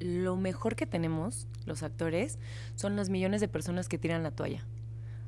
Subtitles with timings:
[0.00, 2.38] lo mejor que tenemos, los actores,
[2.74, 4.64] son los millones de personas que tiran la toalla.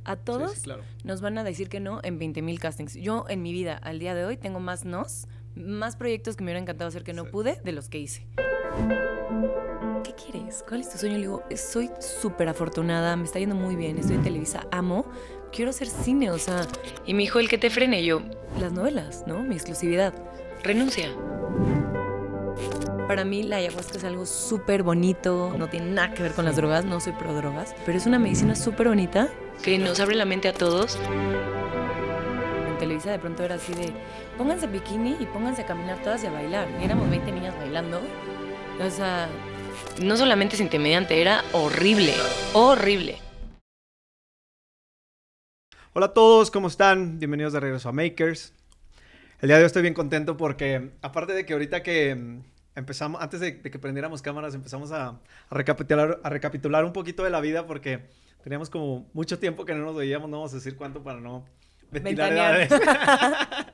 [0.05, 0.83] A todos Sí, sí, claro.
[1.05, 2.95] nos van a decir que no en 20 mil castings.
[2.95, 6.49] Yo en mi vida, al día de hoy, tengo más nos, más proyectos que me
[6.49, 7.31] hubiera encantado hacer que no Sí.
[7.31, 8.27] pude de los que hice.
[10.05, 10.65] ¿Qué quieres?
[10.67, 11.15] ¿Cuál es tu sueño?
[11.17, 15.05] Le digo, soy súper afortunada, me está yendo muy bien, estoy en Televisa, amo,
[15.53, 16.67] quiero hacer cine, o sea.
[17.05, 18.23] Y me dijo, el que te frene, yo,
[18.59, 19.43] las novelas, ¿no?
[19.43, 20.15] Mi exclusividad.
[20.63, 21.11] Renuncia.
[23.11, 26.55] Para mí la ayahuasca es algo súper bonito, no tiene nada que ver con las
[26.55, 29.29] drogas, no soy pro drogas, pero es una medicina súper bonita
[29.65, 30.97] que nos abre la mente a todos.
[32.69, 33.93] En Televisa de pronto era así de,
[34.39, 36.69] pónganse bikini y pónganse a caminar todas y a bailar.
[36.81, 38.01] Y éramos 20 niñas bailando.
[38.81, 39.29] O sea,
[40.01, 42.15] no solamente es intimidante, era horrible,
[42.53, 43.19] horrible.
[45.95, 47.19] Hola a todos, ¿cómo están?
[47.19, 48.53] Bienvenidos de regreso a Makers.
[49.41, 52.43] El día de hoy estoy bien contento porque, aparte de que ahorita que mm,
[52.75, 57.25] empezamos, antes de, de que prendiéramos cámaras, empezamos a, a recapitular, a recapitular un poquito
[57.25, 58.09] de la vida porque
[58.43, 61.45] teníamos como mucho tiempo que no nos veíamos, no vamos a decir cuánto para no
[61.91, 62.71] ventilar edades.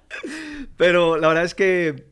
[0.76, 2.06] Pero la verdad es que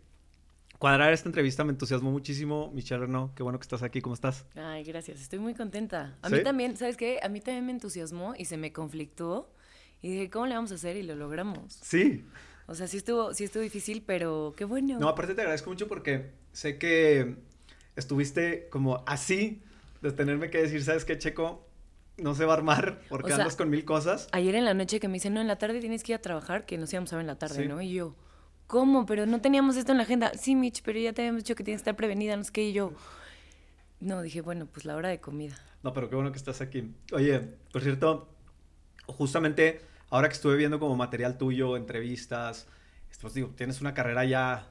[0.78, 2.70] cuadrar esta entrevista me entusiasmó muchísimo.
[2.74, 4.46] Michelle Renaud, qué bueno que estás aquí, ¿cómo estás?
[4.54, 6.16] Ay, gracias, estoy muy contenta.
[6.22, 6.36] A ¿Sí?
[6.36, 7.20] mí también, ¿sabes qué?
[7.22, 9.50] A mí también me entusiasmó y se me conflictó.
[10.02, 10.96] Y dije, ¿cómo le vamos a hacer?
[10.96, 11.72] Y lo logramos.
[11.82, 12.24] Sí.
[12.66, 14.98] O sea, sí estuvo, sí estuvo difícil, pero qué bueno.
[14.98, 17.36] No, aparte te agradezco mucho porque sé que
[17.96, 19.62] estuviste como así
[20.00, 21.66] de tenerme que decir, ¿sabes qué, Checo?
[22.16, 24.28] No se va a armar porque O sea, andas con mil cosas.
[24.32, 26.22] Ayer en la noche que me dicen, no, en la tarde tienes que ir a
[26.22, 27.68] trabajar, que nos íbamos a ver en la tarde, Sí.
[27.68, 27.80] ¿no?
[27.82, 28.14] Y yo,
[28.66, 29.04] ¿cómo?
[29.04, 30.32] Pero no teníamos esto en la agenda.
[30.34, 32.68] Sí, Mitch, pero ya te habíamos dicho que tienes que estar prevenida, no sé qué.
[32.68, 32.92] Y yo,
[34.00, 35.56] no, dije, bueno, pues la hora de comida.
[35.82, 36.94] No, pero qué bueno que estás aquí.
[37.12, 37.40] Oye,
[37.72, 38.28] por cierto,
[39.06, 39.80] justamente
[40.14, 42.68] ahora que estuve viendo como material tuyo, entrevistas,
[43.20, 44.68] pues digo, tienes una carrera ya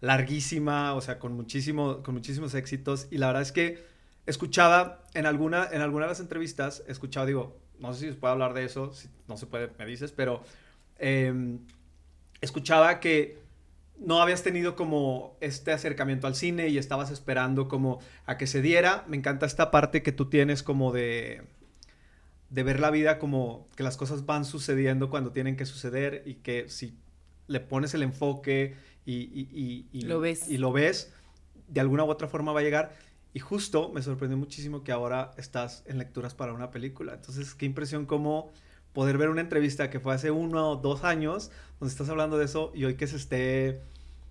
[0.00, 3.06] larguísima, o sea, con, muchísimo, con muchísimos éxitos.
[3.10, 3.84] Y la verdad es que
[4.24, 8.32] escuchaba en alguna, en alguna de las entrevistas, escuchaba, digo, no sé si se puede
[8.32, 10.42] hablar de eso, si no se puede, me dices, pero
[10.98, 11.58] eh,
[12.40, 13.38] escuchaba que
[13.98, 18.62] no habías tenido como este acercamiento al cine y estabas esperando como a que se
[18.62, 19.04] diera.
[19.08, 21.42] Me encanta esta parte que tú tienes como de
[22.50, 26.34] de ver la vida como que las cosas van sucediendo cuando tienen que suceder y
[26.34, 26.94] que si
[27.46, 28.74] le pones el enfoque
[29.06, 30.48] y, y- y- y- Lo ves.
[30.48, 31.12] y lo ves,
[31.68, 32.92] de alguna u otra forma va a llegar.
[33.32, 37.14] Y justo me sorprendió muchísimo que ahora estás en lecturas para una película.
[37.14, 38.50] Entonces, qué impresión como
[38.92, 42.46] poder ver una entrevista que fue hace uno o dos años, donde estás hablando de
[42.46, 43.82] eso y hoy que se esté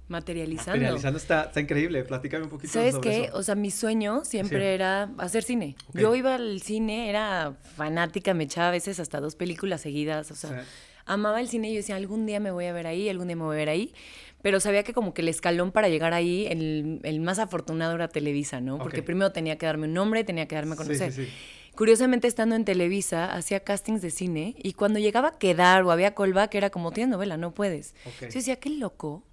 [0.09, 0.72] Materializando.
[0.80, 2.03] materializando está, está increíble.
[2.03, 3.24] Platícame un poquito ¿Sabes sobre qué?
[3.25, 3.38] eso.
[3.38, 4.66] O sea, mi sueño siempre Sí.
[4.66, 5.75] era hacer cine.
[5.94, 10.36] Yo iba al cine, era fanática, me echaba a veces hasta dos películas seguidas, o
[10.36, 10.70] sea, Sí.
[11.06, 13.36] amaba el cine y yo decía, algún día me voy a ver ahí, algún día
[13.36, 13.94] me voy a ver ahí.
[14.42, 18.08] Pero sabía que como que el escalón para llegar ahí, el, el más afortunado era
[18.08, 18.78] Televisa, ¿no?
[18.78, 21.12] Porque primero tenía que darme un nombre, tenía que darme a conocer.
[21.12, 21.28] sí.
[21.76, 26.14] Curiosamente, estando en Televisa, hacía castings de cine y cuando llegaba a quedar o había
[26.14, 27.96] callback, era como, tienes novela, no puedes.
[28.06, 28.22] Ok.
[28.24, 29.24] Yo decía, qué loco,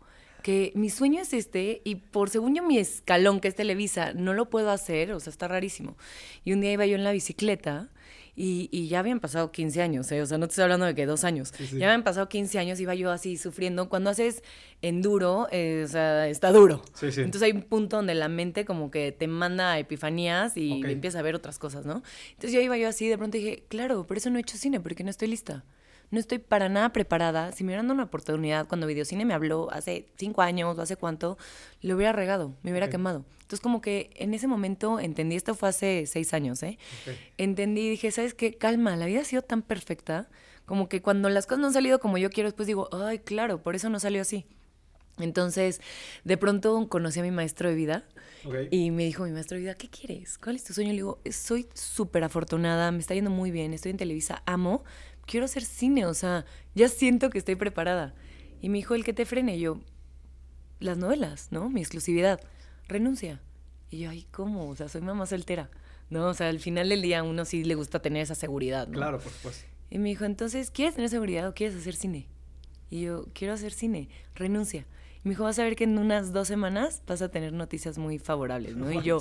[0.47, 4.33] que mi sueño es este y por según yo mi escalón, que es Televisa, no
[4.33, 5.97] lo puedo hacer, o sea, está rarísimo.
[6.45, 7.91] Y un día iba yo en la bicicleta
[8.37, 10.23] y, y ya habían pasado 15 años, ¿eh?
[10.23, 11.53] o sea, no te estoy hablando de que dos años.
[11.57, 11.79] Sí, sí.
[11.79, 13.89] Ya habían pasado 15 años, iba yo así sufriendo.
[13.89, 14.45] Cuando haces
[14.83, 16.81] enduro, eh, o sea, está duro.
[16.95, 17.07] Sí.
[17.07, 20.91] Entonces hay un punto donde la mente como que te manda epifanías y Ok.
[20.91, 22.05] empieza a ver otras cosas, ¿no?
[22.35, 24.79] Entonces yo iba yo así, de pronto dije, claro, por eso no he hecho cine,
[24.79, 25.65] porque no estoy lista.
[26.11, 27.53] No estoy para nada preparada.
[27.53, 30.97] Si me hubieran dado una oportunidad cuando Videocine me habló hace cinco años o hace
[30.97, 31.39] cuánto,
[31.83, 33.25] lo hubiera regado, me hubiera quemado.
[33.47, 36.79] Entonces como que en ese momento entendí, esto fue hace seis años, ¿eh?
[37.39, 38.55] Entendí y dije, ¿sabes qué?
[38.55, 40.29] Calma, la vida ha sido tan perfecta,
[40.65, 43.63] como que cuando las cosas no han salido como yo quiero, después digo, ay, claro,
[43.63, 44.47] por eso no salió así.
[45.19, 45.81] Entonces,
[46.25, 48.05] de pronto conocí a mi maestro de vida
[48.71, 50.39] y me dijo mi maestro de vida, ¿qué quieres?
[50.39, 50.91] ¿Cuál es tu sueño?
[50.91, 54.85] Le digo, soy súper afortunada, me está yendo muy bien, estoy en Televisa, amo,
[55.27, 56.45] quiero hacer cine, o sea,
[56.75, 58.15] ya siento que estoy preparada.
[58.61, 59.81] Y me dijo, el que te frene, Y yo,
[60.81, 61.69] las novelas, ¿no?
[61.69, 62.41] Mi exclusividad,
[62.89, 63.41] renuncia.
[63.91, 64.69] Y yo, ay, ¿cómo?
[64.69, 65.71] O sea, soy mamá soltera,
[66.11, 66.27] ¿no?
[66.27, 68.95] O sea, al final del día a uno sí le gusta tener esa seguridad, ¿no?
[68.95, 69.67] Claro, por supuesto.
[69.91, 72.27] Y me dijo, entonces, ¿quieres tener seguridad o quieres hacer cine?
[72.91, 74.87] Y yo, quiero hacer cine, renuncia.
[75.25, 77.99] Y me dijo, vas a ver que en unas dos semanas vas a tener noticias
[77.99, 78.91] muy favorables, ¿no?
[78.93, 79.21] Y yo,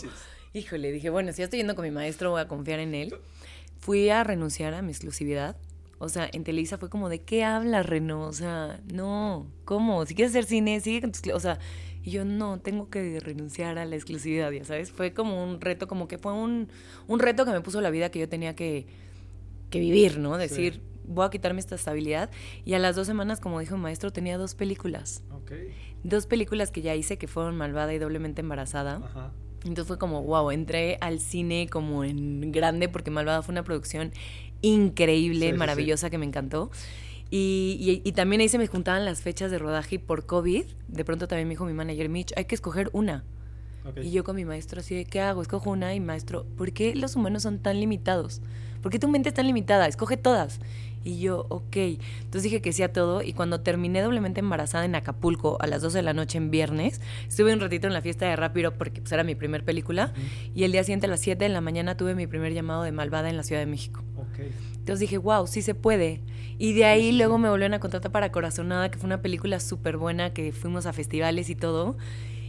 [0.53, 3.15] híjole, dije, bueno, si ya estoy yendo con mi maestro, voy a confiar en él.
[3.79, 5.57] Fui a renunciar a mi exclusividad.
[5.97, 8.21] O sea, en Televisa fue como, ¿de qué hablas, Reno?
[8.21, 10.05] O sea, no, ¿cómo?
[10.05, 11.21] Si quieres hacer cine, sigue con tus...
[11.33, 11.59] O sea,
[12.03, 14.91] y yo, no, tengo que renunciar a la exclusividad, ya sabes.
[14.91, 16.67] Fue como un reto, como que fue un,
[17.07, 18.85] un reto que me puso la vida que yo tenía que,
[19.69, 20.37] que vivir, ¿no?
[20.37, 22.29] Decir, voy a quitarme esta estabilidad.
[22.63, 25.23] Y a las dos semanas, como dijo el maestro, tenía dos películas.
[25.31, 25.53] Ok.
[26.03, 28.97] Dos películas que ya hice, que fueron Malvada y Doblemente Embarazada.
[28.97, 29.31] Ajá.
[29.65, 34.11] Entonces fue como, wow, entré al cine como en grande porque Malvada fue una producción
[34.67, 36.71] increíble, maravillosa, que me encantó.
[37.31, 41.05] Y, y, también ahí se me juntaban las fechas de rodaje y por COVID, de
[41.05, 43.23] pronto también me dijo mi manager Mitch, hay que escoger una.
[44.01, 45.41] Y yo con mi maestro así de, ¿qué hago?
[45.41, 48.41] Escojo una y maestro, ¿por qué los humanos son tan limitados?
[48.81, 49.87] ¿Por qué tu mente es tan limitada?
[49.87, 50.59] Escoge todas.
[51.05, 51.75] Y yo, ok.
[51.75, 53.21] Entonces dije que sí a todo.
[53.21, 56.99] Y cuando terminé doblemente embarazada en Acapulco a las 12 de la noche en viernes,
[57.27, 60.13] estuve un ratito en la fiesta de Rápido porque pues, era mi primer película.
[60.55, 62.91] Y el día siguiente a las 7 de la mañana tuve mi primer llamado de
[62.91, 64.03] Malvada en la Ciudad de México.
[64.31, 64.51] Okay.
[64.73, 66.21] Entonces dije, wow, sí se puede.
[66.57, 69.97] Y de ahí luego me volvieron a contratar para Corazonada, que fue una película súper
[69.97, 71.97] buena, que fuimos a festivales y todo.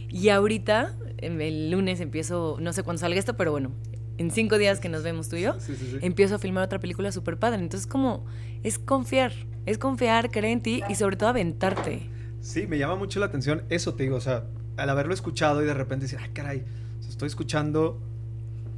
[0.09, 3.71] Y ahorita, el lunes empiezo, no sé cuándo salga esto, pero bueno,
[4.17, 5.55] en cinco días que nos vemos tú y yo,
[6.01, 7.59] empiezo a filmar otra película súper padre.
[7.59, 8.25] Entonces, como,
[8.63, 9.33] es confiar,
[9.65, 12.09] es confiar, creer en ti y sobre todo aventarte.
[12.41, 14.45] Sí, me llama mucho la atención eso, te digo, o sea,
[14.77, 16.63] al haberlo escuchado y de repente decir, ay, caray,
[17.07, 17.99] estoy escuchando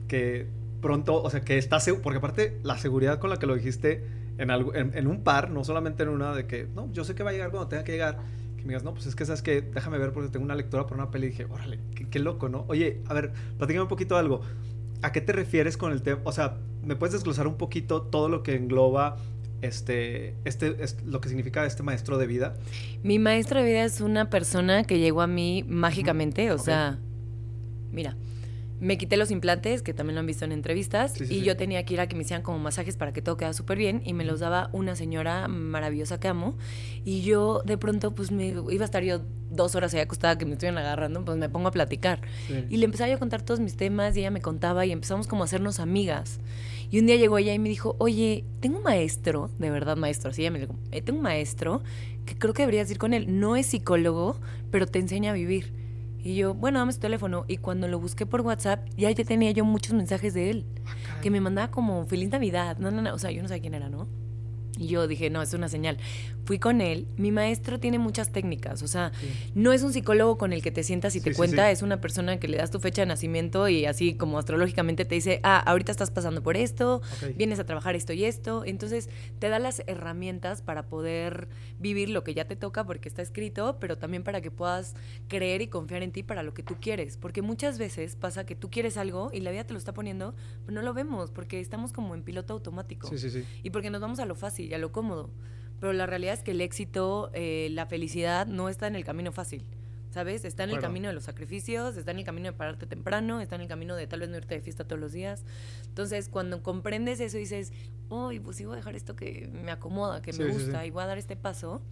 [0.07, 0.47] que
[0.81, 4.05] pronto, o sea, que estás seguro, porque aparte la seguridad con la que lo dijiste
[4.37, 7.23] en, algo, en, un par, no solamente en una de que, no, yo sé que
[7.23, 8.17] va a llegar cuando tenga que llegar,
[8.55, 10.87] que me digas, no, pues es que sabes que déjame ver porque tengo una lectura
[10.87, 12.65] por una peli y dije, órale, qué, loco, ¿no?
[12.69, 14.41] Oye, a ver, platícame un poquito algo.
[15.01, 16.21] ¿A qué te refieres con el tema?
[16.23, 19.17] O sea, ¿me puedes desglosar un poquito todo lo que engloba
[19.61, 20.75] este, este,
[21.05, 22.55] lo que significa este maestro de vida?
[23.03, 26.99] Mi maestro de vida es una persona que llegó a mí mágicamente, o sea,
[27.91, 28.15] mira,
[28.79, 31.93] me quité los implantes, que también lo han visto en entrevistas, y yo tenía que
[31.93, 34.25] ir a que me hicieran como masajes para que todo quedara súper bien, y me
[34.25, 36.57] los daba una señora maravillosa que amo,
[37.03, 39.21] y yo de pronto, pues me iba a estar yo
[39.51, 42.21] dos horas ahí acostada que me estuvieran agarrando, pues me pongo a platicar.
[42.69, 45.27] Y le empezaba yo a contar todos mis temas, y ella me contaba, y empezamos
[45.27, 46.39] como a hacernos amigas.
[46.91, 50.31] Y un día llegó ella y me dijo, oye, tengo un maestro, de verdad maestro,
[50.31, 51.83] así ella me dijo, eh, tengo un maestro
[52.25, 54.39] que creo que deberías ir con él, no es psicólogo,
[54.71, 55.78] pero te enseña a vivir.
[56.21, 57.45] Y yo, bueno, dame su teléfono.
[57.47, 60.65] Y cuando lo busqué por WhatsApp, ya, ya tenía yo muchos mensajes de él.
[60.85, 62.77] Ah, que me mandaba como feliz Navidad.
[62.77, 63.13] No, no, no.
[63.13, 64.07] O sea, yo no sé quién era, ¿no?
[64.79, 65.97] Y yo dije, no, es una señal.
[66.45, 67.05] Fui con él.
[67.17, 68.81] Mi maestro tiene muchas técnicas.
[68.81, 69.11] O sea,
[69.53, 71.69] no es un psicólogo con el que te sientas y te cuenta.
[71.69, 75.15] es una persona que le das tu fecha de nacimiento y así como astrológicamente te
[75.15, 77.01] dice, ah, ahorita estás pasando por esto,
[77.35, 78.63] vienes a trabajar esto y esto.
[78.65, 79.09] Entonces,
[79.39, 83.77] te da las herramientas para poder vivir lo que ya te toca porque está escrito,
[83.81, 84.95] pero también para que puedas
[85.27, 87.17] creer y confiar en ti para lo que tú quieres.
[87.17, 90.33] Porque muchas veces pasa que tú quieres algo y la vida te lo está poniendo,
[90.65, 93.09] pero no lo vemos porque estamos como en piloto automático.
[93.61, 95.29] Y porque nos vamos a lo fácil y a lo cómodo.
[95.79, 99.31] Pero la realidad es que el éxito, eh, la felicidad no está en el camino
[99.31, 99.63] fácil.
[100.11, 100.43] ¿Sabes?
[100.43, 103.53] Está en el camino de los sacrificios, está en el camino de pararte temprano, está
[103.55, 105.45] en el camino de tal vez no irte de fiesta todos los días.
[105.85, 107.71] Entonces, cuando comprendes eso y dices,
[108.09, 111.03] uy, pues sí voy a dejar esto que me acomoda, que me gusta, y voy
[111.03, 111.83] a dar este paso,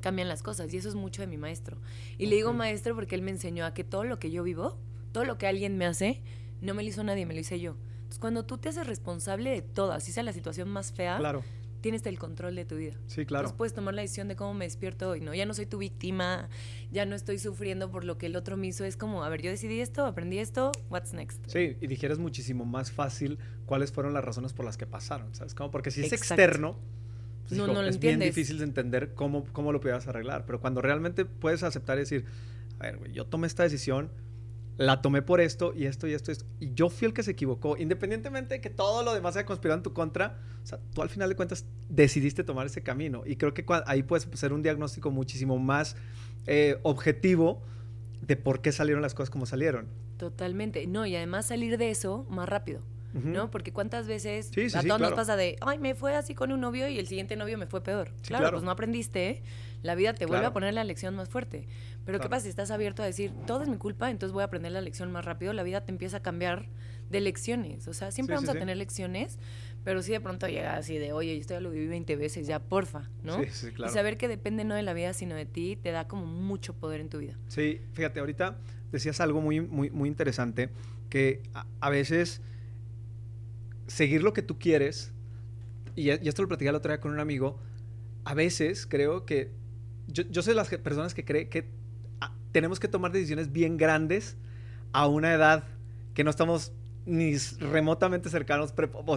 [0.00, 0.74] cambian las cosas.
[0.74, 1.78] Y eso es mucho de mi maestro.
[2.18, 4.76] Y le digo maestro porque él me enseñó a que todo lo que yo vivo,
[5.12, 6.24] todo lo que alguien me hace,
[6.60, 7.76] no me lo hizo nadie, me lo hice yo.
[7.98, 11.44] Entonces, cuando tú te haces responsable de todo, así sea la situación más fea, claro
[11.86, 12.94] tienes el control de tu vida.
[13.06, 13.42] Sí, claro.
[13.42, 15.32] Entonces puedes tomar la decisión de cómo me despierto hoy, ¿no?
[15.34, 16.48] Ya no soy tu víctima,
[16.90, 18.84] ya no estoy sufriendo por lo que el otro me hizo.
[18.84, 21.38] Es como, a ver, yo decidí esto, aprendí esto, what's next?
[21.46, 25.54] Sí, y dijeras muchísimo más fácil cuáles fueron las razones por las que pasaron, ¿sabes?
[25.54, 26.76] Como porque si es externo,
[27.46, 30.44] pues, no, no lo es bien difícil de entender cómo, cómo lo pudieras arreglar.
[30.44, 32.24] Pero cuando realmente puedes aceptar y decir,
[32.80, 34.10] a ver, güey, yo tomé esta decisión,
[34.78, 36.44] la tomé por esto y esto y esto y esto.
[36.60, 39.78] Y yo fui el que se equivocó, independientemente de que todo lo demás haya conspirado
[39.78, 40.38] en tu contra.
[40.62, 43.22] O sea, tú al final de cuentas decidiste tomar ese camino.
[43.24, 45.96] Y creo que ahí puedes hacer un diagnóstico muchísimo más
[46.46, 47.62] eh, objetivo
[48.20, 49.88] de por qué salieron las cosas como salieron.
[50.18, 50.86] Totalmente.
[50.86, 52.82] No, y además salir de eso más rápido.
[53.14, 53.50] ¿No?
[53.50, 56.86] Porque cuántas veces a todos nos pasa de, ay, me fue así con un novio
[56.86, 58.10] y el siguiente novio me fue peor.
[58.20, 59.42] claro, pues no aprendiste,
[59.86, 61.66] la vida te vuelve a poner la lección más fuerte.
[62.04, 64.46] Pero ¿qué pasa si estás abierto a decir, todo es mi culpa, entonces voy a
[64.46, 65.52] aprender la lección más rápido?
[65.52, 66.68] La vida te empieza a cambiar
[67.10, 67.88] de lecciones.
[67.88, 69.38] O sea, siempre vamos a tener lecciones,
[69.84, 72.58] pero si de pronto llega así de, oye, esto ya lo viví 20 veces, ya
[72.58, 73.42] porfa, ¿no?
[73.42, 73.90] Sí, sí, claro.
[73.90, 76.74] Y saber que depende no de la vida, sino de ti, te da como mucho
[76.74, 77.38] poder en tu vida.
[77.48, 78.58] Sí, fíjate, ahorita
[78.92, 80.70] decías algo muy, muy, muy interesante,
[81.08, 81.42] que
[81.80, 82.40] a, veces
[83.86, 85.12] seguir lo que tú quieres,
[85.94, 87.60] y, y esto lo platicé el otro día con un amigo,
[88.24, 89.52] a veces creo que
[90.08, 91.68] yo, yo soy de las personas que cree que
[92.52, 94.36] tenemos que tomar decisiones bien grandes
[94.92, 95.64] a una edad
[96.14, 96.72] que no estamos
[97.04, 98.72] ni remotamente cercanos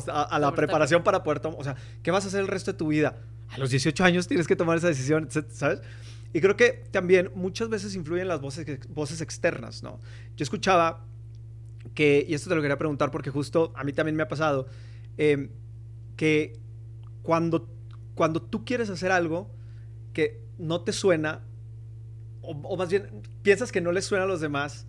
[0.08, 1.60] a, la preparación para poder tomar.
[1.60, 3.18] O sea, ¿qué vas a hacer el resto de tu vida?
[3.50, 5.82] A los 18 años tienes que tomar esa decisión, ¿sabes?
[6.34, 10.00] Y creo que también muchas veces influyen las voces, voces externas, ¿no?
[10.38, 11.06] Yo escuchaba
[11.96, 14.68] que, y esto te lo quería preguntar porque justo a mí también me ha pasado,
[15.18, 15.50] em,
[16.16, 16.60] que
[17.24, 17.68] cuando,
[18.14, 19.50] cuando tú quieres hacer algo
[20.14, 21.42] que no te suena,
[22.42, 24.86] o, más bien piensas que no les suena a los demás,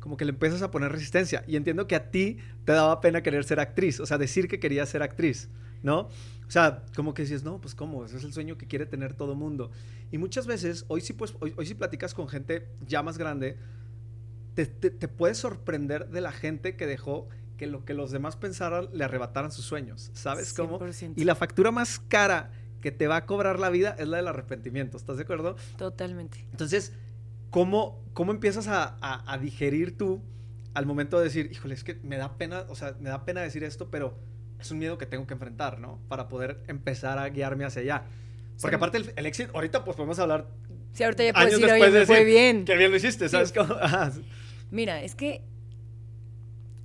[0.00, 1.44] como que le empiezas a poner resistencia.
[1.46, 4.60] Y entiendo que a ti te daba pena querer ser actriz, o sea, decir que
[4.60, 5.48] querías ser actriz,
[5.82, 6.08] ¿no?
[6.46, 9.12] O sea, como que dices, no, pues cómo, ese es el sueño que quiere tener
[9.12, 9.70] todo mundo.
[10.10, 13.58] Y muchas veces, hoy sí, pues, hoy, hoy sí platicas con gente ya más grande,
[14.54, 18.36] te, te, te puedes sorprender de la gente que dejó que lo que los demás
[18.36, 20.78] pensaran le arrebataran sus sueños, ¿sabes cómo?
[20.78, 21.14] 100%.
[21.16, 24.28] Y la factura más cara que te va a cobrar la vida es la del
[24.28, 25.56] arrepentimiento, ¿estás de acuerdo?
[25.76, 26.44] Totalmente.
[26.50, 26.92] Entonces,
[27.50, 30.22] ¿cómo, cómo empiezas a, a, a digerir tú
[30.74, 33.40] al momento de decir, híjole, es que me da pena, o sea, me da pena
[33.40, 34.16] decir esto, pero
[34.60, 35.98] es un miedo que tengo que enfrentar, ¿no?
[36.08, 38.02] Para poder empezar a guiarme hacia allá.
[38.60, 38.76] Porque Sí.
[38.76, 40.46] aparte el, el éxito, ahorita pues podemos hablar
[40.92, 42.64] Sí, ahorita ya puedo años decir, después oye, de fue decir, bien.
[42.64, 43.52] que bien lo hiciste, ¿sabes?
[43.52, 43.74] cómo?
[44.70, 45.42] Mira, es que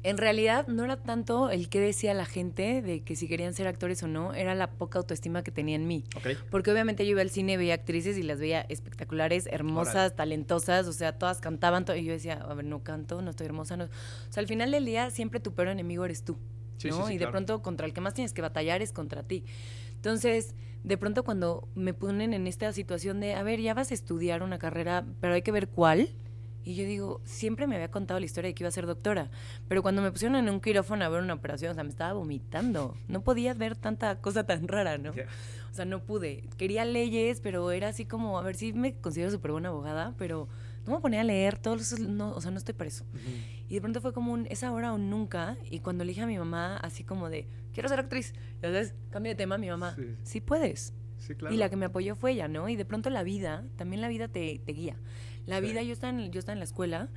[0.03, 3.67] en realidad no era tanto el que decía la gente de que si querían ser
[3.67, 6.03] actores o no, era la poca autoestima que tenía en mí.
[6.51, 10.93] Porque obviamente yo iba al cine, veía actrices y las veía espectaculares, hermosas, talentosas, o
[10.93, 13.77] sea, todas cantaban, to- y yo decía, a ver, no canto, no estoy hermosa.
[13.77, 13.86] No.
[13.86, 13.89] O
[14.29, 16.38] sea, al final del día siempre tu peor enemigo eres tú,
[16.77, 16.98] Sí, ¿no?
[16.98, 17.31] sí, sí, y de claro.
[17.31, 19.45] pronto contra el que más tienes que batallar es contra ti.
[19.95, 23.93] Entonces, de pronto cuando me ponen en esta situación de, a ver, ya vas a
[23.93, 26.10] estudiar una carrera, pero hay que ver cuál.
[26.65, 29.29] Y yo digo, siempre me había contado la historia de que iba a ser doctora,
[29.67, 32.13] pero cuando me pusieron en un quirófano a ver una operación, o sea, me estaba
[32.13, 32.96] vomitando.
[33.08, 35.13] No podía ver tanta cosa tan rara, ¿no?
[35.13, 35.25] Ya.
[35.72, 36.43] O sea, no pude.
[36.58, 40.48] Quería leyes, pero era así como, a ver, sí me considero súper buena abogada, pero
[40.86, 43.03] no me ponía a leer, todo eso, no, o sea, no estoy para eso.
[43.13, 43.22] Ujú.
[43.70, 45.58] Y de pronto fue como un, es ahora o nunca.
[45.70, 48.93] Y cuando le dije a mi mamá, así como de, quiero ser actriz, ya sabes,
[49.10, 50.15] cambio de tema, mi mamá, Sí.
[50.24, 50.93] sí, puedes.
[51.17, 51.55] Sí, claro.
[51.55, 52.67] Y la que me apoyó fue ella, ¿no?
[52.67, 54.98] Y de pronto la vida, también la vida te, te guía.
[55.46, 55.68] La Sí.
[55.68, 57.10] vida, yo estaba, en, yo estaba en la escuela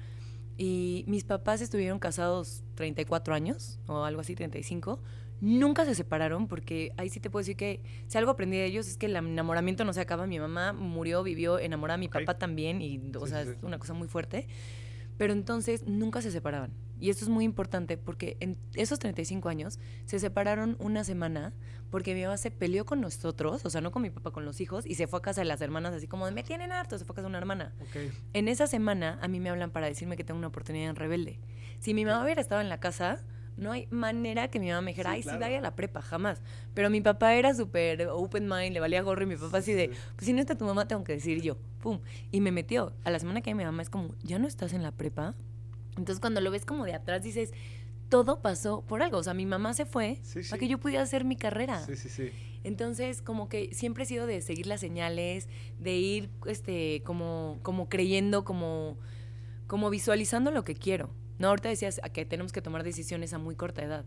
[0.58, 5.00] y mis papás estuvieron casados 34 años o algo así, 35.
[5.40, 8.88] Nunca se separaron porque ahí sí te puedo decir que si algo aprendí de ellos
[8.88, 10.26] es que el enamoramiento no se acaba.
[10.26, 13.78] Mi mamá murió, vivió enamorada, mi papá también y, o Sí, sea, sí, es una
[13.78, 14.48] cosa muy fuerte.
[15.18, 16.72] Pero entonces nunca se separaban.
[16.98, 21.52] Y esto es muy importante porque en esos 35 años se separaron una semana
[21.90, 24.60] porque mi mamá se peleó con nosotros, o sea, no con mi papá, con los
[24.60, 26.98] hijos, y se fue a casa de las hermanas así como de, me tienen harto,
[26.98, 27.74] se fue a casa de una hermana.
[27.80, 28.12] Ok.
[28.32, 31.38] En esa semana a mí me hablan para decirme que tengo una oportunidad en Rebelde.
[31.78, 33.22] Si mi mamá hubiera estado en la casa,
[33.56, 35.38] no hay manera que mi mamá me dijera, Sí, ay, claro.
[35.38, 36.42] sí, vaya a la prepa, jamás.
[36.74, 39.86] Pero mi papá era súper open mind, le valía gorro y mi papá así de,
[39.88, 39.98] Sí.
[40.16, 41.56] pues si no está tu mamá, tengo que decir yo.
[41.80, 42.00] Pum.
[42.32, 42.92] Y me metió.
[43.04, 45.34] A la semana que mi mamá es como, ¿ya no estás en la prepa?
[45.96, 47.52] Entonces cuando lo ves como de atrás dices,
[48.08, 49.18] todo pasó por algo.
[49.18, 51.84] O sea, mi mamá se fue Sí, para que yo pudiera hacer mi carrera.
[51.84, 52.30] Sí, sí, sí.
[52.64, 55.48] Entonces, como que siempre he sido de seguir las señales,
[55.78, 58.98] de ir este, como, como creyendo, como,
[59.66, 61.10] como visualizando lo que quiero.
[61.38, 64.04] No, ahorita decías que tenemos que tomar decisiones a muy corta edad.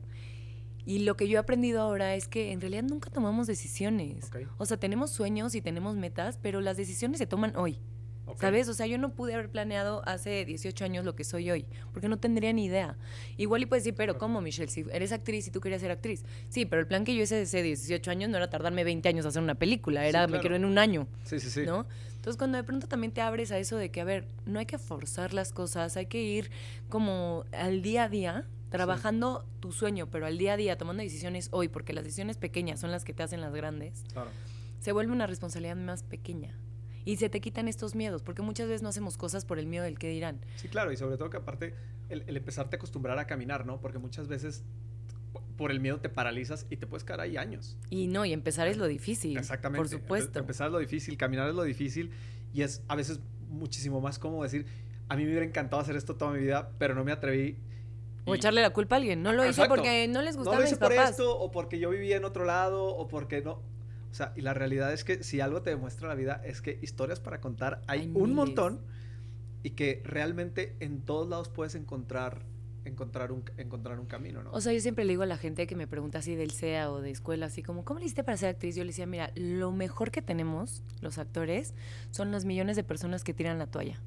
[0.85, 4.29] Y lo que yo he aprendido ahora es que en realidad nunca tomamos decisiones.
[4.57, 7.77] O sea, tenemos sueños y tenemos metas, pero las decisiones se toman hoy.
[8.39, 8.67] ¿Sabes?
[8.69, 12.07] O sea, yo no pude haber planeado hace 18 años lo que soy hoy, porque
[12.07, 12.97] no tendría ni idea.
[13.37, 14.71] Igual y puedes decir, pero ¿cómo, Michelle?
[14.71, 16.23] Si eres actriz y tú querías ser actriz.
[16.49, 19.25] Sí, pero el plan que yo hice hace 18 años no era tardarme 20 años
[19.25, 20.41] a hacer una película, era me claro.
[20.41, 21.63] quiero en un año, Sí, sí, sí.
[21.65, 21.85] ¿no?
[22.17, 24.65] Entonces, cuando de pronto también te abres a eso de que, a ver, no hay
[24.65, 26.51] que forzar las cosas, hay que ir
[26.89, 31.47] como al día a día, trabajando tu sueño, pero al día a día, tomando decisiones
[31.51, 34.29] hoy, porque las decisiones pequeñas son las que te hacen las grandes Claro.
[34.79, 36.53] se vuelve una responsabilidad más pequeña.
[37.05, 39.83] Y se te quitan estos miedos, porque muchas veces no hacemos cosas por el miedo
[39.83, 40.39] del que dirán.
[40.57, 41.73] Sí, claro, y sobre todo que aparte
[42.09, 43.79] el, el empezarte a acostumbrar a caminar, ¿no?
[43.79, 44.63] Porque muchas veces
[45.57, 47.77] por el miedo te paralizas y te puedes quedar ahí años.
[47.89, 49.37] Y no, y empezar es lo difícil.
[49.37, 49.77] Exactamente.
[49.77, 50.39] Por supuesto.
[50.39, 52.11] Empezar es lo difícil, caminar es lo difícil
[52.53, 54.65] y es a veces muchísimo más cómodo decir,
[55.09, 57.57] a mí me hubiera encantado hacer esto toda mi vida, pero no me atreví.
[58.25, 59.21] O y- echarle la culpa a alguien.
[59.21, 61.51] No lo hice porque no les no gustaba lo a hice mis por esto o
[61.51, 63.61] porque yo vivía en otro lado o porque no.
[64.11, 66.79] O sea, y la realidad es que si algo te demuestra la vida es que
[66.81, 68.35] historias para contar hay, Hay un miles.
[68.35, 68.81] montón
[69.63, 72.43] y que realmente en todos lados puedes encontrar
[72.85, 74.51] encontrar un encontrar un camino, ¿no?
[74.51, 76.89] O sea, yo siempre le digo a la gente que me pregunta así del CEA
[76.89, 78.75] o de escuela, así como, ¿cómo le hiciste para ser actriz?
[78.75, 81.75] Yo le decía, mira, lo mejor que tenemos, los actores,
[82.09, 84.01] son los millones de personas que tiran la toalla.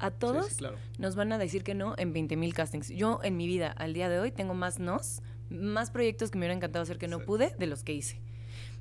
[0.00, 0.76] A Sí, sí, todos claro.
[0.98, 2.88] nos van a decir que no en 20 mil castings.
[2.88, 6.42] Yo en mi vida, al día de hoy, tengo más nos, más proyectos que me
[6.42, 7.24] hubiera encantado hacer que no Sí.
[7.26, 8.20] pude de los que hice.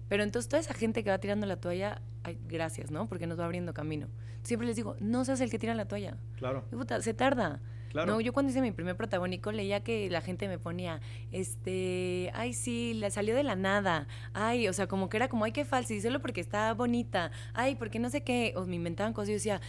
[0.10, 3.08] Pero entonces toda esa gente que va tirando la toalla, ay, gracias, ¿no?
[3.08, 4.08] Porque nos va abriendo camino.
[4.44, 6.18] Siempre les digo, no seas el que tira la toalla.
[6.38, 7.60] Claro, Y puta, se tarda.
[7.89, 8.13] claro.
[8.13, 11.01] No, yo cuando hice mi primer protagónico leía que la gente me ponía,
[11.32, 14.08] este, ay, sí, la salió de la nada.
[14.34, 17.32] Ay, o sea, como que era como, ay, qué falso, y solo porque está bonita.
[17.54, 18.54] Ay, porque no sé qué.
[18.56, 19.62] O me inventaban cosas y yo decía,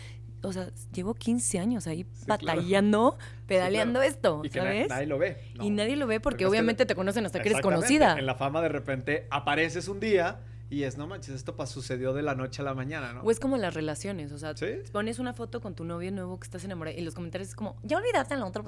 [0.42, 2.46] o sea, llevo 15 años ahí Sí, claro.
[2.46, 4.88] batallando, pedaleando esto, y que na- ¿sabes?
[4.88, 5.38] nadie lo ve.
[5.60, 8.18] Y nadie lo ve Porque porque, es que obviamente te conocen hasta que eres conocida.
[8.18, 10.40] En la fama de repente apareces un día
[10.72, 13.22] Y es, no manches, esto sucedió de la noche a la mañana, ¿no?
[13.22, 14.66] O es como las relaciones, o sea, ¿Sí?
[14.92, 17.76] pones una foto con tu novio nuevo que estás enamorado y los comentarios es como,
[17.82, 18.62] ya olvidaste a la otra.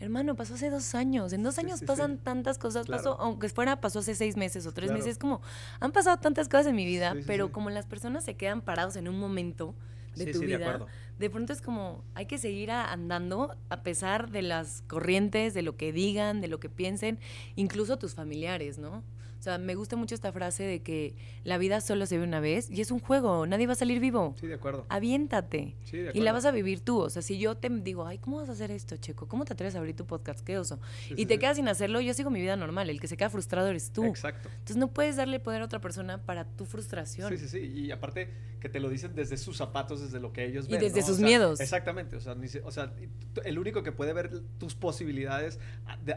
[0.00, 1.32] Hermano, pasó hace dos años.
[1.32, 2.86] En dos años sí, pasan tantas cosas.
[2.86, 3.00] Claro.
[3.04, 4.98] Pasó, aunque fuera, pasó hace seis meses o tres Claro.
[4.98, 5.16] meses.
[5.16, 5.40] Como,
[5.78, 9.06] han pasado tantas cosas en mi vida, pero como las personas se quedan parados en
[9.06, 9.76] un momento
[10.16, 10.86] de tu sí, de vida, acuerdo.
[11.18, 15.76] De pronto es como, hay que seguir andando a pesar de las corrientes, de lo
[15.76, 17.18] que digan, de lo que piensen,
[17.56, 19.02] incluso tus familiares, ¿no?
[19.44, 22.40] O sea, me gusta mucho esta frase de que la vida solo se ve una
[22.40, 24.34] vez y es un juego, nadie va a salir vivo.
[24.40, 24.86] Sí, de acuerdo.
[24.88, 25.76] Aviéntate.
[25.84, 26.32] Sí, de Y la acuerdo.
[26.32, 27.00] vas a vivir tú.
[27.00, 29.28] O sea, si yo te digo, ay, ¿cómo vas a hacer esto, Checo?
[29.28, 30.40] ¿Cómo te atreves a abrir tu podcast?
[30.40, 30.80] Qué oso.
[31.08, 32.88] Sí, y sí, te quedas sin hacerlo, yo sigo mi vida normal.
[32.88, 34.04] El que se queda frustrado eres tú.
[34.06, 34.48] Exacto.
[34.48, 37.28] Entonces no puedes darle poder a otra persona para tu frustración.
[37.30, 37.58] Sí, sí, sí.
[37.58, 40.80] Y aparte que te lo dicen desde sus zapatos, desde lo que ellos Y ven.
[40.80, 41.04] desde ¿no?
[41.04, 41.60] O sus sea, miedos.
[41.60, 42.16] Exactamente.
[42.16, 43.08] O sea, ni se- o sea, y
[43.46, 45.58] el único que puede ver tus posibilidades,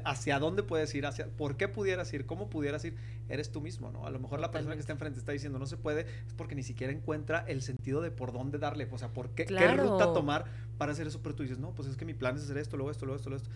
[0.05, 2.95] hacia dónde puedes ir, hacia por qué pudieras ir, cómo pudieras ir,
[3.29, 4.05] eres tú mismo, ¿no?
[4.05, 6.55] A lo mejor la persona que está enfrente está diciendo no se puede, es porque
[6.55, 10.13] ni siquiera encuentra el sentido de por dónde darle, o sea, por qué, qué ruta
[10.13, 10.45] tomar
[10.77, 12.77] para hacer eso, pero tú dices, no, pues es que mi plan es hacer esto,
[12.77, 13.55] luego esto, luego esto, luego esto.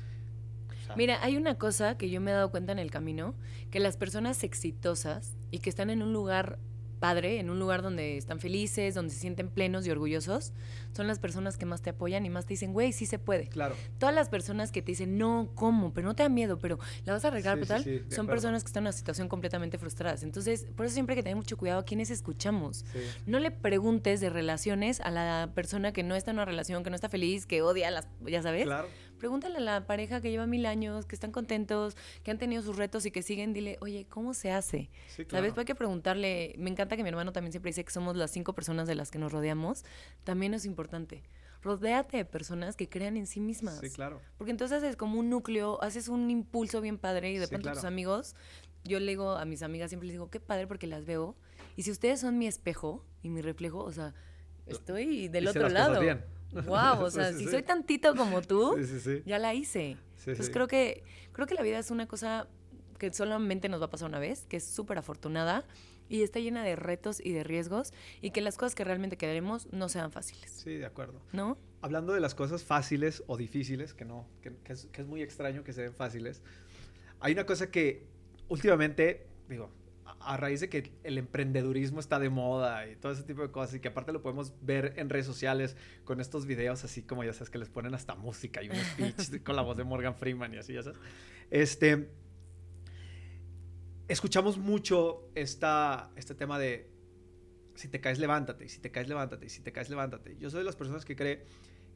[0.69, 3.35] O sea, Mira, hay una cosa que yo me he dado cuenta en el camino,
[3.69, 6.59] que las personas exitosas y que están en un lugar
[7.01, 10.53] padre, en un lugar donde están felices, donde se sienten plenos y orgullosos,
[10.93, 13.47] son las personas que más te apoyan y más te dicen, güey, sí se puede.
[13.49, 13.75] Claro.
[13.97, 15.93] Todas las personas que te dicen, no, ¿cómo?
[15.93, 18.27] Pero no te da miedo, pero la vas a arreglar, Sí, pero tal, sí, son
[18.27, 20.21] personas que están en una situación completamente frustradas.
[20.21, 22.85] Entonces, por eso siempre hay que tener mucho cuidado a quienes escuchamos.
[22.93, 22.99] Sí.
[23.25, 26.91] No le preguntes de relaciones a la persona que no está en una relación, que
[26.91, 28.65] no está feliz, que odia a las, ya sabes.
[28.65, 28.87] Claro.
[29.21, 32.75] Pregúntale a la pareja que lleva mil años, que están contentos, que han tenido sus
[32.75, 34.89] retos y que siguen, dile, oye, ¿cómo se hace?
[35.09, 35.43] Sí, claro.
[35.43, 35.53] ¿Sabes?
[35.53, 36.55] Pues hay que preguntarle.
[36.57, 39.11] Me encanta que mi hermano también siempre dice que somos las cinco personas de las
[39.11, 39.85] que nos rodeamos.
[40.23, 41.21] También es importante.
[41.61, 43.77] Rodéate de personas que crean en sí mismas.
[43.77, 44.19] Sí, claro.
[44.39, 47.71] Porque entonces haces como un núcleo, haces un impulso bien padre y de Sí, pronto
[47.73, 48.35] tus amigos,
[48.83, 51.35] yo le digo a mis amigas, siempre les digo, qué padre porque las veo.
[51.77, 54.15] Y si ustedes son mi espejo y mi reflejo, o sea,
[54.65, 56.01] estoy del otro lado.
[56.01, 56.25] bien.
[56.53, 57.51] Wow, o sea, sí, si sí.
[57.51, 59.97] soy tantito como tú, Sí, ya la hice.
[60.19, 62.47] Entonces creo que creo que la vida es una cosa
[62.99, 65.65] que solamente nos va a pasar una vez, que es súper afortunada
[66.07, 69.67] y está llena de retos y de riesgos y que las cosas que realmente queremos
[69.71, 71.19] no sean fáciles, Sí, de acuerdo.
[71.31, 71.57] ¿no?
[71.81, 75.21] Hablando de las cosas fáciles o difíciles, que no, que, que es, que es muy
[75.23, 76.41] extraño que se den fáciles,
[77.21, 78.05] hay una cosa que
[78.49, 79.71] últimamente, digo,
[80.25, 83.75] a, raíz de que el emprendedurismo está de moda y todo ese tipo de cosas,
[83.75, 87.33] y que aparte lo podemos ver en redes sociales con estos videos así como ya
[87.33, 90.53] sabes que les ponen hasta música y un speech con la voz de Morgan Freeman
[90.53, 90.99] y así, ya sabes.
[91.49, 92.09] Este,
[94.07, 96.89] escuchamos mucho esta, este tema de
[97.75, 100.37] si te caes, levántate, y si te caes, levántate, y si te caes, levántate.
[100.37, 101.45] Yo soy de las personas que cree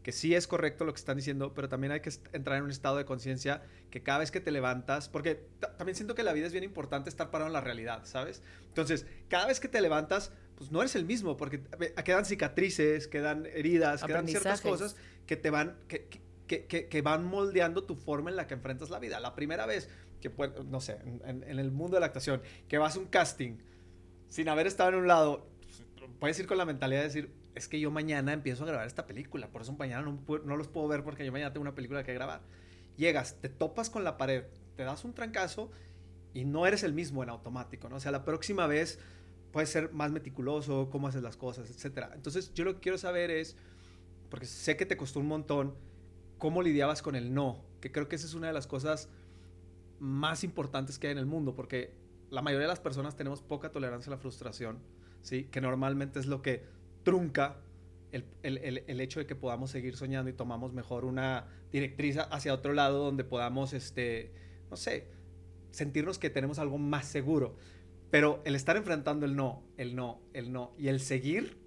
[0.06, 2.70] que sí es correcto lo que están diciendo, pero también hay que entrar en un
[2.70, 6.32] estado de conciencia que cada vez que te levantas, porque ta- también siento que la
[6.32, 8.44] vida es bien importante estar parado en la realidad, ¿sabes?
[8.68, 11.64] Entonces, cada vez que te levantas, pues no eres el mismo, porque
[12.06, 16.06] quedan cicatrices, quedan heridas, quedan ciertas cosas que te van, que,
[16.46, 19.20] que- que, van moldeando tu forma en la que enfrentas la vida.
[19.20, 19.90] La primera vez
[20.22, 23.00] que, pues, no sé, en, en- en el mundo de la actuación, que vas a
[23.00, 23.58] un casting
[24.30, 25.48] sin haber estado en un lado,
[26.20, 29.08] puedes ir con la mentalidad de decir, es que yo mañana empiezo a grabar esta
[29.08, 32.04] película, por eso mañana no, no los puedo ver porque yo mañana tengo una película
[32.04, 32.42] que grabar.
[32.98, 34.44] Llegas, te topas con la pared,
[34.76, 35.72] te das un trancazo
[36.34, 37.96] y no eres el mismo en automático, ¿no?
[37.96, 39.00] O sea, la próxima vez
[39.52, 42.12] puedes ser más meticuloso, cómo haces las cosas, etcétera.
[42.14, 43.56] Entonces, yo lo que quiero saber es,
[44.30, 45.76] porque sé que te costó un montón,
[46.38, 49.08] cómo lidiabas con el no, que creo que esa es una de las cosas
[50.00, 51.94] más importantes que hay en el mundo, porque
[52.32, 54.80] la mayoría de las personas tenemos poca tolerancia a la frustración,
[55.22, 55.46] ¿sí?
[55.46, 56.75] Que normalmente es lo que
[57.06, 57.62] trunca
[58.12, 62.54] el, el- el- hecho de que podamos seguir soñando y tomamos mejor una directriz hacia
[62.54, 64.34] otro lado donde podamos, este,
[64.70, 65.08] no sé,
[65.72, 67.56] sentirnos que tenemos algo más seguro.
[68.12, 71.58] Pero el estar enfrentando el no, el no, el no y el seguir,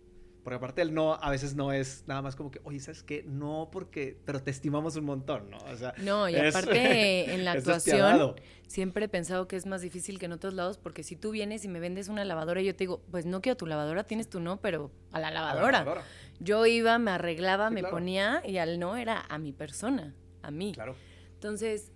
[0.49, 3.23] porque aparte el no a veces no es nada más como que, oye, ¿sabes qué?
[3.27, 5.59] No, porque, pero te estimamos un montón, ¿no?
[5.59, 8.35] O sea, No, y es- aparte en la es actuación
[8.67, 11.65] siempre he pensado que es más difícil que en otros lados porque si tú vienes
[11.65, 14.29] y me vendes una lavadora y yo te digo, pues no quiero tu lavadora, tienes
[14.31, 16.03] tu no, pero a la A la lavadora.
[16.41, 17.95] Yo iba, me arreglaba, Sí, me claro.
[17.97, 20.73] ponía y al no era a mi persona, a mí.
[20.73, 20.95] Claro.
[21.35, 21.93] Entonces,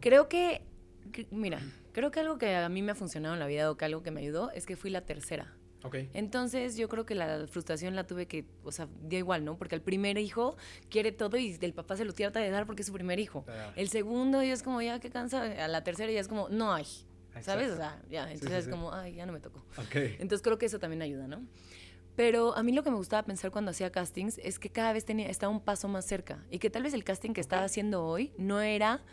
[0.00, 0.62] creo que,
[1.12, 1.60] que- mira,
[1.92, 4.02] creo que algo que a mí me ha funcionado en la vida o que algo
[4.02, 5.55] que me ayudó es que fui la tercera.
[6.14, 9.56] Entonces yo creo que la frustración la tuve que, o sea, da igual, ¿no?
[9.56, 10.56] Porque el primer hijo
[10.90, 13.44] quiere todo y el papá se lo trata de dar porque es su primer hijo.
[13.76, 15.42] El segundo ya es como, ya, qué cansa.
[15.42, 16.86] A la tercera ya es como, no hay.
[17.42, 17.70] ¿Sabes?
[17.72, 18.70] O sea, ya, entonces sí, es sí.
[18.70, 19.58] como, ay, ya no me tocó.
[19.76, 19.94] Ok.
[20.18, 21.42] Entonces creo que eso también ayuda, ¿no?
[22.16, 25.04] Pero a mí lo que me gustaba pensar cuando hacía castings es que cada vez
[25.04, 28.04] tenía, estaba un paso más cerca y que tal vez el casting que estaba haciendo
[28.04, 29.04] hoy no era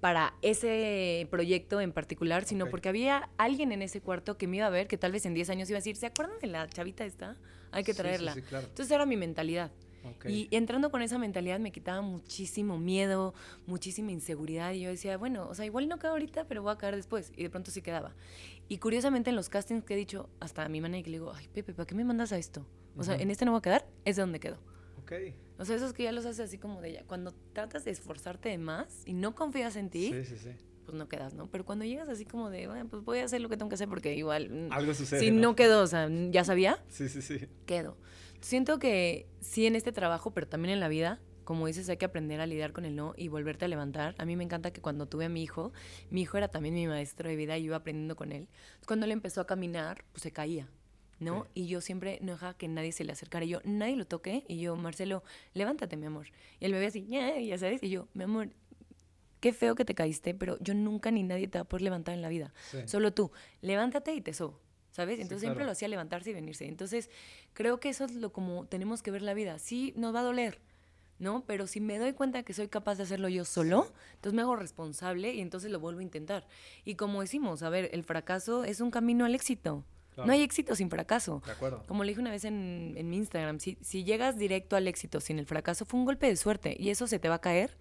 [0.00, 2.70] para ese proyecto en particular, sino Ok.
[2.70, 5.34] porque había alguien en ese cuarto que me iba a ver, que tal vez en
[5.34, 7.36] 10 años iba a decir, ¿se acuerdan de la chavita esta?
[7.72, 8.34] Hay que Sí, sí, traerla.
[8.34, 8.66] sí, claro.
[8.68, 9.70] Entonces era mi mentalidad.
[10.24, 13.34] Y entrando con esa mentalidad me quitaba muchísimo miedo,
[13.66, 14.72] muchísima inseguridad.
[14.72, 17.32] Y yo decía, bueno, o sea, igual no quedo ahorita, pero voy a caer después.
[17.36, 18.14] Y de pronto sí quedaba.
[18.68, 21.48] Y curiosamente en los castings que he dicho, hasta a mi manager le digo, ay,
[21.52, 22.64] Pepe, ¿para qué me mandas a esto?
[22.96, 24.58] O sea, en este no voy a quedar, es de donde quedo.
[25.06, 25.12] Ok.
[25.58, 27.04] O sea, esos que ya los haces así como de ya.
[27.04, 30.50] Cuando tratas de esforzarte de más y no confías en ti, Sí, sí, sí.
[30.84, 31.48] pues no quedas, ¿no?
[31.50, 33.76] Pero cuando llegas así como de, bueno, pues voy a hacer lo que tengo que
[33.76, 34.50] hacer porque igual.
[34.50, 35.20] mm, Algo sucede.
[35.20, 37.46] Si no quedo, o sea, ya sabía, Sí, sí, sí.
[37.66, 37.96] quedo.
[38.40, 42.04] Siento que sí en este trabajo, pero también en la vida, como dices, hay que
[42.04, 44.14] aprender a lidiar con el no y volverte a levantar.
[44.18, 45.72] A mí me encanta que cuando tuve a mi hijo,
[46.10, 48.48] mi hijo era también mi maestro de vida y iba aprendiendo con él.
[48.86, 50.68] Cuando él empezó a caminar, pues se caía.
[51.18, 51.46] ¿No?
[51.54, 53.44] Y yo siempre no dejaba que nadie se le acercara.
[53.44, 54.44] Y yo, nadie lo toque.
[54.48, 55.22] Y yo, Marcelo,
[55.54, 56.26] levántate, mi amor.
[56.60, 57.82] Y me ve así, "Ya", ya sabes.
[57.82, 58.50] Y yo, mi amor,
[59.40, 62.14] qué feo que te caíste, pero yo nunca ni nadie te va a poder levantar
[62.14, 62.52] en la vida.
[62.70, 62.78] Sí.
[62.86, 65.16] Solo tú, levántate y te sobo, ¿sabes?
[65.16, 66.66] Sí, Entonces siempre lo hacía levantarse y venirse.
[66.66, 67.10] Entonces
[67.52, 69.58] creo que eso es lo como tenemos que ver la vida.
[69.58, 70.60] Sí, nos va a doler,
[71.18, 71.44] ¿no?
[71.46, 74.56] Pero si me doy cuenta que soy capaz de hacerlo yo solo, entonces me hago
[74.56, 76.46] responsable y entonces lo vuelvo a intentar.
[76.84, 79.84] Y como decimos, a ver, el fracaso es un camino al éxito.
[80.16, 80.26] Claro.
[80.26, 81.40] No hay éxito sin fracaso.
[81.46, 81.84] De acuerdo.
[81.86, 85.20] Como le dije una vez en, en mi Instagram, si, si llegas directo al éxito
[85.20, 87.76] sin el fracaso, fue un golpe de suerte y eso se te va a caer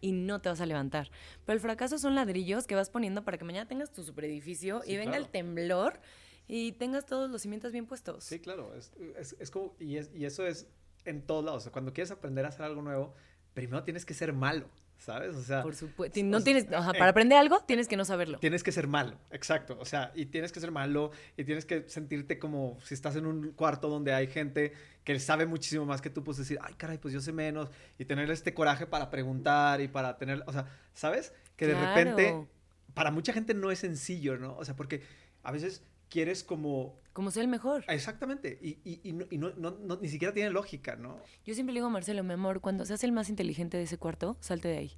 [0.00, 1.10] y no te vas a levantar.
[1.44, 4.82] Pero el fracaso son ladrillos que vas poniendo para que mañana tengas tu super edificio
[4.84, 5.24] Sí, y venga claro.
[5.24, 6.00] el temblor
[6.48, 8.24] y tengas todos los cimientos bien puestos.
[8.24, 8.74] Sí, claro.
[8.74, 10.66] Es, es, es como, y, es, y eso es
[11.04, 11.62] en todos lados.
[11.62, 13.14] O sea, cuando quieres aprender a hacer algo nuevo,
[13.54, 14.68] primero tienes que ser malo,
[14.98, 15.34] ¿sabes?
[15.36, 16.18] O sea, Por supuesto.
[16.18, 18.38] o No sea, tienes, ajá, eh, para aprender algo tienes que no saberlo.
[18.38, 19.76] Tienes que ser malo, exacto.
[19.80, 23.26] O sea, y tienes que ser malo y tienes que sentirte como si estás en
[23.26, 24.72] un cuarto donde hay gente
[25.04, 27.70] que sabe muchísimo más que tú, pues decir, ay, caray, pues yo sé menos.
[27.98, 31.32] Y tener este coraje para preguntar y para tener, o sea, ¿sabes?
[31.56, 32.46] Que de repente,
[32.94, 34.56] para mucha gente no es sencillo, ¿no?
[34.56, 35.02] O sea, porque
[35.42, 36.98] a veces quieres como...
[37.12, 37.84] Como ser el mejor.
[37.88, 41.18] Exactamente, y, y, y, no, y no- no- no- ni siquiera tiene lógica, ¿no?
[41.46, 43.96] Yo siempre le digo a Marcelo, mi amor, cuando seas el más inteligente de ese
[43.96, 44.92] cuarto, salte de ahí.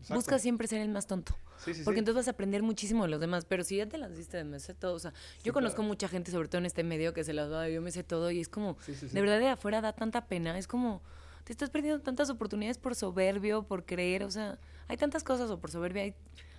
[0.00, 0.14] Exacto.
[0.14, 1.36] Busca siempre ser el más tonto.
[1.58, 2.00] Sí, sí, Porque sí.
[2.00, 3.44] entonces vas a aprender muchísimo de los demás.
[3.44, 4.94] Pero si ya te las diste de me sé todo.
[4.94, 5.12] O sea,
[5.44, 5.88] yo conozco claro.
[5.88, 8.30] mucha gente, sobre todo en este medio, que se las da, yo me sé todo.
[8.30, 10.56] Y es como, de verdad de afuera da tanta pena.
[10.58, 11.02] Es como,
[11.44, 14.24] te estás perdiendo tantas oportunidades por soberbio, por creer.
[14.24, 16.02] O sea, hay tantas cosas o por soberbia.
[16.02, 16.14] Hay,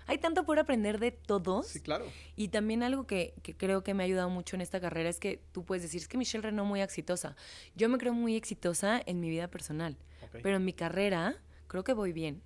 [0.08, 1.68] hay tanto por aprender de todos.
[1.68, 2.06] Sí, claro.
[2.36, 5.20] Y también algo que, que creo que me ha ayudado mucho en esta carrera es
[5.20, 7.36] que tú puedes decir, es que Michelle Renault muy exitosa.
[7.76, 9.98] Yo me creo muy exitosa en mi vida personal.
[10.44, 11.36] Pero en mi carrera
[11.68, 12.42] creo que voy bien.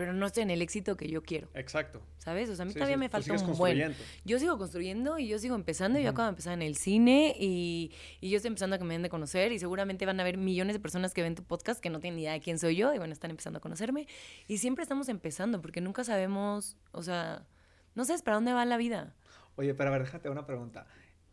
[0.00, 1.50] Pero no estoy en el éxito que yo quiero.
[1.52, 2.00] Exacto.
[2.16, 2.48] ¿Sabes?
[2.48, 3.94] O sea, a mí Sí, todavía sí, me falta un buen.
[4.24, 5.98] Yo sigo construyendo y yo sigo empezando.
[5.98, 8.86] y Yo acabo de empezar en el cine y, y yo estoy empezando a que
[8.86, 9.52] me den de conocer.
[9.52, 12.16] Y seguramente van a haber millones de personas que ven tu podcast que no tienen
[12.16, 14.08] ni idea de quién soy yo y a estar empezando a conocerme.
[14.48, 17.46] Y siempre estamos empezando porque nunca sabemos, o sea,
[17.94, 19.14] no sabes para dónde va la vida.
[19.56, 20.86] Oye, pero a ver, déjate una pregunta.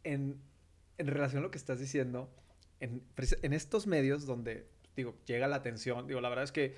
[0.04, 0.42] En,
[0.98, 2.30] en relación a lo que estás diciendo,
[2.82, 3.02] en,
[3.44, 6.76] en estos medios donde, digo, llega la atención, digo, la verdad es que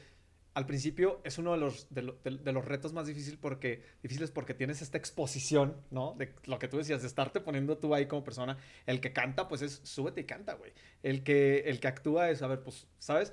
[0.55, 3.83] al principio es uno de los, de, lo- de- de los retos más difícil porque,
[4.01, 6.15] difíciles porque tienes esta exposición, ¿no?
[6.17, 8.57] De lo que tú decías, de estarte poniendo tú ahí como persona.
[8.85, 10.71] El que canta, pues es súbete y canta, güey.
[11.03, 13.31] El que, el que actúa es, a ver, pues, ¿sabes?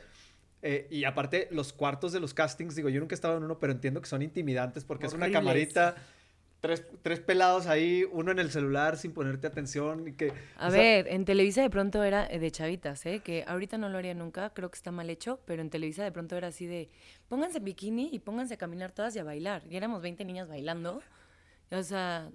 [0.62, 3.58] Eh, y aparte, los cuartos de los castings, digo, yo nunca he estado en uno,
[3.58, 5.96] pero entiendo que son intimidantes porque es una camarita,
[6.66, 10.32] tres, tres pelados ahí, uno en el celular sin ponerte atención y que...
[10.56, 13.20] A sea, ver, en Televisa de pronto era de chavitas, ¿eh?
[13.20, 16.10] Que ahorita no lo haría nunca, creo que está mal hecho, pero en Televisa de
[16.10, 16.88] pronto era así de,
[17.28, 19.62] pónganse bikini y pónganse a caminar todas y a bailar.
[19.70, 21.00] Y éramos 20 niñas bailando.
[21.70, 22.30] O sea,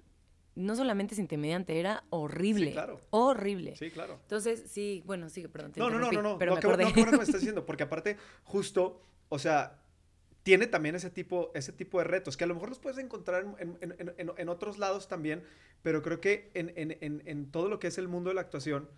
[0.54, 2.66] no solamente es intimidante, era horrible.
[2.66, 3.00] Sí, claro.
[3.10, 3.76] Horrible.
[3.76, 4.18] Sí, claro.
[4.22, 5.72] Entonces, sí, bueno, sí, perdón.
[5.72, 6.84] te No, no, no, no, no, Pero no, me acordé.
[6.84, 9.81] no, bueno que me estás diciendo, porque aparte, justo, o sea,
[10.42, 13.44] tiene también ese tipo, ese tipo de retos, que a lo mejor los puedes encontrar
[13.58, 15.42] en, en- en- en- otros lados también,
[15.82, 18.88] pero creo que en, todo lo que es el mundo de la actuación,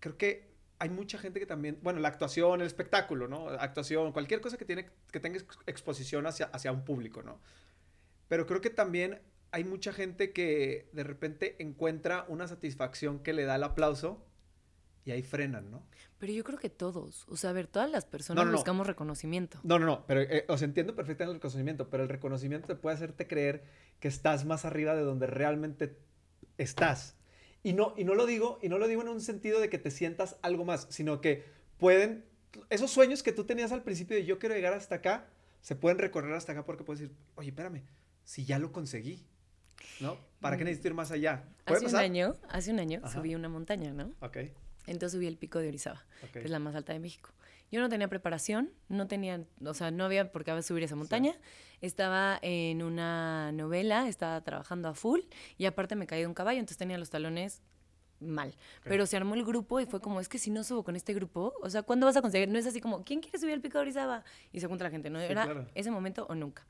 [0.00, 3.48] creo que hay mucha gente que también, bueno, la actuación, el espectáculo, ¿no?
[3.48, 7.38] Actuación, cualquier cosa que, tiene, que tenga ex- exposición hacia, hacia un público, ¿no?
[8.28, 9.20] Pero creo que también
[9.52, 14.24] hay mucha gente que de repente encuentra una satisfacción que le da el aplauso
[15.04, 15.82] y ahí frenan, ¿no?
[16.18, 18.56] Pero yo creo que todos, o sea, a ver, todas las personas No, no, no.
[18.58, 19.58] buscamos reconocimiento.
[19.64, 22.94] No, no, no, pero eh, os entiendo perfectamente el reconocimiento, pero el reconocimiento te puede
[22.96, 23.64] hacerte creer
[23.98, 25.98] que estás más arriba de donde realmente
[26.58, 27.16] estás.
[27.64, 29.78] Y no, y no lo digo, y no lo digo en un sentido de que
[29.78, 31.44] te sientas algo más, sino que
[31.78, 32.24] pueden,
[32.70, 35.26] esos sueños que tú tenías al principio de yo quiero llegar hasta acá,
[35.60, 37.82] se pueden recorrer hasta acá porque puedes decir, oye, espérame,
[38.24, 39.24] si ya lo conseguí,
[40.00, 40.16] ¿no?
[40.40, 40.66] ¿Para qué Mm.
[40.66, 41.44] necesito ir más allá?
[41.64, 42.04] ¿Puede Hace un pasar?
[42.04, 43.18] año, hace un año Ajá.
[43.20, 44.12] subí una montaña, ¿no?
[44.20, 44.38] Ok.
[44.86, 46.32] Entonces subí el pico de Orizaba, Ok.
[46.32, 47.30] que es la más alta de México.
[47.70, 51.34] Yo no tenía preparación, no tenía, o sea, no había por qué subir esa montaña.
[51.80, 55.20] Estaba en una novela, estaba trabajando a full
[55.56, 57.62] y aparte me caí de un caballo, entonces tenía los talones
[58.20, 58.54] mal.
[58.84, 61.14] Pero se armó el grupo y fue como, es que si no subo con este
[61.14, 62.48] grupo, o sea, ¿cuándo vas a conseguir?
[62.48, 64.22] No es así como, ¿quién quiere subir el pico de Orizaba?
[64.52, 65.18] Y se junta la gente, ¿no?
[65.20, 65.66] Sí, Era claro.
[65.74, 66.66] ese momento o nunca.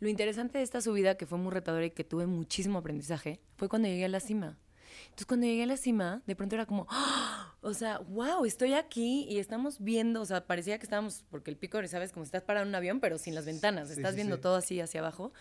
[0.00, 3.68] Lo interesante de esta subida, que fue muy retadora y que tuve muchísimo aprendizaje, fue
[3.68, 4.58] cuando llegué a la cima.
[5.04, 7.54] Entonces, cuando llegué a la cima, de pronto era como, ¡ah!
[7.60, 11.56] o sea, wow, estoy aquí y estamos viendo, o sea, parecía que estábamos, porque el
[11.56, 12.12] pico, ¿sabes?
[12.12, 14.42] Como estás parado en un avión, pero sin las ventanas, Sí, estás sí, viendo sí.
[14.42, 15.32] todo así hacia abajo.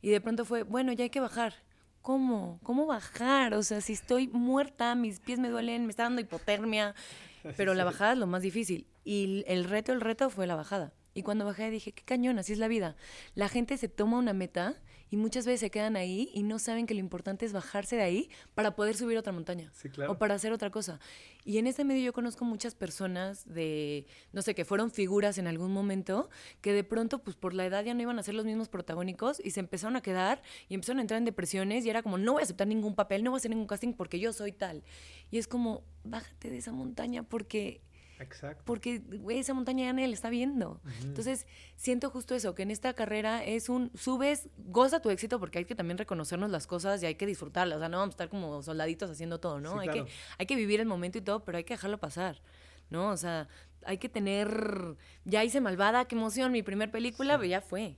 [0.00, 1.54] Y de pronto fue, bueno, ya hay que bajar.
[2.02, 2.58] ¿Cómo?
[2.64, 3.54] ¿Cómo bajar?
[3.54, 6.94] O sea, si estoy muerta, mis pies me duelen, me está dando hipotermia.
[7.56, 8.88] Pero la bajada es lo más difícil.
[9.04, 10.92] Y el reto, el reto fue la bajada.
[11.14, 12.96] Y cuando bajé dije, qué cañón, así es la vida.
[13.34, 14.74] La gente se toma una meta
[15.12, 18.02] y muchas veces se quedan ahí y no saben que lo importante es bajarse de
[18.02, 19.70] ahí para poder subir otra montaña.
[19.74, 20.12] Sí, claro.
[20.12, 21.00] O para hacer otra cosa.
[21.44, 25.46] Y en este medio yo conozco muchas personas de, no sé, que fueron figuras en
[25.46, 26.30] algún momento,
[26.62, 29.38] que de pronto, pues por la edad ya no iban a ser los mismos protagónicos
[29.44, 32.32] y se empezaron a quedar y empezaron a entrar en depresiones y era como, no
[32.32, 34.82] voy a aceptar ningún papel, no voy a hacer ningún casting porque yo soy tal.
[35.30, 37.82] Y es como, bájate de esa montaña porque
[38.22, 38.62] Exacto.
[38.64, 40.80] porque güey, esa montaña ya nadie la está viendo.
[41.02, 45.58] Entonces, siento justo eso, que en esta carrera es un, subes, goza tu éxito, porque
[45.58, 47.76] hay que también reconocernos las cosas y hay que disfrutarlas.
[47.76, 49.72] O sea, no vamos a estar como soldaditos haciendo todo, ¿no?
[49.74, 50.04] Sí, hay, claro.
[50.06, 52.40] que, hay que vivir el momento y todo, pero hay que dejarlo pasar.
[52.90, 53.08] ¿No?
[53.08, 53.48] O sea,
[53.86, 54.96] hay que tener.
[55.24, 57.96] Ya hice malvada, qué emoción, mi primer película, pero ya fue.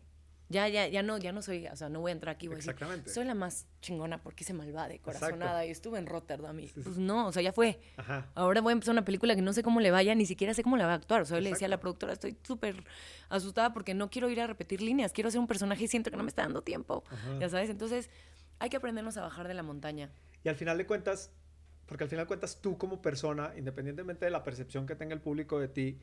[0.50, 2.54] Ya, ya, ya no, ya no soy, o sea, no voy a entrar aquí, voy
[2.54, 3.10] a decir, Exactamente.
[3.10, 5.18] soy la más chingona porque hice malvada y Exacto.
[5.20, 6.80] corazonada y estuve en Rotterdam y Sí, sí.
[6.84, 7.80] pues no, o sea, ya fue.
[7.96, 8.30] Ajá.
[8.34, 10.62] Ahora voy a empezar una película que no sé cómo le vaya, ni siquiera sé
[10.62, 11.22] cómo la va a actuar.
[11.22, 11.80] O sea, yo le decía a la Exacto.
[11.82, 12.84] productora, estoy súper
[13.30, 16.16] asustada porque no quiero ir a repetir líneas, quiero ser un personaje y siento que
[16.18, 17.04] no me está dando tiempo.
[17.10, 17.38] Ajá.
[17.40, 18.10] Ya sabes, entonces
[18.58, 20.10] hay que aprendernos a bajar de la montaña.
[20.44, 21.30] Y al final de cuentas,
[21.86, 25.20] porque al final de cuentas tú como persona, independientemente de la percepción que tenga el
[25.22, 25.98] público de ti,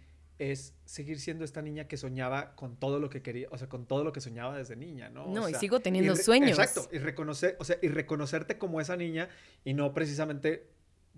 [0.50, 3.86] es seguir siendo esta niña que soñaba con todo lo que quería, o sea, con
[3.86, 5.26] todo lo que soñaba desde niña, ¿no?
[5.26, 6.58] O No, y sigo teniendo sueños.
[6.58, 9.30] Exacto, y reconocer, o sea, y reconocerte como esa niña
[9.64, 10.68] y no precisamente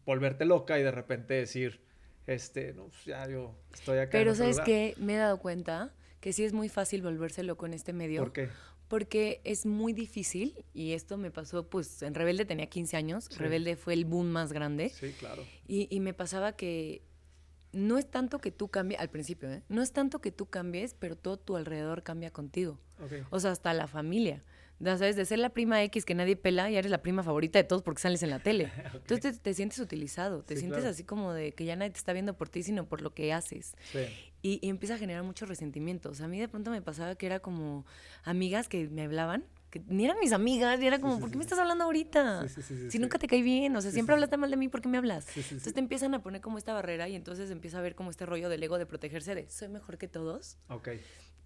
[0.05, 1.79] volverte loca y de repente decir,
[2.27, 4.11] este, no, pues ya yo estoy acá.
[4.11, 4.65] Pero ¿sabes lugar".
[4.65, 4.93] qué?
[4.97, 8.19] Me he dado cuenta que sí es muy fácil volverse loco en este medio.
[8.21, 8.49] ¿Por qué?
[8.89, 13.37] Porque es muy difícil, y esto me pasó, pues en Rebelde tenía 15 años, Sí.
[13.39, 14.89] Rebelde fue el boom más grande.
[14.89, 15.43] Sí, claro.
[15.65, 17.01] Y, y me pasaba que
[17.73, 19.61] no es tanto que tú cambies, al principio, ¿eh?
[19.67, 22.79] no es tanto que tú cambies, pero todo tu alrededor cambia contigo.
[23.03, 23.11] Ok.
[23.31, 24.43] O sea, hasta la familia.
[24.79, 27.57] Ya sabes, de ser la prima X que nadie pela, ya eres la prima favorita
[27.59, 28.71] de todos porque sales en la tele.
[28.93, 30.91] Entonces te, te sientes utilizado, te Sí, sientes claro.
[30.91, 33.31] así como de que ya nadie te está viendo por ti, sino por lo que
[33.33, 33.75] haces.
[33.91, 33.99] Sí.
[34.41, 36.09] Y, y empieza a generar mucho resentimiento.
[36.09, 37.85] O sea, a mí de pronto me pasaba que era como
[38.23, 41.33] amigas que me hablaban, que ni eran mis amigas, y era como, sí, ¿por qué
[41.33, 42.47] sí, me estás hablando ahorita?
[42.47, 44.99] Si nunca te caí bien, o sea, siempre hablaste mal de mí, ¿por qué me
[44.99, 45.25] hablas?
[45.35, 48.27] Entonces te empiezan a poner como esta barrera y entonces empieza a ver como este
[48.27, 50.59] rollo del ego de protegerse de, soy mejor que todos.
[50.67, 50.89] Ok.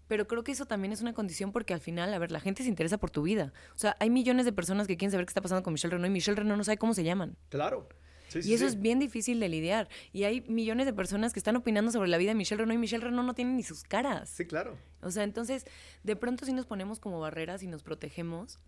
[0.09, 2.63] Pero creo que eso también es una condición porque al final, a ver, la gente
[2.63, 3.53] se interesa por tu vida.
[3.75, 6.09] O sea, hay millones de personas que quieren saber qué está pasando con Michelle Renaud
[6.09, 7.37] y Michelle Renaud no sabe cómo se llaman.
[7.47, 7.87] Claro.
[8.27, 8.75] Sí, sí, y eso sí.
[8.75, 9.87] es bien difícil de lidiar.
[10.13, 12.77] Y hay millones de personas que están opinando sobre la vida de Michelle Renaud y
[12.77, 14.29] Michelle Renaud no tiene ni sus caras.
[14.29, 14.77] Sí, claro.
[15.01, 15.65] O sea, entonces,
[16.03, 18.59] de pronto sí nos ponemos como barreras y nos protegemos.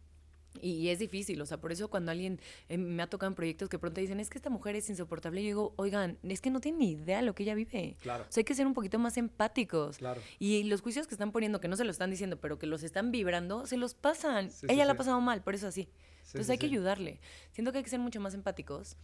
[0.61, 3.35] Y, y es difícil, o sea, por eso cuando alguien eh, me ha tocado en
[3.35, 6.49] proyectos que pronto dicen, es que esta mujer es insoportable, yo digo, oigan, es que
[6.49, 7.95] no tienen ni idea de lo que ella vive.
[8.01, 8.23] Claro.
[8.27, 9.99] O sea, hay que ser un poquito más empáticos.
[9.99, 10.21] Claro.
[10.39, 12.83] Y los juicios que están poniendo, que no se lo están diciendo, pero que los
[12.83, 14.49] están vibrando, se los pasan.
[14.67, 15.83] Ella la ha pasado mal, por eso así.
[16.23, 17.19] Sí, Entonces hay que ayudarle.
[17.51, 18.97] Siento que hay que ser mucho más empáticos.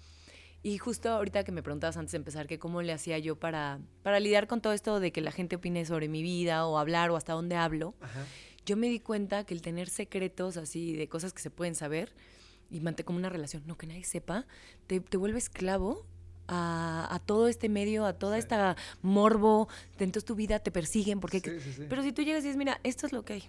[0.66, 3.78] Y justo ahorita que me preguntabas antes de empezar que cómo le hacía yo para,
[4.02, 7.12] para lidiar con todo esto de que la gente opine sobre mi vida o hablar
[7.12, 8.26] o hasta dónde hablo, Ajá.
[8.66, 12.16] yo me di cuenta que el tener secretos así de cosas que se pueden saber
[12.72, 14.48] y mantener como una relación, no que nadie sepa,
[14.88, 16.04] te, te vuelve esclavo
[16.48, 18.40] a, a todo este medio, a toda Sí.
[18.40, 19.68] esta morbo,
[20.00, 21.42] entonces tu vida te persiguen porque...
[21.42, 21.86] Sí, sí.
[21.88, 23.44] Pero si tú llegas y dices, mira, esto es lo que hay,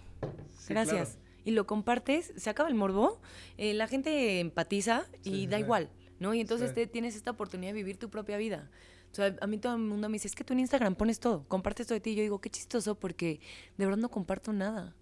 [0.68, 1.40] gracias, claro.
[1.46, 3.22] y lo compartes, se acaba el morbo,
[3.56, 5.62] eh, la gente empatiza y sí, da sí.
[5.62, 6.34] igual, ¿no?
[6.34, 6.74] Y entonces Sí.
[6.74, 8.70] te, tienes esta oportunidad de vivir tu propia vida.
[9.12, 11.20] O sea, a mí todo el mundo me dice, es que tú en Instagram pones
[11.20, 12.10] todo, compartes todo de ti.
[12.10, 13.40] Y yo digo, qué chistoso, porque
[13.76, 14.94] de verdad no comparto nada.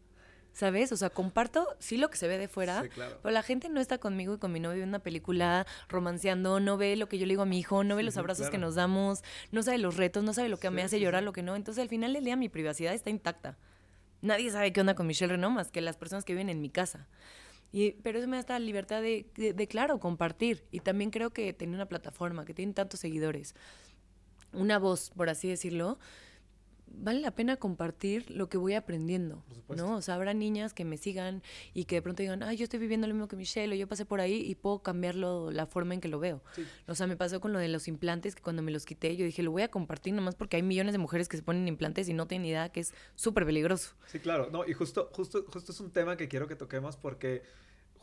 [0.53, 0.93] ¿Sabes?
[0.93, 3.19] O sea, comparto sí lo que se ve de fuera, Sí, claro.
[3.21, 6.77] pero la gente no está conmigo y con mi novio viendo una película romanceando, no
[6.77, 8.67] ve lo que yo le digo a mi hijo, no ve los abrazos que claro.
[8.67, 11.25] nos damos, no sabe los retos, no sabe lo que me Sí, hace sí, llorar,
[11.25, 11.57] lo que no.
[11.57, 13.59] Entonces, al final del día, mi privacidad está intacta.
[14.23, 16.71] Nadie sabe qué onda con Michelle Renaud más que las personas que viven en mi
[16.71, 17.09] casa.
[17.75, 20.63] Y, pero eso me da esta libertad de, de, de, claro, compartir.
[20.71, 23.57] Y también creo que tener una plataforma que tiene tantos seguidores,
[24.53, 25.99] una voz, por así decirlo,
[26.87, 29.97] vale la pena compartir lo que voy aprendiendo, ¿no?
[29.97, 32.79] O sea, habrá niñas que me sigan y que de pronto digan, ay, yo estoy
[32.79, 35.95] viviendo lo mismo que Michelle, o yo pasé por ahí y puedo cambiarlo, la forma
[35.95, 36.43] en que lo veo.
[36.87, 39.25] O sea, me pasó con lo de los implantes, que cuando me los quité, yo
[39.25, 42.09] dije, lo voy a compartir nomás porque hay millones de mujeres que se ponen implantes
[42.09, 43.95] y no tienen idea que es súper peligroso.
[44.07, 44.49] Sí, claro.
[44.51, 47.43] No, y justo, justo, justo es un tema que quiero que toquemos porque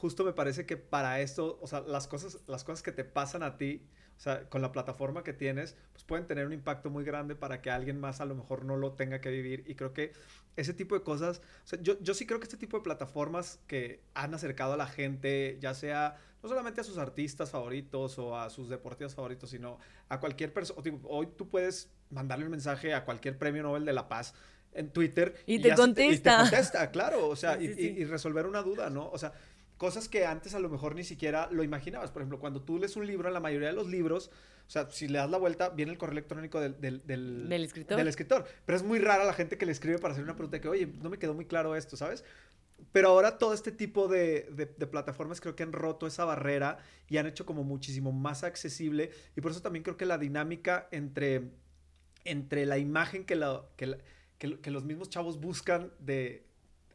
[0.01, 3.43] justo me parece que para esto, o sea, las cosas, las cosas que te pasan
[3.43, 3.85] a ti,
[4.17, 7.61] o sea, con la plataforma que tienes, pues pueden tener un impacto muy grande para
[7.61, 9.63] que alguien más a lo mejor no lo tenga que vivir.
[9.67, 10.11] Y creo que
[10.55, 13.59] ese tipo de cosas, o sea, yo, yo sí creo que este tipo de plataformas
[13.67, 18.35] que han acercado a la gente, ya sea no solamente a sus artistas favoritos o
[18.35, 19.77] a sus deportivos favoritos, sino
[20.09, 20.81] a cualquier persona.
[21.03, 24.33] Hoy tú puedes mandarle un mensaje a cualquier premio Nobel de la Paz
[24.73, 25.35] en Twitter.
[25.45, 26.13] Y, te contesta.
[26.13, 27.27] y te contesta, claro.
[27.27, 29.09] O sea, y, y, resolver una duda, ¿no?
[29.09, 29.33] O sea,
[29.81, 32.11] cosas que antes a lo mejor ni siquiera lo imaginabas.
[32.11, 34.29] Por ejemplo, cuando tú lees un libro, en la mayoría de los libros,
[34.67, 37.97] o sea, si le das la vuelta, viene el correo electrónico del, del, del, escritor.
[37.97, 38.45] del escritor.
[38.63, 40.85] Pero es muy rara la gente que le escribe para hacer una pregunta que, oye,
[40.85, 42.23] no me quedó muy claro esto, ¿sabes?
[42.91, 46.77] Pero ahora todo este tipo de, de, plataformas creo que han roto esa barrera
[47.09, 49.09] y han hecho como muchísimo más accesible.
[49.35, 51.53] Y por eso también creo que la dinámica entre,
[52.23, 53.97] entre la imagen que, la, que,
[54.37, 56.45] que, que los mismos chavos buscan de,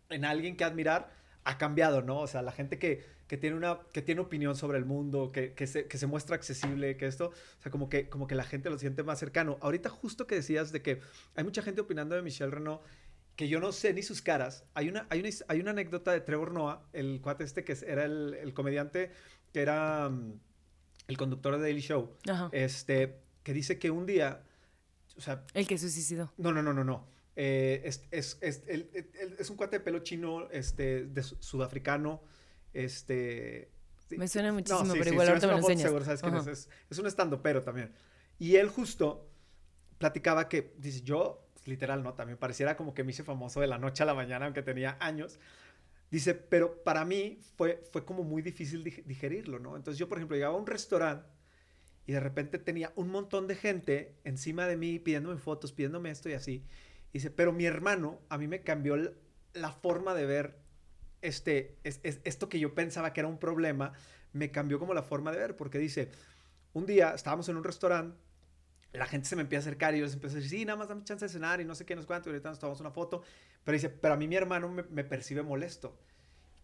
[0.09, 2.20] en alguien que admirar ha cambiado, ¿no?
[2.20, 5.54] O sea, la gente que, que tiene una que tiene opinión sobre el mundo, que,
[5.54, 8.44] que, se, que se muestra accesible, que esto, o sea, como que, como que la
[8.44, 9.56] gente lo siente más cercano.
[9.61, 11.00] Ahorita justo que decías de que
[11.37, 12.82] hay mucha gente opinando de Michelle Renault
[13.37, 14.64] que yo no sé ni sus caras.
[14.74, 18.04] Hay una, hay una, hay una anécdota de Trevor Noah, el cuate este que era
[18.04, 19.12] el, el comediante,
[19.52, 20.38] que era um,
[21.06, 22.16] el conductor de Daily Show,
[22.50, 24.42] este, que dice que un día,
[25.16, 25.44] o sea...
[25.54, 26.32] El que se suicidó.
[26.38, 27.06] No, no, no, no, no.
[27.37, 32.22] Eh, es, es, es, es, un cuate de pelo chino, este, de sudafricano,
[32.72, 33.70] este...
[34.11, 35.83] Me suena muchísimo, pero igual ahorita me lo enseñas.
[35.83, 36.68] Seguro, ¿sabes es?
[36.88, 36.99] es?
[36.99, 37.92] un estando pero también.
[38.38, 39.29] Y él justo
[39.99, 42.14] platicaba que, dice, yo, literal, ¿no?
[42.14, 44.96] También pareciera como que me hice famoso de la noche a la mañana, aunque tenía
[45.01, 45.38] años.
[46.11, 49.77] Dice, pero para mí fue, fue como muy difícil digerirlo, ¿no?
[49.77, 51.29] Entonces yo, por ejemplo, llegaba a un restaurante
[52.07, 56.29] y de repente tenía un montón de gente encima de mí pidiéndome fotos, pidiéndome esto
[56.29, 56.64] y así.
[57.16, 58.94] Dice, pero mi hermano a mí me cambió
[59.55, 60.59] la forma de ver
[61.22, 63.94] este, es, esto que yo pensaba que era un problema,
[64.35, 66.11] me cambió como la forma de ver, porque dice,
[66.74, 68.18] un día estábamos en un restaurante,
[68.92, 70.79] la gente se me empieza a acercar y yo les empiezo a decir, sí, nada
[70.79, 72.81] más dame chance de cenar y no sé qué, no cuánto, y ahorita nos tomamos
[72.81, 73.22] una foto,
[73.64, 75.98] pero dice, pero a mí mi hermano me, percibe molesto,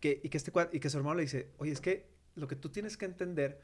[0.00, 2.56] que, y, que este, y que su hermano le dice, oye, es que lo que
[2.56, 3.58] tú tienes que entender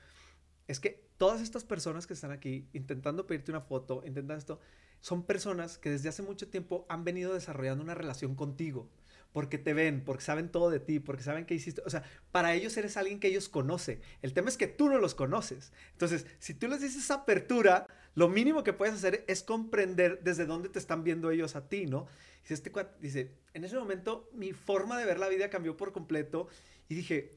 [0.68, 4.60] es que todas estas personas que están aquí intentando pedirte una foto, intentando esto,
[5.00, 8.88] son personas que desde hace mucho tiempo han venido desarrollando una relación contigo.
[9.32, 11.82] Porque te ven, porque saben todo de ti, porque saben que hiciste.
[11.84, 12.02] O sea,
[12.32, 14.00] para ellos eres alguien que ellos conocen.
[14.22, 15.72] El tema es que tú no los conoces.
[15.92, 20.70] Entonces, si tú les dices apertura, lo mínimo que puedes hacer es comprender desde dónde
[20.70, 22.06] te están viendo ellos a ti, ¿no?
[22.42, 26.48] Dice, este dice, en ese momento mi forma de ver la vida cambió por completo
[26.88, 27.30] y dije,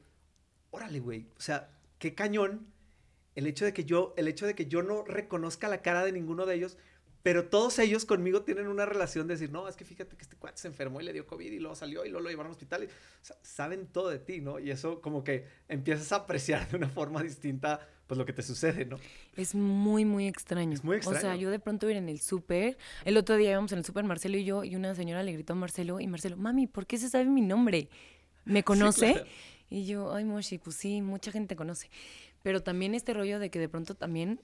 [0.70, 2.71] órale, güey, o sea, qué cañón
[3.34, 6.12] el hecho de que yo, el hecho de que yo no reconozca la cara de
[6.12, 6.76] ninguno de ellos,
[7.22, 10.36] pero todos ellos conmigo tienen una relación de decir, no, es que fíjate que este
[10.36, 12.52] cuate se enfermó y le dio COVID y luego salió y luego lo llevaron al
[12.52, 12.82] hospital.
[12.84, 14.58] o sea, saben todo de ti, ¿no?
[14.58, 18.42] Y eso como que empiezas a apreciar de una forma distinta pues lo que te
[18.42, 18.98] sucede, ¿no?
[19.36, 20.74] Es muy, muy extraño.
[20.74, 21.18] Es muy extraño.
[21.18, 23.84] O sea, yo de pronto ir en el súper, el otro día íbamos en el
[23.84, 26.86] súper Marcelo y yo, y una señora le gritó a Marcelo, y Marcelo, mami, ¿por
[26.86, 27.88] qué se sabe mi nombre?
[28.44, 29.24] ¿Me conoce?
[29.70, 31.88] Y yo, ay, Moshi, pues sí, mucha gente conoce.
[32.42, 34.40] Pero también este rollo de que de pronto también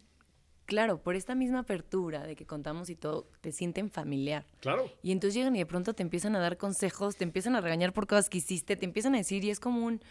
[0.69, 4.45] claro, por esta misma apertura de que contamos y todo, te sienten familiar.
[4.61, 4.93] Claro.
[5.03, 7.95] Y entonces llegan y de pronto te empiezan a dar consejos, te empiezan a regañar
[7.95, 10.03] por cosas que hiciste, te empiezan a decir y es como un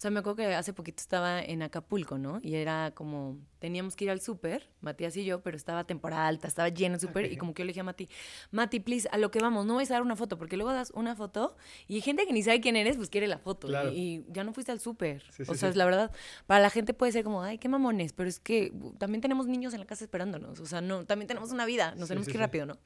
[0.00, 2.38] sea, me acuerdo que hace poquito estaba en Acapulco, ¿no?
[2.42, 6.48] Y era como, teníamos que ir al súper, Matías y yo, pero estaba temporada alta,
[6.48, 8.08] estaba lleno el súper, y como que yo le dije a Mati,
[8.50, 10.90] Mati, please, a lo que vamos, no vais a dar una foto, porque luego das
[10.94, 11.54] una foto
[11.86, 13.68] y hay gente que ni sabe quién eres, pues quiere la foto.
[13.92, 15.22] Y, ya no fuiste al súper.
[15.46, 16.10] o sea, es la verdad,
[16.46, 19.74] para la gente puede ser como, ay, qué mamones, pero es que también tenemos niños
[19.74, 20.60] en la casa esperándonos.
[20.60, 22.78] O sea, no, también tenemos una vida, nos tenemos que ir rápido, ¿no?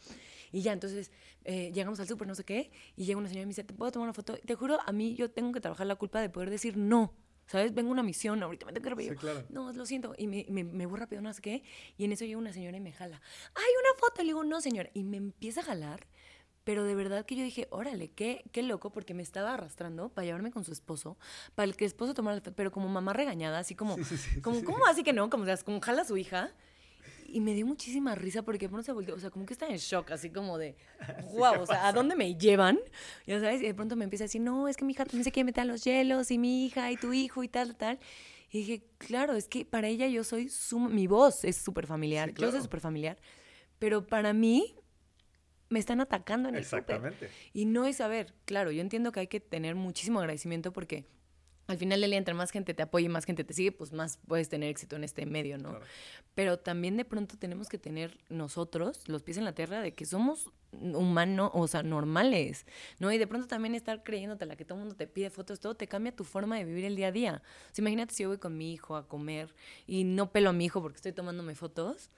[0.54, 1.10] Y ya, entonces
[1.44, 3.74] eh, llegamos al súper, no sé qué, y llega una señora y me dice, ¿te
[3.74, 4.36] puedo tomar una foto?
[4.36, 7.12] Te juro, a mí yo tengo que trabajar la culpa de poder decir no.
[7.46, 7.74] ¿Sabes?
[7.74, 9.18] Vengo a una misión, ahorita me tengo que ir
[9.50, 10.14] No, lo siento.
[10.16, 11.62] Y me, me, me voy rápido, no sé qué.
[11.98, 13.20] Y en eso llega una señora y me jala.
[13.54, 14.22] ¡Ay, una foto!
[14.22, 14.88] Le digo, no, señora.
[14.94, 16.06] Y me empieza a jalar.
[16.62, 20.24] Pero de verdad que yo dije, órale, qué, qué loco, porque me estaba arrastrando para
[20.24, 21.18] llevarme con su esposo,
[21.54, 23.96] para el que el esposo tomara la foto, pero como mamá regañada, así como,
[24.42, 25.28] como ¿cómo así que no?
[25.28, 26.54] Como, o sea, como jala a su hija.
[27.34, 29.78] Y me dio muchísima risa porque pronto se volteó, o sea, como que está en
[29.78, 30.76] shock, así como de,
[31.32, 32.78] wow, o sea, ¿a dónde me llevan?
[33.26, 35.24] Ya sabes, y de pronto me empieza a decir, no, es que mi hija también
[35.24, 37.98] se quiere meter a los hielos, y mi hija, y tu hijo, y tal, tal.
[38.52, 40.48] Y dije, claro, es que para ella yo soy,
[40.88, 43.18] mi voz es súper familiar, yo soy súper familiar,
[43.80, 44.76] pero para mí
[45.70, 47.30] me están atacando en el Exactamente.
[47.52, 51.04] Y no es, a ver, claro, yo entiendo que hay que tener muchísimo agradecimiento porque
[51.66, 53.92] al final del día, entre más gente te apoye y más gente te sigue, pues
[53.92, 55.78] más puedes tener éxito en este medio, ¿no?
[56.34, 60.04] Pero también de pronto tenemos que tener nosotros los pies en la tierra de que
[60.04, 62.66] somos humanos, o sea, normales,
[62.98, 63.10] ¿no?
[63.12, 65.74] Y de pronto también estar creyéndote la que todo el mundo te pide fotos, todo
[65.74, 67.42] te cambia tu forma de vivir el día a día.
[67.70, 69.54] O sea, imagínate si yo voy con mi hijo a comer
[69.86, 72.10] y no pelo a mi hijo porque estoy tomándome fotos,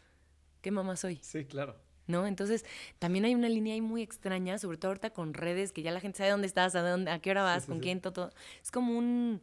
[0.61, 1.20] ¿qué mamá soy?
[1.22, 1.86] Sí, claro.
[2.07, 2.26] ¿No?
[2.26, 2.64] Entonces,
[2.98, 6.00] también hay una línea ahí muy extraña, sobre todo ahorita con redes, que ya la
[6.00, 8.32] gente sabe dónde estás, a, dónde, a qué hora vas, con quién, todo,
[8.62, 9.40] Es como un...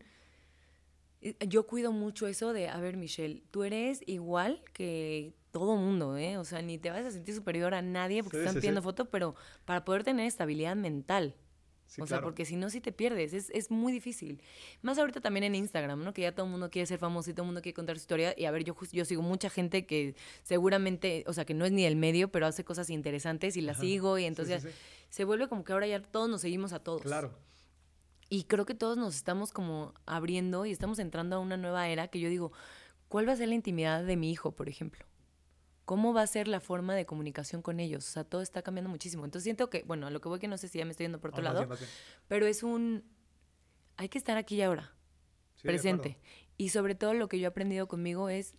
[1.22, 6.18] Eh, yo cuido mucho eso de, a ver, Michelle, tú eres igual que todo mundo,
[6.18, 6.38] ¿eh?
[6.38, 9.36] O sea, ni te vas a sentir superior a nadie porque están pidiendo foto, pero
[9.66, 11.36] para poder tener estabilidad mental,
[12.00, 14.42] o sea, porque si no, si te pierdes, es, es, muy difícil.
[14.82, 16.14] Más ahorita también en Instagram, ¿no?
[16.14, 18.02] Que ya todo el mundo quiere ser famoso y todo el mundo quiere contar su
[18.02, 18.34] historia.
[18.38, 21.72] Y a ver, yo, yo sigo mucha gente que seguramente, o sea, que no es
[21.72, 24.18] ni el medio, pero hace cosas interesantes y la sigo.
[24.18, 24.66] Y entonces
[25.10, 27.02] se vuelve como que ahora ya todos nos seguimos a todos.
[27.02, 27.32] Claro.
[28.30, 32.08] Y creo que todos nos estamos como abriendo y estamos entrando a una nueva era
[32.08, 32.52] que yo digo,
[33.08, 35.06] ¿cuál va a ser la intimidad de mi hijo, por ejemplo?
[35.86, 38.08] ¿Cómo va a ser la forma de comunicación con ellos?
[38.08, 39.26] O sea, todo está cambiando muchísimo.
[39.26, 41.06] Entonces siento que, bueno, a lo que voy que no sé si ya me estoy
[41.06, 41.68] yendo por otro lado,
[42.28, 43.04] pero es un...
[43.98, 44.96] Hay que estar aquí y ahora,
[45.62, 46.18] presente.
[46.58, 48.56] Y sobre todo lo que yo he aprendido conmigo es,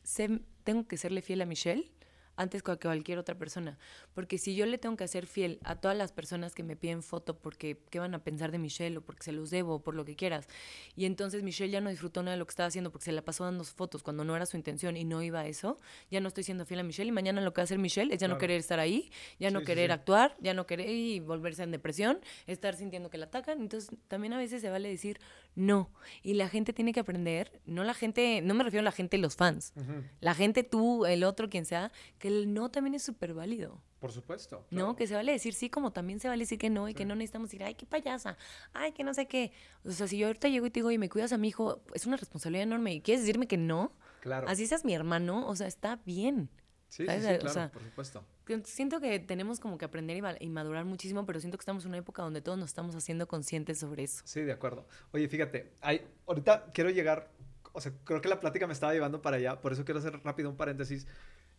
[0.64, 1.92] tengo que serle fiel a Michelle
[2.36, 3.78] antes que a cualquier otra persona.
[4.14, 7.02] Porque si yo le tengo que hacer fiel a todas las personas que me piden
[7.02, 9.94] foto porque qué van a pensar de Michelle o porque se los debo o por
[9.94, 10.48] lo que quieras,
[10.96, 13.22] y entonces Michelle ya no disfrutó nada de lo que estaba haciendo porque se la
[13.22, 15.78] pasó dando fotos cuando no era su intención y no iba a eso,
[16.10, 18.12] ya no estoy siendo fiel a Michelle y mañana lo que va a hacer Michelle
[18.14, 21.62] es ya no querer estar ahí, ya no querer actuar, ya no querer y volverse
[21.62, 23.60] en depresión, estar sintiendo que la atacan.
[23.60, 25.18] Entonces también a veces se vale decir
[25.54, 25.90] no.
[26.22, 29.18] Y la gente tiene que aprender, no la gente, no me refiero a la gente,
[29.18, 29.72] los fans,
[30.20, 31.92] la gente, tú, el otro, quien sea,
[32.24, 33.82] que el no también es súper válido.
[34.00, 34.66] Por supuesto.
[34.70, 37.04] No, que se vale decir sí, como también se vale decir que no y que
[37.04, 38.38] no necesitamos decir, ay, qué payasa,
[38.72, 39.52] ay, que no sé qué.
[39.84, 41.82] O sea, si yo ahorita llego y te digo, y me cuidas a mi hijo,
[41.92, 42.94] es una responsabilidad enorme.
[42.94, 43.92] ¿Y quieres decirme que no?
[44.22, 44.48] Claro.
[44.48, 46.48] Así seas mi hermano, o sea, está bien.
[46.88, 48.24] Sí, sí, sí, claro, por supuesto.
[48.64, 51.98] Siento que tenemos como que aprender y, madurar muchísimo, pero siento que estamos en una
[51.98, 54.22] época donde todos nos estamos haciendo conscientes sobre eso.
[54.24, 54.86] Sí, de acuerdo.
[55.12, 57.30] Oye, fíjate, hay, ahorita quiero llegar,
[57.74, 60.22] o sea, creo que la plática me estaba llevando para allá, por eso quiero hacer
[60.24, 61.06] rápido un paréntesis.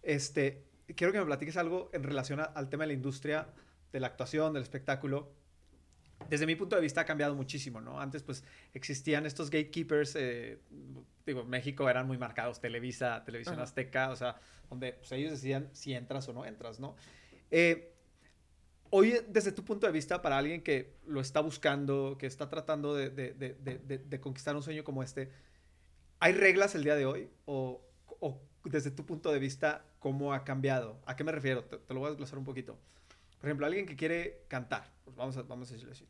[0.06, 0.64] Este,
[0.96, 3.48] quiero que me platiques algo en relación al tema de la industria
[3.92, 5.34] de la actuación, del espectáculo.
[6.30, 8.00] Desde mi punto de vista ha cambiado muchísimo, ¿no?
[8.00, 8.44] Antes pues
[8.74, 10.60] existían estos gatekeepers, eh,
[11.26, 14.40] digo, México eran muy marcados, Televisa, Televisión Azteca, o sea,
[14.70, 16.96] donde pues, ellos decían si entras o no entras, ¿no?
[17.52, 17.92] Eh,
[18.92, 22.96] hoy, desde tu punto de vista, para alguien que lo está buscando, que está tratando
[22.96, 25.32] de, de, de, de conquistar un sueño como este,
[26.20, 27.30] ¿hay reglas el día de hoy?
[27.46, 27.82] ¿O,
[28.20, 31.00] o desde tu punto de vista, cómo ha cambiado.
[31.06, 31.64] ¿A qué me refiero?
[31.64, 32.78] Te, lo voy a desglosar un poquito.
[33.40, 36.08] Por ejemplo, alguien que quiere cantar, pues vamos a, vamos a decirlo así.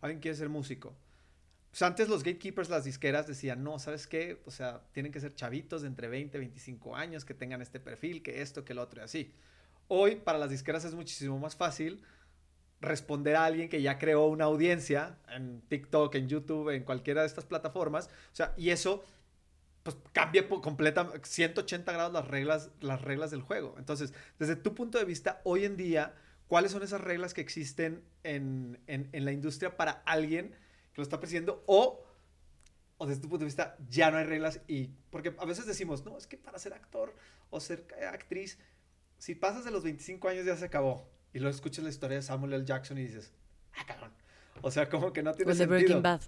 [0.00, 0.94] Alguien quiere ser músico.
[1.70, 4.40] Pues antes los gatekeepers, las disqueras decían, no, ¿sabes qué?
[4.46, 7.80] O sea, tienen que ser chavitos de entre 20 y 25 años que tengan este
[7.80, 9.34] perfil, que esto, que lo otro y así.
[9.88, 12.02] Hoy, para las disqueras es muchísimo más fácil
[12.80, 17.26] responder a alguien que ya creó una audiencia en TikTok, en YouTube, en cualquiera de
[17.26, 18.06] estas plataformas.
[18.32, 19.04] O sea, y eso
[19.88, 23.74] pues cambia completamente 180 grados las reglas, las reglas del juego.
[23.78, 26.14] Entonces, desde tu punto de vista, hoy en día,
[26.46, 28.78] ¿cuáles son esas reglas que existen en,
[29.12, 30.50] la industria para alguien
[30.92, 31.64] que lo está persiguiendo?
[31.64, 32.04] O,
[32.98, 34.88] o desde tu punto de vista, ya no hay reglas y...
[35.08, 37.14] Porque a veces decimos, no, es que para ser actor
[37.48, 38.58] o ser actriz,
[39.16, 41.08] si pasas de los 25 años ya se acabó.
[41.32, 42.66] Y luego escuchas la historia de Samuel L.
[42.66, 43.32] Jackson y dices,
[43.72, 44.12] ah, cabrón.
[44.60, 45.72] O sea, como que no tiene sentido.
[45.72, 46.20] O el de Breaking Bad.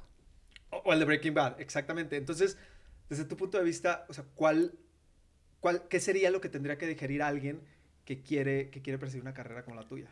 [0.71, 2.17] o el de Breaking Bad, exactamente.
[2.17, 2.57] Entonces
[3.11, 4.73] desde tu punto de vista, o sea, ¿cuál,
[5.59, 7.61] cuál, ¿qué sería lo que tendría que digerir alguien
[8.05, 10.09] que quiere, que quiere perseguir una carrera como la tuya?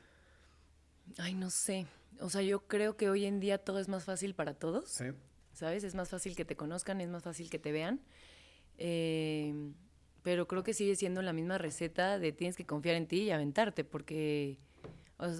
[1.17, 1.87] Ay, no sé.
[2.21, 4.91] O sea, yo creo que hoy en día todo es más fácil para todos.
[4.91, 5.07] Sí.
[5.53, 5.85] ¿Sabes?
[5.85, 8.01] Es más fácil que te conozcan, es más fácil que te vean.
[8.77, 9.55] Eh,
[10.23, 13.31] pero creo que sigue siendo la misma receta de tienes que confiar en ti y
[13.31, 14.59] aventarte, porque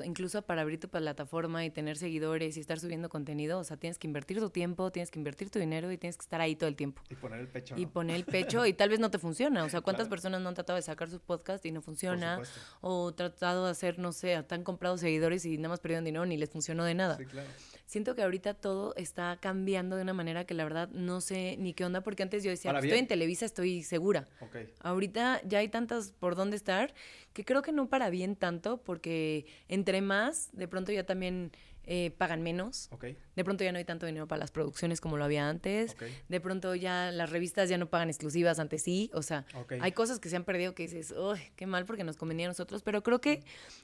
[0.05, 3.99] incluso para abrir tu plataforma y tener seguidores y estar subiendo contenido, o sea, tienes
[3.99, 6.69] que invertir tu tiempo, tienes que invertir tu dinero y tienes que estar ahí todo
[6.69, 7.03] el tiempo.
[7.09, 7.75] Y poner el pecho.
[7.77, 9.65] Y poner el pecho y tal vez no te funciona.
[9.65, 12.41] O sea, ¿cuántas personas no han tratado de sacar su podcast y no funciona?
[12.81, 16.37] O tratado de hacer, no sé, tan comprados seguidores y nada más perdieron dinero ni
[16.37, 17.17] les funcionó de nada.
[17.17, 17.49] Sí, claro.
[17.89, 21.73] Siento que ahorita todo está cambiando de una manera que la verdad no sé ni
[21.73, 24.29] qué onda, porque antes yo decía, pues, estoy en Televisa, estoy segura.
[24.41, 24.69] Okay.
[24.81, 26.93] Ahorita ya hay tantas por dónde estar
[27.33, 31.51] que creo que no para bien tanto, porque entre más, de pronto ya también
[31.91, 32.91] eh, pagan menos.
[33.35, 35.97] De pronto ya no hay tanto dinero para las producciones como lo había antes.
[36.29, 39.11] De pronto ya las revistas ya no pagan exclusivas, antes sí.
[39.15, 39.47] O sea,
[39.81, 42.51] hay cosas que se han perdido que dices, uy, qué mal porque nos convenía a
[42.51, 42.83] nosotros.
[42.83, 43.43] Pero creo que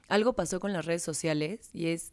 [0.08, 2.12] algo pasó con las redes sociales y es,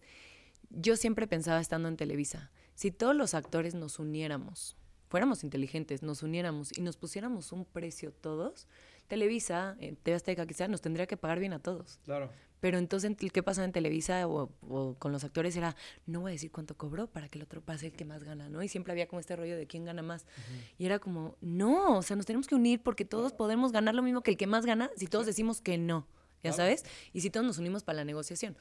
[0.73, 4.77] yo siempre pensaba estando en Televisa, si todos los actores nos uniéramos,
[5.09, 8.67] fuéramos inteligentes, nos uniéramos y nos pusiéramos un precio todos,
[9.07, 11.99] Televisa, eh, TV Azteca quizá, nos tendría que pagar bien a todos.
[12.05, 12.31] Claro.
[12.61, 15.57] Pero entonces, ¿qué pasaba en Televisa o, o con los actores?
[15.57, 18.23] Era, no voy a decir cuánto cobró para que el otro pase el que más
[18.23, 18.61] gana, ¿no?
[18.61, 20.27] Y siempre había como este rollo de quién gana más.
[20.77, 24.03] Y era como, no, o sea, nos tenemos que unir porque todos podemos ganar lo
[24.03, 26.07] mismo que el que más gana si todos decimos que no,
[26.43, 26.83] ¿ya sabes?
[27.13, 28.55] Y si todos nos unimos para la negociación.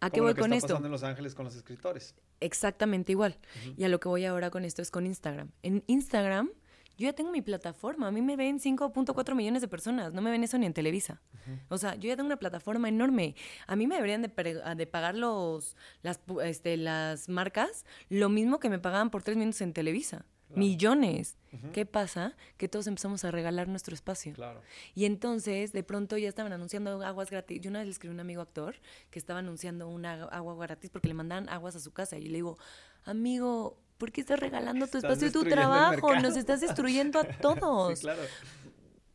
[0.00, 0.74] ¿A qué Como voy lo que con está esto?
[0.74, 2.14] pasando en Los Ángeles con los escritores.
[2.40, 3.38] Exactamente igual.
[3.76, 5.50] Y a lo que voy ahora con esto es con Instagram.
[5.62, 6.50] En Instagram,
[6.98, 8.08] yo ya tengo mi plataforma.
[8.08, 10.12] A mí me ven 5.4 millones de personas.
[10.12, 11.22] No me ven eso ni en Televisa.
[11.68, 13.34] O sea, yo ya tengo una plataforma enorme.
[13.66, 14.28] A mí me deberían de,
[14.76, 19.60] de pagar los, las, este, las marcas lo mismo que me pagaban por tres minutos
[19.62, 20.26] en Televisa.
[20.56, 21.36] Millones.
[21.72, 22.34] ¿Qué pasa?
[22.56, 24.32] Que todos empezamos a regalar nuestro espacio.
[24.32, 24.62] Claro.
[24.94, 27.60] Y entonces, de pronto ya estaban anunciando aguas gratis.
[27.60, 28.76] Yo una vez le escribí a un amigo actor
[29.10, 32.16] que estaba anunciando una agua gratis porque le mandaban aguas a su casa.
[32.16, 32.58] Y le digo,
[33.04, 36.14] amigo, ¿por qué estás regalando tu Estás espacio y tu trabajo?
[36.16, 37.98] Nos estás destruyendo a todos.
[37.98, 38.22] Sí, claro.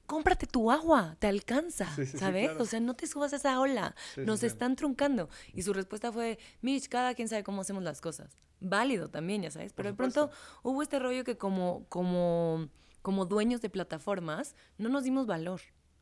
[0.06, 2.46] Cómprate tu agua, te alcanza, Sí, sí, sí, ¿sabes?
[2.50, 2.64] claro.
[2.64, 3.94] O sea, no te subas a esa ola.
[4.16, 5.30] Nos están truncando.
[5.54, 8.38] Y su respuesta fue, Mitch, cada quien sabe cómo hacemos las cosas.
[8.60, 9.74] Válido también, ya sabes.
[9.74, 10.30] Pero de pronto
[10.64, 12.70] hubo este rollo que como, como,
[13.02, 15.62] como dueños de plataformas no nos dimos valor.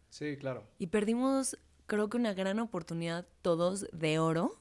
[0.10, 0.64] Sí, claro.
[0.80, 4.60] Y perdimos, creo que una gran oportunidad todos de oro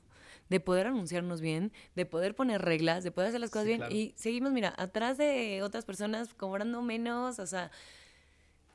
[0.51, 3.79] de poder anunciarnos bien, de poder poner reglas, de poder hacer las cosas Sí, bien.
[3.79, 3.95] claro.
[3.95, 7.71] Y seguimos, mira, atrás de otras personas cobrando menos, o sea,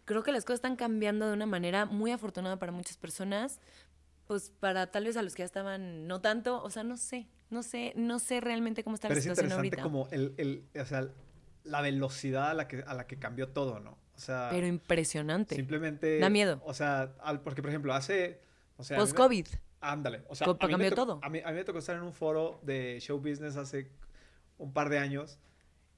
[0.06, 3.60] creo que las cosas están cambiando de una manera muy afortunada para muchas personas,
[4.30, 7.28] pues para tal vez a los que ya estaban no tanto, o sea, no sé,
[7.50, 9.84] no sé, no sé realmente cómo está Pero la es situación interesante ahorita.
[9.84, 11.08] como el, el, o sea,
[11.64, 13.98] la velocidad a la que, a la que cambió todo, ¿no?
[14.16, 15.56] O sea, Pero impresionante.
[15.56, 16.20] simplemente...
[16.20, 16.62] Da miedo.
[16.64, 18.40] O sea, al- porque por ejemplo, hace...
[18.78, 19.48] O sea, Post-COVID.
[19.82, 20.22] Ándale.
[20.28, 21.20] O sea, a mí cambió to- todo.
[21.24, 23.90] A mí, a mí me tocó estar en un foro de show business hace
[24.60, 25.40] un par de años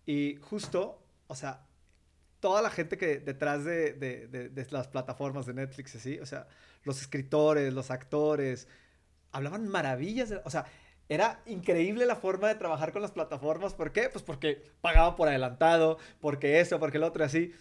[0.06, 1.66] y justo, o sea,
[2.42, 6.26] toda la gente que detrás de, de- de- de las plataformas de Netflix, así, o
[6.26, 6.48] sea,
[6.84, 8.68] los escritores, los actores,
[9.32, 10.66] hablaban maravillas, o sea,
[11.08, 13.74] era increíble la forma de trabajar con las plataformas.
[13.74, 14.10] ¿Por qué?
[14.10, 17.54] Pues porque pagaban por adelantado, porque eso, porque el otro, así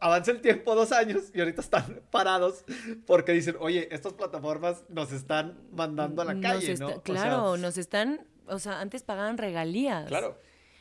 [0.00, 2.64] avanza el tiempo dos años y ahorita están parados
[3.06, 6.90] porque dicen, oye, estas plataformas nos están mandando a la Nos calle, está- ¿no?
[6.90, 10.06] O sea, Claro, nos están, o sea, antes pagaban regalías.
[10.08, 10.40] claro.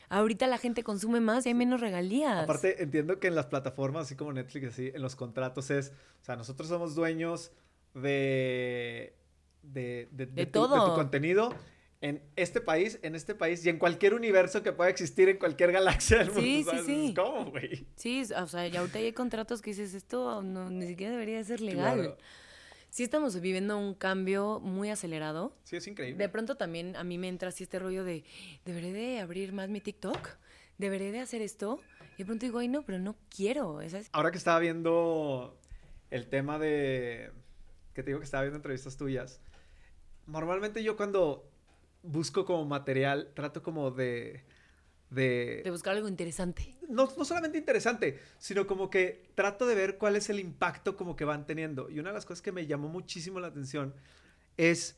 [0.09, 2.43] Ahorita la gente consume más y hay menos regalías.
[2.43, 5.91] Aparte, entiendo que en las plataformas, así como Netflix, así, en los contratos es,
[6.21, 7.51] o sea, nosotros somos dueños
[7.93, 9.15] de...
[9.63, 10.75] De, de, De tu, todo.
[10.75, 11.53] de tu contenido
[12.01, 15.71] en este país, en este país y en cualquier universo que pueda existir en cualquier
[15.71, 16.41] galaxia del mundo.
[16.41, 17.13] Sí, sí, sí.
[17.15, 17.87] ¿Cómo, güey?
[17.95, 21.45] Sí, o sea, ya ahorita hay contratos que dices, esto no, ni siquiera debería de
[21.45, 21.97] ser legal.
[21.99, 22.17] Claro.
[22.95, 25.53] Sí estamos viviendo un cambio muy acelerado.
[25.65, 26.17] Sí, es increíble.
[26.17, 28.23] De pronto también a mí me entra así este rollo de,
[28.63, 30.29] ¿deberé de abrir más mi TikTok?
[30.77, 31.81] ¿Deberé de hacer esto?
[32.15, 33.81] Y de pronto digo, ay, no, pero no quiero.
[34.13, 35.59] Ahora que estaba viendo
[36.09, 37.33] el tema de...
[37.93, 39.41] Que te digo que estaba viendo entrevistas tuyas.
[40.25, 41.51] Normalmente yo cuando
[42.01, 44.45] busco como material, trato como de...
[45.09, 45.63] De...
[45.65, 46.74] De buscar algo interesante.
[46.89, 51.15] No, no solamente interesante, sino como que trato de ver cuál es el impacto como
[51.15, 51.89] que van teniendo.
[51.89, 53.93] Y una de las cosas que me llamó muchísimo la atención
[54.57, 54.97] es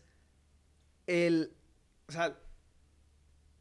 [1.07, 1.53] el...
[2.07, 2.37] O sea,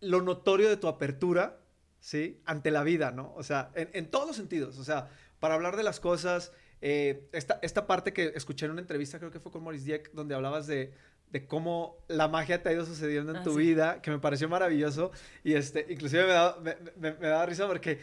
[0.00, 1.58] lo notorio de tu apertura,
[2.00, 2.40] ¿sí?
[2.44, 3.32] Ante la vida, ¿no?
[3.34, 4.78] O sea, en, en todos los sentidos.
[4.78, 5.08] O sea,
[5.40, 9.30] para hablar de las cosas, eh, esta, esta parte que escuché en una entrevista, creo
[9.30, 10.92] que fue con Maurice Dieck, donde hablabas de,
[11.30, 13.58] de cómo la magia te ha ido sucediendo en Ah, tu sí.
[13.58, 15.10] vida, que me pareció maravilloso.
[15.42, 17.98] Y este, inclusive me daba, me, me- me daba risa porque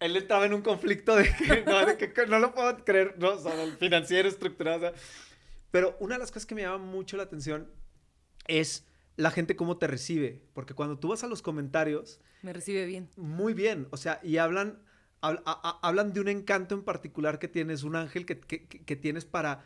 [0.00, 3.30] él entraba en un conflicto de que no, de que- no lo puedo creer, no,
[3.30, 4.92] o sea, financiero, estructurado, o sea.
[5.70, 7.70] Pero una de las cosas que me llama mucho la atención
[8.46, 8.86] es
[9.16, 10.42] la gente cómo te recibe.
[10.54, 13.08] Porque cuando tú vas a los comentarios, Me recibe bien.
[13.16, 14.78] muy bien, o sea, y hablan,
[15.22, 18.96] hab- a- a- hablan de un encanto en particular que tienes, un ángel que, que-
[18.96, 19.64] tienes para,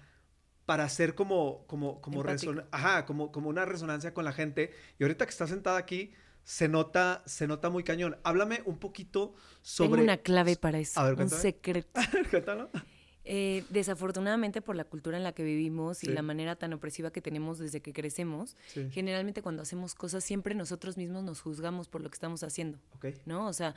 [0.67, 2.25] para hacer como, como, como,
[2.71, 4.73] ajá, como, como una resonancia con la gente.
[4.99, 6.13] Y ahorita que estás sentada aquí,
[6.45, 8.17] se nota, se nota muy cañón.
[8.25, 9.91] Háblame un poquito sobre...
[9.91, 10.99] Tengo una clave para eso.
[11.01, 12.01] A ver, un secreto.
[13.33, 17.21] Eh, desafortunadamente por la cultura en la que vivimos y la manera tan opresiva que
[17.21, 18.89] tenemos desde que crecemos, Sí.
[18.91, 22.79] generalmente cuando hacemos cosas siempre nosotros mismos nos juzgamos por lo que estamos haciendo.
[22.97, 23.07] Ok.
[23.27, 23.47] ¿No?
[23.47, 23.75] O sea,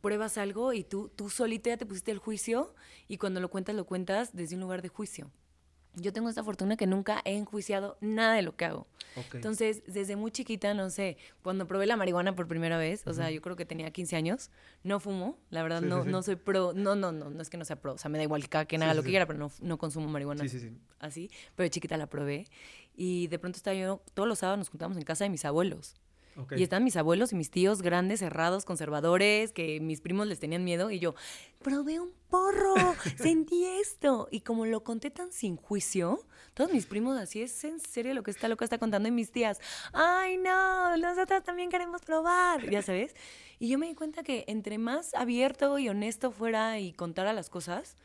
[0.00, 2.74] pruebas algo y tú, tú solita ya te pusiste el juicio
[3.08, 5.30] y cuando lo cuentas, lo cuentas desde un lugar de juicio.
[5.94, 8.86] Yo tengo esta fortuna que nunca he enjuiciado nada de lo que hago.
[9.32, 13.30] Entonces, desde muy chiquita, no sé, cuando probé la marihuana por primera vez, o sea,
[13.30, 14.50] yo creo que tenía 15 años,
[14.84, 16.10] no fumo, la verdad, Sí, no, sí, sí.
[16.10, 18.18] no soy pro, no, no, no, no es que no sea pro, o sea, me
[18.18, 20.60] da igual que haga sí, lo que quiera, pero no, no consumo marihuana Sí, sí,
[20.60, 20.72] sí.
[21.00, 22.46] así, pero de chiquita la probé
[22.94, 25.96] y de pronto estaba yo, todos los sábados nos juntamos en casa de mis abuelos.
[26.56, 30.64] Y estaban mis abuelos y mis tíos grandes, cerrados, conservadores, que mis primos les tenían
[30.64, 30.90] miedo.
[30.90, 31.14] Y yo,
[31.62, 32.74] probé un porro,
[33.16, 34.28] sentí esto.
[34.30, 36.20] Y como lo conté tan sin juicio,
[36.54, 39.08] todos mis primos así, es en serio lo que esta loca está contando.
[39.08, 39.60] Y mis tías,
[39.92, 43.14] ay no, nosotras también queremos probar, ya sabes.
[43.58, 47.50] Y yo me di cuenta que entre más abierto y honesto fuera y contara las
[47.50, 47.96] cosas,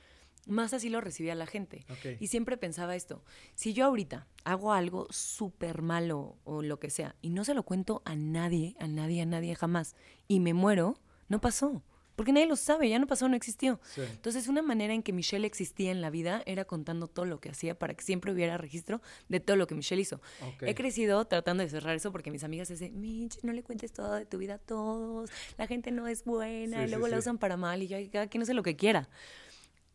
[0.48, 1.86] más así lo recibía la gente.
[2.20, 3.24] Y siempre pensaba esto,
[3.56, 7.64] si yo ahorita hago algo súper malo o lo que sea y no se lo
[7.64, 9.96] cuento a nadie, a nadie, a nadie jamás,
[10.28, 11.84] y me muero, no pasó.
[12.16, 13.80] Porque nadie lo sabe, ya no pasó, no existió.
[13.96, 14.02] Sí.
[14.02, 17.50] Entonces, una manera en que Michelle existía en la vida era contando todo lo que
[17.50, 20.22] hacía para que siempre hubiera registro de todo lo que Michelle hizo.
[20.62, 24.14] He crecido tratando de cerrar eso porque mis amigas dicen, Mitch, no le cuentes todo
[24.14, 27.18] de tu vida a todos, la gente no es buena Sí, y sí, luego la
[27.18, 29.10] usan para mal y yo, "Ay, cada quien hace lo que quiera.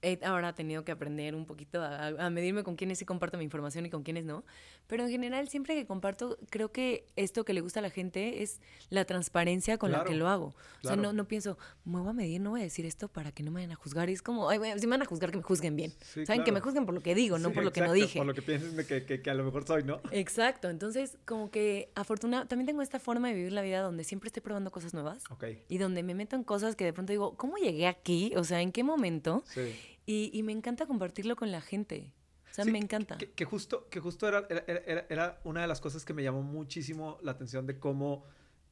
[0.00, 3.44] He ahora tenido que aprender un poquito a, a medirme con quiénes sí comparto mi
[3.44, 4.44] información y con quiénes no.
[4.86, 8.42] Pero en general, siempre que comparto, creo que esto que le gusta a la gente
[8.42, 10.46] es la transparencia con la Claro, que lo hago.
[10.46, 11.02] O sea, claro.
[11.02, 13.50] no, no pienso, me voy a medir, no voy a decir esto para que no
[13.50, 14.08] me vayan a juzgar.
[14.08, 15.90] Y es como, ay, bueno, si me van a juzgar, que me juzguen bien.
[16.00, 16.42] Sí, ¿Saben?
[16.42, 16.52] Que claro.
[16.54, 18.18] me juzguen por lo que digo, no Sí, por lo que no dije.
[18.18, 20.00] Por lo que pienses de que, que- que a lo mejor soy, ¿no?
[20.12, 24.28] Exacto, entonces como que afortunadamente también tengo esta forma de vivir la vida donde siempre
[24.28, 25.44] estoy probando cosas nuevas Ok.
[25.68, 28.32] y donde me meto en cosas que de pronto digo, ¿cómo llegué aquí?
[28.36, 29.42] O sea, ¿en qué momento?
[29.46, 29.74] Sí.
[30.08, 32.12] Y, y me encanta compartirlo con la gente.
[32.50, 33.18] O sea, Sí, me encanta.
[33.18, 36.22] Que, que justo, que justo era, era, era- era una de las cosas que me
[36.22, 38.24] llamó muchísimo la atención de cómo,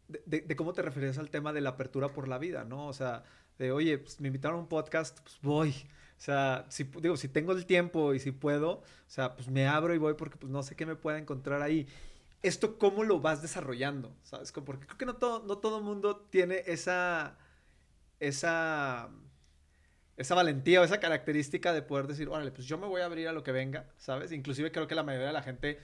[0.09, 2.87] de, de- de cómo te referías al tema de la apertura por la vida, ¿no?
[2.89, 3.23] O sea,
[3.59, 5.71] de, oye, pues, me invitaron a un podcast, pues voy.
[6.19, 9.67] O sea, si, digo, si tengo el tiempo y si puedo, o sea, pues me
[9.69, 11.87] abro y voy porque pues no sé qué me pueda encontrar ahí.
[12.43, 14.17] ¿Esto cómo lo vas desarrollando?
[14.23, 14.51] ¿Sabes?
[14.53, 17.37] Porque creo que no todo, no todo mundo tiene esa,
[18.21, 19.11] esa,
[20.17, 23.29] esa valentía o esa característica de poder decir, órale, pues yo me voy a abrir
[23.29, 24.33] a lo que venga, ¿sabes?
[24.33, 25.79] Inclusive creo que la mayoría de la gente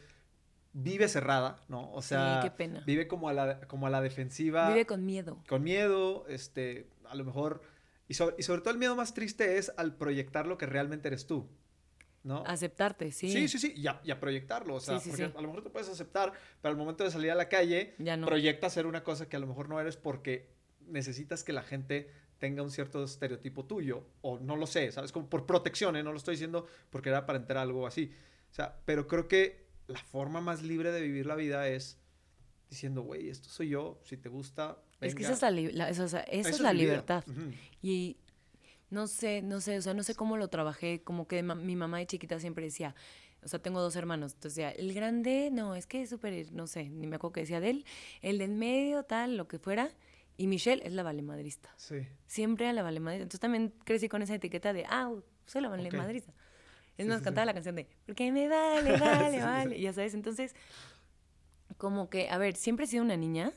[0.72, 1.92] vive cerrada, ¿no?
[1.92, 2.82] O Sí, sea, qué pena.
[2.86, 5.42] vive como a la, como a la defensiva, Vive con miedo.
[5.48, 7.60] con miedo, este, a lo mejor,
[8.08, 11.08] y sobre, y sobre todo el miedo más triste es al proyectar lo que realmente
[11.08, 11.46] eres tú,
[12.24, 12.42] ¿no?
[12.46, 13.28] Aceptarte, sí.
[13.30, 15.32] Sí, sí, sí, y a, y a proyectarlo, o sea, Sí, sí, porque sí.
[15.36, 18.16] a lo mejor te puedes aceptar, pero al momento de salir a la calle, Ya
[18.16, 18.26] no.
[18.26, 20.48] proyectas ser una cosa que a lo mejor no eres porque
[20.86, 22.10] necesitas que la gente
[22.42, 25.12] tenga un cierto estereotipo tuyo, o no lo sé, ¿sabes?
[25.12, 26.02] Como por protección, ¿eh?
[26.02, 28.10] No lo estoy diciendo porque era aparentar algo así.
[28.50, 32.00] O sea, pero creo que la forma más libre de vivir la vida es
[32.68, 35.34] diciendo, güey, esto soy yo, si te gusta, Es que venga".
[35.36, 37.22] esa es la, la- esa- o sea, esa es la libertad.
[37.28, 37.52] Ujú.
[37.80, 38.16] Y
[38.90, 41.76] no sé, no sé, o sea, no sé cómo lo trabajé, como que ma- mi
[41.76, 42.96] mamá de chiquita siempre decía,
[43.44, 46.66] o sea, tengo dos hermanos, entonces decía, el grande, no, es que es súper, no
[46.66, 47.84] sé, ni me acuerdo qué decía de él,
[48.20, 49.90] el del medio, tal, lo que fuera,
[50.42, 51.72] y Michelle es la valemadrista.
[51.76, 52.06] Sí.
[52.26, 53.22] Siempre a la valemadrista.
[53.22, 55.12] Entonces también crecí con esa etiqueta de, ah,
[55.46, 56.32] soy la valemadrista.
[56.96, 57.46] Es Sí, más, sí, cantaba sí.
[57.46, 60.54] la canción de, porque me vale, vale, vale, ya sabes, entonces,
[61.76, 63.52] como que, a ver, siempre he sido una niña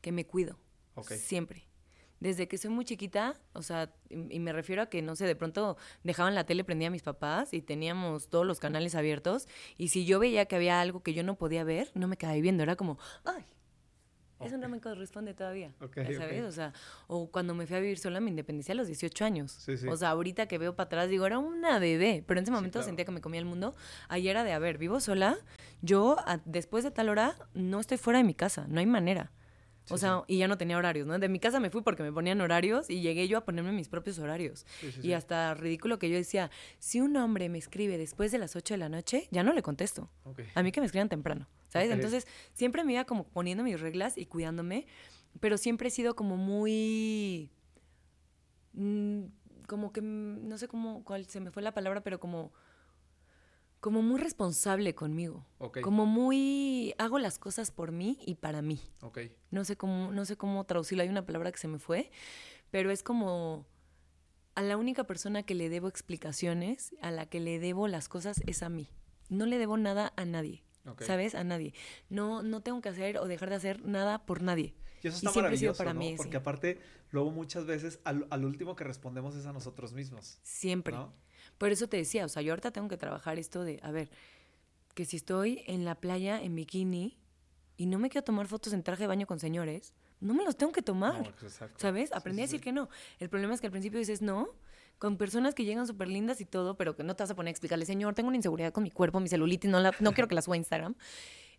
[0.00, 0.58] que me cuido.
[0.94, 1.10] Ok.
[1.12, 1.64] Siempre.
[2.20, 5.24] Desde que soy muy chiquita, o sea, y y me refiero a que, no sé,
[5.26, 9.48] de pronto dejaban la tele prendida a mis papás y teníamos todos los canales abiertos.
[9.76, 12.36] Y si yo veía que había algo que yo no podía ver, no me quedaba
[12.38, 12.62] viendo.
[12.62, 13.44] Era como, ay,
[14.40, 15.72] eso no me corresponde todavía.
[15.94, 16.44] ¿Sabes?
[16.44, 16.72] O sea,
[17.06, 19.52] o cuando me fui a vivir sola, me independicé a los 18 años.
[19.52, 19.88] Sí, sí.
[19.88, 22.22] O sea, ahorita que veo para atrás, digo, era una bebé.
[22.26, 22.86] Pero en ese momento claro.
[22.86, 23.74] sentía que me comía el mundo.
[24.08, 25.36] Ayer era de, a ver, vivo sola.
[25.82, 28.66] Yo, a- después de tal hora, no estoy fuera de mi casa.
[28.68, 29.32] No hay manera.
[29.90, 31.18] O Sí, sea, y ya no tenía horarios, ¿no?
[31.18, 33.88] De mi casa me fui porque me ponían horarios y llegué yo a ponerme mis
[33.88, 34.66] propios horarios.
[34.80, 38.54] Sí, y hasta ridículo que yo decía, si un hombre me escribe después de las
[38.56, 40.10] 8 de la noche, ya no le contesto.
[40.54, 41.90] A mí que me escriban temprano, ¿sabes?
[41.90, 44.86] Entonces, siempre me iba como poniendo mis reglas y cuidándome,
[45.40, 47.50] pero siempre he sido como muy...
[48.74, 49.22] mm,
[49.66, 52.52] como que, mm, no sé cómo, cuál se me fue la palabra, pero como...
[53.80, 55.46] Como muy responsable conmigo.
[55.58, 55.80] Ok.
[55.80, 56.94] Como muy...
[56.98, 58.80] Hago las cosas por mí y para mí.
[59.02, 59.20] Ok.
[59.50, 62.10] No sé cómo, no sé cómo traducirlo, hay una palabra que se me fue,
[62.70, 63.66] pero es como
[64.56, 68.42] a la única persona que le debo explicaciones, a la que le debo las cosas
[68.46, 68.88] es a mí.
[69.28, 70.64] No le debo nada a nadie.
[70.84, 71.02] Ok.
[71.02, 71.36] ¿Sabes?
[71.36, 71.72] A nadie.
[72.08, 74.74] No, no tengo que hacer o dejar de hacer nada por nadie.
[75.02, 76.00] Y eso está sido maravilloso, para ¿no?
[76.00, 76.14] mí.
[76.16, 76.36] Porque sí.
[76.36, 80.40] aparte, luego muchas veces al, al último que respondemos es a nosotros mismos.
[80.42, 80.96] Siempre.
[80.96, 81.12] ¿no?
[81.58, 84.10] Por eso te decía, o sea, yo ahorita tengo que trabajar esto de, a ver,
[84.94, 87.18] que si estoy en la playa en bikini
[87.76, 90.56] y no me quiero tomar fotos en traje de baño con señores, no me los
[90.56, 91.22] tengo que tomar.
[91.22, 91.48] No.
[91.76, 92.12] ¿Sabes?
[92.12, 92.64] Aprendí sí, a decir sí.
[92.64, 92.88] que no.
[93.18, 94.48] El problema es que al principio dices no,
[94.98, 97.48] con personas que llegan súper lindas y todo, pero que no te vas a poner
[97.48, 100.28] a explicarle, señor, tengo una inseguridad con mi cuerpo, mi celulitis, no, la, no quiero
[100.28, 100.94] que la suba a Instagram.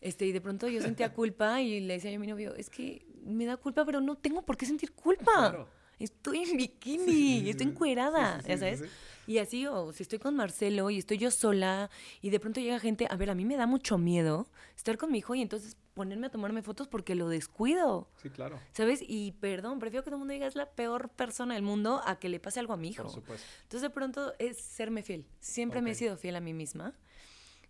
[0.01, 3.05] Este, y de pronto yo sentía culpa y le decía a mi novio, es que
[3.23, 5.33] me da culpa, pero no tengo por qué sentir culpa.
[5.33, 8.83] Claro estoy en bikini, estoy encuerada, ya sabes.
[9.29, 12.79] Y así, o si estoy con Marcelo y estoy yo sola y de pronto llega
[12.79, 15.77] gente, a ver, a mí me da mucho miedo estar con mi hijo y entonces
[15.93, 18.09] ponerme a tomarme fotos porque lo descuido.
[18.23, 18.59] Sí, claro.
[18.71, 19.03] ¿Sabes?
[19.07, 22.17] Y perdón, prefiero que todo el mundo diga es la peor persona del mundo a
[22.17, 23.03] que le pase algo a mi hijo.
[23.03, 23.45] Por supuesto.
[23.61, 25.27] Entonces de pronto es serme fiel.
[25.39, 26.95] Siempre me he sido fiel a mí misma.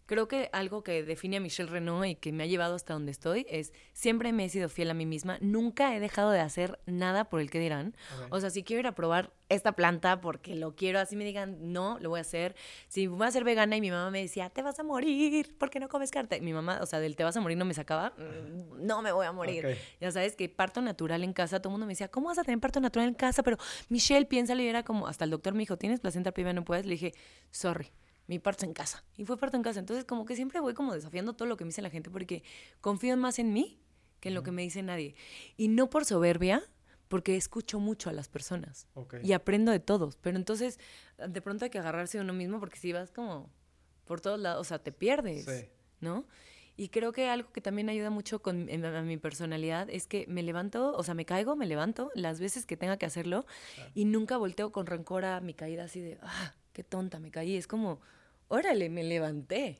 [0.10, 3.12] Creo que algo que define a Michelle Renault y que me ha llevado hasta donde
[3.12, 5.38] estoy es siempre me he sido fiel a mí misma.
[5.40, 7.96] Nunca he dejado de hacer nada por el que dirán.
[8.32, 11.72] O sea, si quiero ir a probar esta planta porque lo quiero, así me digan,
[11.74, 12.56] no, lo voy a hacer.
[12.88, 15.70] Si voy a ser vegana y mi mamá me decía, te vas a morir, ¿por
[15.70, 16.42] qué no comes carne?
[16.42, 19.12] Mi mamá, o sea, del te vas a morir no me sacaba, mm, no me
[19.12, 19.78] voy a morir.
[20.02, 22.44] Ya sabes que parto natural en casa, todo el mundo me decía, ¿cómo vas a
[22.44, 23.44] tener parto natural en casa?
[23.44, 23.58] Pero
[23.90, 26.54] Michelle, piénsalo y era como, hasta el doctor me dijo, ¿tienes placenta privada?
[26.54, 26.88] No puedes.
[26.88, 27.14] Le dije,
[27.52, 27.92] sorry
[28.30, 29.04] mi parto en casa.
[29.18, 29.80] Y fue parto en casa.
[29.80, 32.44] Entonces, como que siempre voy como desafiando todo lo que me dice la gente porque
[32.80, 33.80] confío más en mí
[34.20, 35.16] que en lo que me dice nadie.
[35.58, 36.62] Y no por soberbia,
[37.08, 38.88] porque escucho mucho a las personas
[39.24, 40.16] y aprendo de todos.
[40.18, 40.80] Pero entonces,
[41.18, 43.50] de pronto hay que agarrarse a uno mismo porque si vas como
[44.06, 45.48] por todos lados, o sea, te pierdes,
[46.00, 46.28] ¿no?
[46.78, 50.44] Y creo que algo que también ayuda mucho con a mi personalidad es que me
[50.44, 53.48] levanto, o sea, me caigo, me levanto las veces que tenga que hacerlo
[53.96, 57.56] y nunca volteo con rencor a mi caída así de, ah, qué tonta me caí.
[57.56, 58.00] Es como,
[58.50, 59.80] órale, me levanté.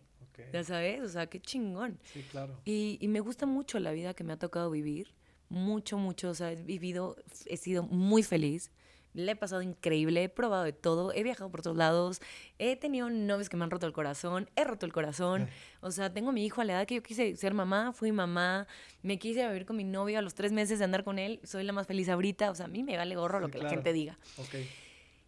[0.54, 2.00] Ya sabes, o sea, qué chingón.
[2.14, 2.58] Sí, claro.
[2.66, 5.14] Y, y, me gusta mucho la vida que me ha tocado vivir.
[5.50, 6.30] Mucho, mucho.
[6.30, 8.72] O sea, he vivido, he sido muy feliz.
[9.14, 12.22] Le he pasado increíble, he probado de todo, he viajado por todos lados,
[12.60, 15.50] he tenido novios que me han roto el corazón, he roto el corazón.
[15.82, 18.12] O sea, tengo a mi hijo a la edad que yo quise ser mamá, fui
[18.12, 18.68] mamá,
[19.02, 21.64] me quise vivir con mi novio a los tres meses de andar con él, soy
[21.64, 22.52] la más feliz ahorita.
[22.52, 24.20] O sea, a mí me vale gorro lo que la gente diga.
[24.38, 24.70] Okay.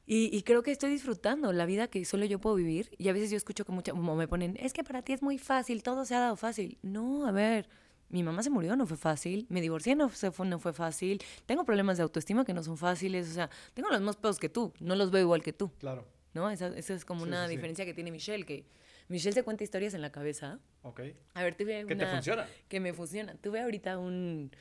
[0.06, 2.90] Y, creo que estoy disfrutando la vida que solo yo puedo vivir.
[2.98, 5.22] Y a veces yo escucho que mucha, como me ponen, es que para ti es
[5.22, 6.78] muy fácil, todo se ha dado fácil.
[6.82, 7.70] No, a ver,
[8.10, 9.46] mi mamá se murió, no fue fácil.
[9.50, 11.22] Me divorcié, no, fue, no fue fácil.
[11.46, 13.30] Tengo problemas de autoestima que no son fáciles.
[13.30, 15.72] O sea, tengo los mismos pedos que tú, no los veo igual que tú.
[15.80, 16.06] Claro.
[16.34, 16.50] ¿No?
[16.50, 18.66] Esa, es como una diferencia que tiene Michelle, que
[19.08, 20.60] Michelle se cuenta historias en la cabeza.
[20.82, 21.02] Ok.
[21.34, 22.48] A ver, tuve ¿Que te funciona?
[22.68, 23.36] Que me funciona.
[23.36, 24.52] Tuve ahorita un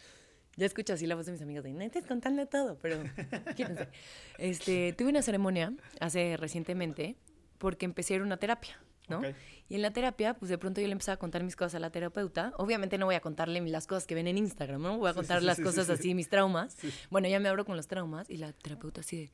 [0.61, 3.03] ya escucho así la voz de mis amigas de, no estés contando todo, pero
[3.57, 3.89] quítense.
[4.37, 7.17] Este, tuve una ceremonia hace recientemente
[7.57, 9.23] porque empecé a ir a una terapia, ¿no?
[9.71, 11.79] Y en la terapia, pues de pronto yo le empecé a contar mis cosas a
[11.81, 12.53] la terapeuta.
[12.59, 14.99] Obviamente no voy a contarle las cosas que ven en Instagram, ¿no?
[14.99, 16.77] Voy a contar las cosas así, mis traumas.
[17.09, 19.33] Bueno, ya me abro con los traumas y la terapeuta así de,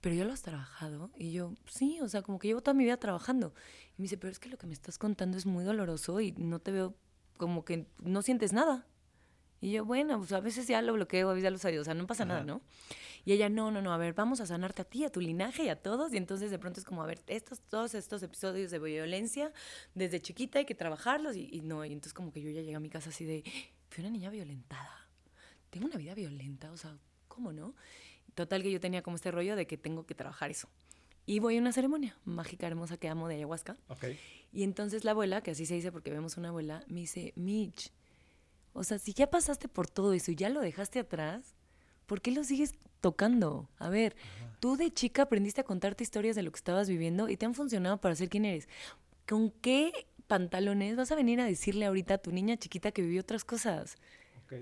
[0.00, 1.10] pero ya lo has trabajado.
[1.16, 3.54] Y yo, sí, o sea, como que llevo toda mi vida trabajando.
[3.98, 6.30] Y me dice, pero es que lo que me estás contando es muy doloroso y
[6.32, 6.94] no te veo
[7.36, 8.86] como que no sientes nada.
[9.62, 11.84] Y yo, bueno, pues a veces ya lo bloqueo, a veces ya lo sabía, o
[11.84, 12.62] sea, no pasa nada, ¿no?
[13.24, 15.62] Y ella, no, no, no, a ver, vamos a sanarte a ti, a tu linaje
[15.62, 16.12] y a todos.
[16.12, 19.52] Y entonces de pronto es como, a ver, estos, todos estos episodios de violencia,
[19.94, 21.36] desde chiquita hay que trabajarlos.
[21.36, 23.44] Y, no, y entonces como que yo ya llegué a mi casa así de,
[23.88, 25.08] fui una niña violentada.
[25.70, 26.98] Tengo una vida violenta, o sea,
[27.28, 27.76] ¿cómo no?
[28.34, 30.68] Total que yo tenía como este rollo de que tengo que trabajar eso.
[31.24, 33.76] Y voy a una ceremonia mágica, hermosa que amo de ayahuasca.
[33.86, 34.18] Okay.
[34.52, 37.92] Y entonces la abuela, que así se dice porque vemos una abuela, me dice, Mitch,
[38.72, 41.54] o sea, si ya pasaste por todo eso y ya lo dejaste atrás,
[42.06, 43.68] ¿por qué lo sigues tocando?
[43.78, 44.16] A ver,
[44.60, 47.54] tú de chica aprendiste a contarte historias de lo que estabas viviendo y te han
[47.54, 48.68] funcionado para ser quien eres.
[49.28, 53.20] ¿Con qué pantalones vas a venir a decirle ahorita a tu niña chiquita que vivió
[53.20, 53.96] otras cosas?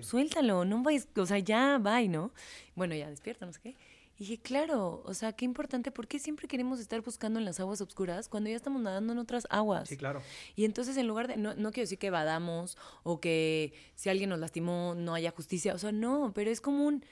[0.01, 2.33] Suéltalo, no vais, o sea, ya, bye, ¿no?
[2.77, 3.77] Bueno, ya despierta, no sé qué.
[4.21, 7.59] Y dije, claro, o sea, qué importante, ¿por qué siempre queremos estar buscando en las
[7.59, 9.89] aguas oscuras cuando ya estamos nadando en otras aguas?
[9.89, 10.21] Sí, claro.
[10.55, 14.29] Y entonces en lugar de, no, no quiero decir que evadamos o que si alguien
[14.29, 17.03] nos lastimó no haya justicia, o sea, no, pero es como un...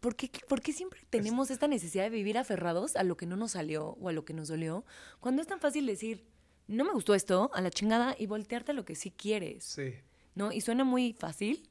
[0.00, 3.36] ¿Por qué, ¿Por qué, siempre tenemos esta necesidad de vivir aferrados a lo que no
[3.36, 4.86] nos salió o a lo que nos dolió?
[5.20, 6.24] Cuando es tan fácil decir,
[6.68, 9.64] no me gustó esto, a la chingada, y voltearte a lo que sí quieres.
[9.64, 9.92] Sí.
[10.34, 10.52] ¿No?
[10.52, 11.68] Y suena muy fácil,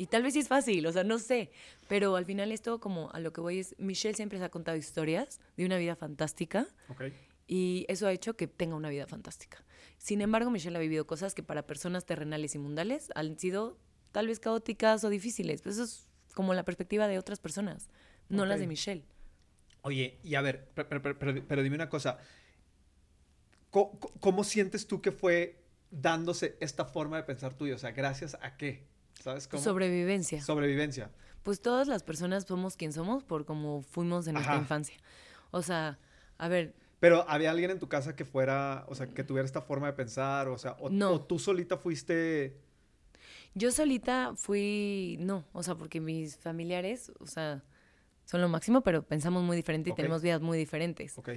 [0.00, 1.50] y tal vez sí es fácil, o sea, no sé.
[1.86, 4.78] Pero al final esto como a lo que voy es, Michelle siempre se ha contado
[4.78, 6.66] historias de una vida fantástica.
[7.46, 9.62] Y eso ha hecho que tenga una vida fantástica.
[9.98, 13.76] Sin embargo, Michelle ha vivido cosas que para personas terrenales y mundales han sido
[14.10, 15.60] tal vez caóticas o difíciles.
[15.60, 17.90] Pero eso es como la perspectiva de otras personas,
[18.30, 19.04] no las de Michelle.
[19.82, 22.20] Oye, y a ver, pero, dime una cosa.
[23.68, 27.74] ¿Cómo, sientes tú que fue dándose esta forma de pensar tuya?
[27.74, 28.88] O sea, ¿gracias a qué?
[29.20, 29.62] ¿Sabes cómo?
[29.62, 30.42] Sobrevivencia.
[30.42, 31.10] Sobrevivencia.
[31.42, 34.96] Pues todas las personas somos quien somos por cómo fuimos en nuestra infancia.
[35.50, 35.98] O sea,
[36.38, 36.74] a ver.
[37.00, 39.94] Pero había alguien en tu casa que fuera, o sea, que tuviera esta forma de
[39.94, 41.12] pensar, o sea, o, no.
[41.12, 42.58] o tú solita fuiste.
[43.54, 47.64] Yo solita fui, no, o sea, porque mis familiares, o sea,
[48.24, 51.16] son lo máximo, pero pensamos muy diferente y tenemos vidas muy diferentes.
[51.18, 51.30] Ok.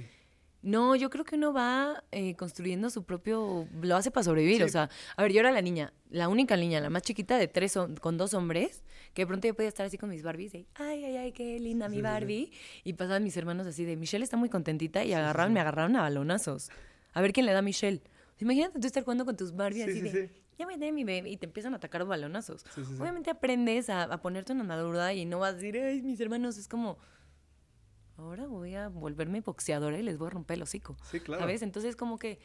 [0.64, 4.62] No, yo creo que uno va eh, construyendo su propio, lo hace para sobrevivir, Sí.
[4.62, 7.48] o sea, a ver, yo era la niña, la única niña, la más chiquita de
[7.48, 10.66] tres, con dos hombres, que de pronto yo podía estar así con mis Barbies, de,
[10.76, 12.00] ay, ay, ay, qué linda mi.
[12.00, 12.50] Barbie,
[12.82, 15.14] y pasaban mis hermanos así de, Michelle está muy contentita, y sí.
[15.14, 16.70] me agarraron a balonazos,
[17.12, 18.00] a ver quién le da a Michelle.
[18.38, 20.94] Imagínate tú estar jugando con tus Barbies Sí, así sí, de, ya voy a tener
[20.94, 22.62] mi bebé, y te empiezan a atacar balonazos.
[22.74, 23.02] Sí, sí, sí.
[23.02, 26.56] Obviamente aprendes a, a ponerte una armadura y no vas a decir, ay, mis hermanos,
[26.56, 26.96] es como,
[28.16, 30.96] ahora voy a volverme boxeadora y les voy a romper el hocico.
[31.10, 31.42] Sí, claro.
[31.42, 31.62] ¿Sabes?
[31.62, 32.38] Entonces, como que,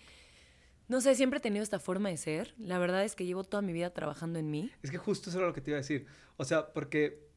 [0.87, 2.53] no sé, siempre he tenido esta forma de ser.
[2.57, 4.71] La verdad es que llevo toda mi vida trabajando en mí.
[4.83, 6.07] Es que justo eso era lo que te iba a decir.
[6.37, 7.27] O sea, porque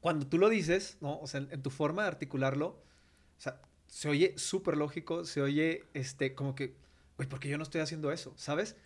[0.00, 1.18] cuando tú lo dices, ¿no?
[1.20, 5.40] O sea, en, en tu forma de articularlo, o sea, se oye súper lógico, se
[5.40, 6.76] oye, este, como que,
[7.16, 8.32] güey, ¿por qué yo no estoy haciendo eso?
[8.36, 8.76] ¿Sabes?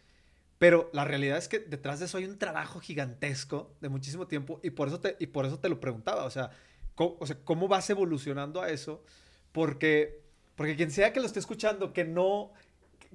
[0.59, 4.61] Pero la realidad es que detrás de eso hay un trabajo gigantesco de muchísimo tiempo
[4.63, 6.25] y por eso te, y por eso te lo preguntaba.
[6.25, 6.51] O sea,
[6.99, 9.05] ¿cómo, o sea, ¿cómo vas evolucionando a eso?
[9.53, 10.21] Porque,
[10.57, 12.53] porque quien sea que lo esté escuchando, que no,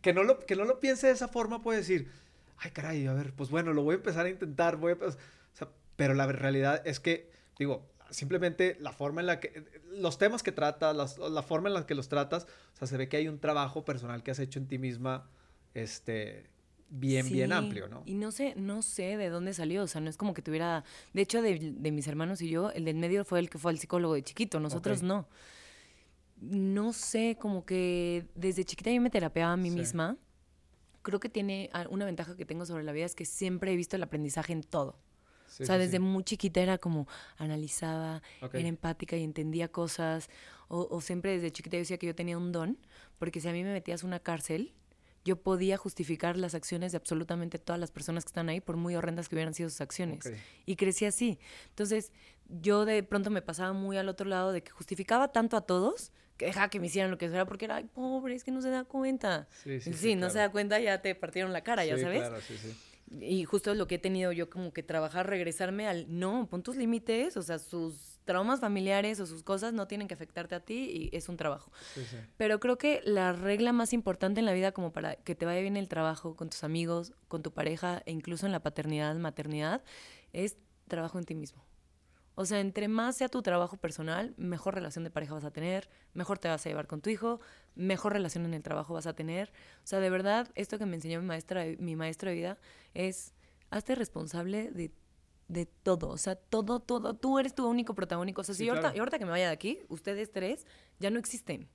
[0.02, 2.10] que no, lo, que no lo piense de esa forma, puede decir,
[2.60, 5.06] ay, caray, a ver, pues bueno, lo voy a empezar a intentar, voy a...
[5.06, 5.68] O
[5.98, 7.30] pero la realidad es que,
[7.60, 11.86] digo, simplemente la forma en la que, los temas que tratas, la forma en la
[11.86, 14.60] que los tratas, o sea, se ve que hay un trabajo personal que has hecho
[14.60, 15.30] en ti misma,
[15.74, 16.50] este,
[17.00, 18.04] bien, bien amplio, ¿no?
[18.06, 19.84] Y no sé, no sé de dónde salió.
[19.84, 20.84] O sea, no es como que tuviera.
[21.14, 23.72] De hecho, de, de mis hermanos y yo, el del medio fue el que fue
[23.72, 24.60] al psicólogo de chiquito.
[24.60, 25.28] Nosotros no.
[26.42, 29.76] No sé, como que desde chiquita yo me terapeaba a mí Sí.
[29.78, 30.18] misma.
[31.02, 33.76] Creo que tiene ah, una ventaja que tengo sobre la vida es que siempre he
[33.76, 34.98] visto el aprendizaje en todo.
[35.48, 36.00] Sí, o sea, sí, desde sí.
[36.00, 40.30] muy chiquita era como analizaba, era empática y entendía cosas.
[40.68, 42.78] O, o siempre desde chiquita yo decía que yo tenía un don,
[43.20, 44.74] porque si a mí me metías a una cárcel,
[45.26, 48.96] yo podía justificar las acciones de absolutamente todas las personas que están ahí, por muy
[48.96, 50.32] horrendas que hubieran sido sus acciones.
[50.66, 51.40] Y crecí así.
[51.70, 52.12] Entonces,
[52.62, 56.12] yo de pronto me pasaba muy al otro lado de que justificaba tanto a todos
[56.38, 58.62] que dejaba que me hicieran lo que fuera porque era, ay, pobre, es que no
[58.62, 59.48] se da cuenta.
[59.64, 60.34] Sí, sí, Sí, sí, no claro.
[60.34, 62.20] se da cuenta, ya te partieron la cara, ya sabes.
[62.22, 62.76] claro, sí, sí.
[63.24, 66.64] Y justo es lo que he tenido yo como que trabajar, regresarme al, no, pon
[66.64, 70.60] tus límites, o sea, sus traumas familiares o sus cosas no tienen que afectarte a
[70.60, 71.72] ti y es un trabajo.
[71.94, 72.18] Sí, sí.
[72.38, 75.62] Pero creo que la regla más importante en la vida como para que te vaya
[75.62, 79.84] bien el trabajo con tus amigos, con tu pareja e incluso en la paternidad, maternidad,
[80.32, 80.58] es
[80.88, 81.64] trabajo en ti mismo.
[82.36, 85.90] O sea, entre más sea tu trabajo personal, mejor relación de pareja vas a tener,
[86.14, 87.40] mejor te vas a llevar con tu hijo,
[87.76, 89.52] mejor relación en el trabajo vas a tener.
[89.84, 92.58] O sea, de verdad, esto que me enseñó mi maestra, mi maestro de vida
[92.96, 93.34] es,
[93.70, 94.92] hazte responsable de,
[95.48, 96.10] de todo.
[96.10, 97.14] O sea, todo, todo.
[97.16, 98.42] Tú eres tu único protagónico.
[98.42, 98.96] O sea, Sí, si ahorita, claro.
[98.96, 100.66] y ahorita que me vaya de aquí, ustedes tres
[101.00, 101.68] ya no existen.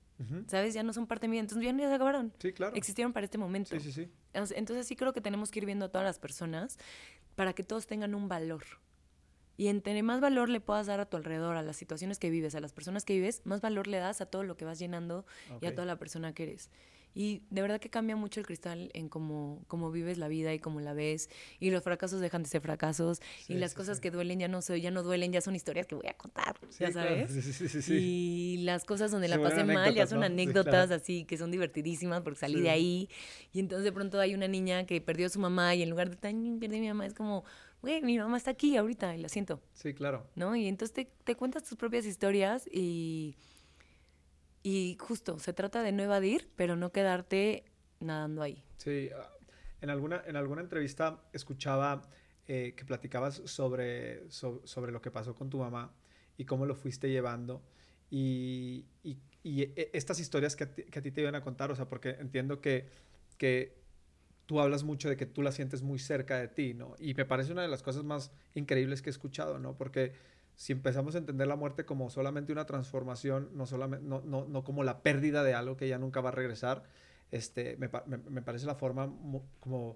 [0.47, 0.73] ¿Sabes?
[0.73, 1.39] Ya no son parte mía.
[1.39, 2.33] Entonces ya no ya se acabaron.
[2.39, 2.75] Sí, claro.
[2.75, 3.69] Existieron para este momento.
[3.71, 4.11] Sí, sí, sí.
[4.33, 6.77] Entonces sí creo que tenemos que ir viendo a todas las personas
[7.35, 8.63] para que todos tengan un valor.
[9.55, 12.53] Y entre más valor le puedas dar a tu alrededor, a las situaciones que vives,
[12.55, 15.25] a las personas que vives, más valor le das a todo lo que vas llenando
[15.61, 16.69] y a toda la persona que eres.
[17.13, 20.59] Y de verdad que cambia mucho el cristal en cómo, cómo vives la vida y
[20.59, 21.29] cómo la ves.
[21.59, 23.19] Y los fracasos dejan de ser fracasos.
[23.45, 24.01] Sí, y las sí, cosas sí.
[24.01, 26.55] que duelen ya no, soy, ya no duelen, ya son historias que voy a contar.
[26.79, 27.09] Ya claro.
[27.09, 27.85] sabes.
[27.85, 27.95] Sí.
[27.95, 30.25] Y las cosas donde la pasé mal ya son ¿no?
[30.25, 30.95] Anécdotas claro.
[30.95, 33.09] así que son divertidísimas porque salí de ahí.
[33.53, 36.09] Y entonces de pronto hay una niña que perdió a su mamá y en lugar
[36.09, 37.43] de tan perdí a mi mamá es como,
[37.81, 40.27] güey, mi mamá está aquí ahorita y la siento, Sí, claro.
[40.35, 40.55] ¿no?
[40.55, 43.35] Y entonces te, te cuentas tus propias historias y,
[44.63, 47.65] y justo se trata de no evadir, pero no quedarte
[47.99, 48.63] nadando ahí.
[48.77, 49.29] Sí, ah,
[49.81, 52.01] en alguna, en alguna entrevista escuchaba
[52.47, 55.93] eh, que platicabas sobre, so- sobre lo que pasó con tu mamá
[56.37, 57.61] y cómo lo fuiste llevando
[58.09, 61.41] y, y- y, eh, estas historias que a, ti, que a ti te iban a
[61.41, 62.89] contar, o sea, porque entiendo que,
[63.37, 63.77] que
[64.45, 66.95] tú hablas mucho de que tú la sientes muy cerca de ti, ¿no?
[66.99, 69.77] Y me parece una de las cosas más increíbles que he escuchado, ¿no?
[69.77, 70.13] Porque
[70.59, 74.61] si empezamos a entender la muerte como solamente una transformación, no, solamente, no, no, no
[74.65, 76.83] como la pérdida de algo que ya nunca va a regresar,
[77.31, 79.09] este, me, me- me parece la forma
[79.61, 79.95] como,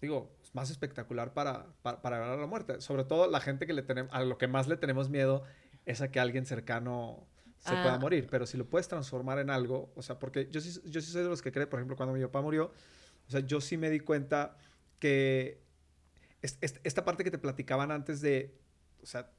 [0.00, 2.80] digo, más espectacular para, para, para ver a la muerte.
[2.80, 5.44] Sobre todo la gente que le tenemos, a lo que más le tenemos miedo
[5.86, 7.80] es a que alguien cercano se Ah.
[7.80, 8.26] pueda morir.
[8.28, 11.22] Pero si lo puedes transformar en algo, o sea, porque yo sí, yo sí soy
[11.22, 12.72] de los que cree, por ejemplo, cuando mi papá murió,
[13.28, 14.56] o sea, yo sí me di cuenta
[14.98, 15.62] que
[16.42, 18.58] es- es- esta parte que te platicaban antes de,
[19.04, 19.30] o sea,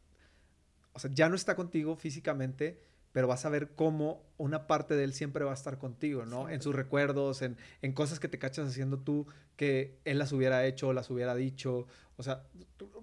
[0.93, 2.81] o sea, ya no está contigo físicamente,
[3.11, 6.49] pero vas a ver cómo una parte de él siempre va a estar contigo, ¿no?
[6.49, 10.65] En sus recuerdos, en, en cosas que te cachas haciendo tú, que él las hubiera
[10.65, 11.87] hecho, las hubiera dicho,
[12.17, 12.43] o sea,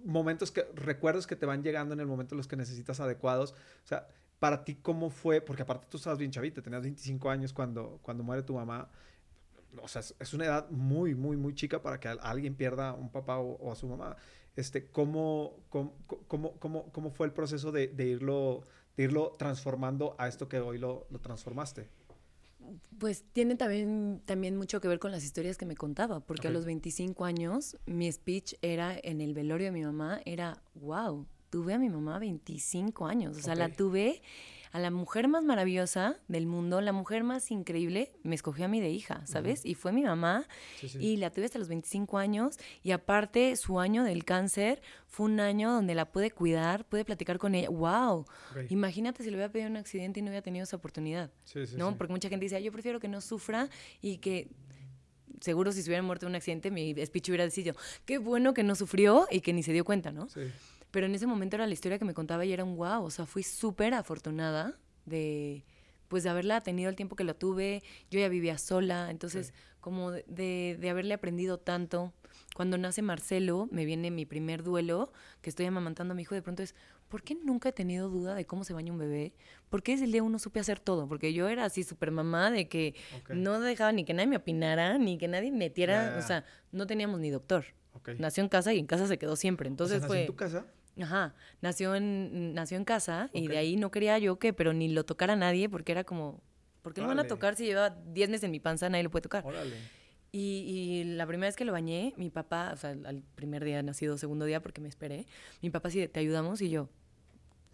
[0.04, 3.52] momentos que, recuerdos que te van llegando en el momento en los que necesitas adecuados,
[3.52, 4.08] o sea,
[4.38, 8.22] para ti cómo fue, porque aparte tú estabas bien chavita, tenías 25 años cuando, cuando
[8.22, 8.88] muere tu mamá,
[9.82, 12.94] o sea, es, es una edad muy, muy, muy chica para que alguien pierda a
[12.94, 14.16] un papá o, o a su mamá.
[14.56, 15.92] Este, ¿cómo, cómo,
[16.28, 18.62] cómo, cómo, cómo fue el proceso de, de irlo,
[18.96, 21.88] de irlo transformando a esto que hoy lo, lo transformaste?
[22.98, 26.50] Pues tiene también, también mucho que ver con las historias que me contaba, porque a
[26.50, 26.54] Ok.
[26.54, 31.74] los 25 años mi speech era en el velorio de mi mamá, era, wow, tuve
[31.74, 33.76] a mi mamá 25 años, o sea, la Ok.
[33.76, 34.22] tuve
[34.76, 38.78] a la mujer más maravillosa del mundo, la mujer más increíble, me escogió a mí
[38.80, 39.64] de hija, ¿sabes?
[39.64, 40.46] Y fue mi mamá
[40.78, 40.98] Sí, sí.
[41.00, 45.40] y la tuve hasta los 25 años y aparte su año del cáncer fue un
[45.40, 48.26] año donde la pude cuidar, pude platicar con ella, wow,
[48.68, 51.30] imagínate si le hubiera pedido un accidente y no hubiera tenido esa oportunidad.
[51.44, 51.96] Sí, sí, ¿no?
[51.96, 53.70] Porque mucha gente dice, "Ay, yo prefiero que no sufra
[54.02, 54.48] y que
[55.40, 58.62] seguro si se hubiera muerto en un accidente, mi speech hubiera decidido, qué bueno que
[58.62, 60.28] no sufrió y que ni se dio cuenta, ¿no?
[60.28, 60.40] Sí.
[60.96, 63.10] Pero en ese momento era la historia que me contaba y era un wow, o
[63.10, 65.62] sea, fui súper afortunada de
[66.08, 70.10] pues de haberla tenido el tiempo que la tuve, yo ya vivía sola, entonces como
[70.10, 72.14] de- de, haberle aprendido tanto.
[72.54, 76.40] Cuando nace Marcelo, me viene mi primer duelo, que estoy amamantando a mi hijo, de
[76.40, 76.74] pronto es,
[77.08, 79.34] ¿por qué nunca he tenido duda de cómo se baña un bebé?
[79.68, 81.06] ¿Por qué desde el día uno supe hacer todo?
[81.08, 82.94] Porque yo era así súper mamá de que
[83.28, 86.18] no dejaba ni que nadie me opinara, ni que nadie metiera, ya.
[86.18, 87.66] o sea, no teníamos ni doctor.
[88.18, 90.20] Nació en casa y en casa se quedó siempre, O sea, entonces ¿nació fue...
[90.22, 90.64] en tu casa?
[91.00, 93.50] Ajá, nació en, nació en casa y Ok.
[93.50, 96.40] de ahí no quería yo que, pero ni lo tocara nadie porque era como,
[96.82, 98.88] ¿por qué lo van a tocar si lleva 10 meses en mi panza?
[98.88, 99.44] Nadie lo puede tocar.
[99.44, 99.76] Órale.
[100.32, 103.82] Y, y la primera vez que lo bañé, mi papá, o sea, al primer día
[103.82, 105.26] nacido, segundo día porque me esperé,
[105.62, 106.88] mi papá sí, te ayudamos y yo,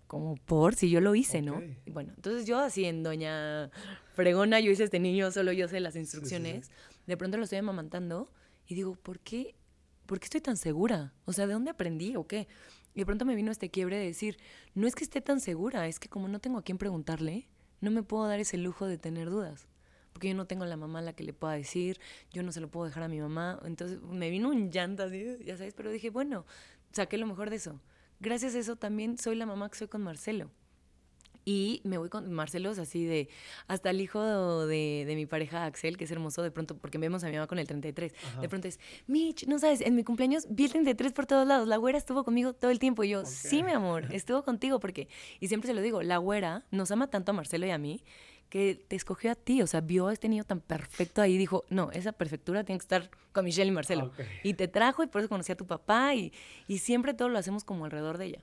[0.07, 1.57] como por, si yo lo hice, ¿no?
[1.57, 1.65] Ok.
[1.87, 3.71] Y Bueno, entonces yo así en Doña
[4.15, 6.71] Fregona, yo hice este niño, solo yo sé las instrucciones,
[7.07, 8.31] de pronto lo estoy amamantando
[8.67, 9.55] y digo, ¿por qué,
[10.07, 11.15] ¿por qué estoy tan segura?
[11.25, 12.47] O sea, ¿de dónde aprendí o qué?
[12.95, 14.39] Y de pronto me vino este quiebre de decir,
[14.75, 17.49] no es que esté tan segura, es que como no tengo a quién preguntarle,
[17.81, 19.67] no me puedo dar ese lujo de tener dudas.
[20.13, 21.99] Porque yo no tengo la mamá a la que le pueda decir,
[22.33, 23.59] yo no se lo puedo dejar a mi mamá.
[23.65, 26.45] Entonces me vino un llanto así, ya sabes, pero dije, bueno,
[26.93, 27.81] saqué lo mejor de eso.
[28.21, 30.51] Gracias a eso también soy la mamá que soy con Marcelo.
[31.45, 33.29] Y me voy con Marcelo, es así de.
[33.67, 37.25] Hasta el hijo de, de mi pareja Axel, que es hermoso, de pronto, porque vemos
[37.25, 38.13] a mi mamá con el 33.
[38.41, 41.67] De pronto es, Mitch, no sabes, en mi cumpleaños vi el 33 por todos lados.
[41.67, 43.05] La güera estuvo conmigo todo el tiempo.
[43.05, 45.09] Y yo, sí, mi amor, estuvo contigo, porque.
[45.41, 48.03] Y siempre se lo digo, la güera nos ama tanto a Marcelo y a mí
[48.53, 49.63] que te escogió a ti.
[49.63, 52.79] O sea, vio a este niño tan perfecto ahí y dijo, no, esa perfectura tiene
[52.79, 54.13] que estar con Michelle y Marcelo.
[54.43, 56.35] Y te trajo y por eso conocí a tu papá y,
[56.69, 58.41] y siempre todo lo hacemos como alrededor de ella.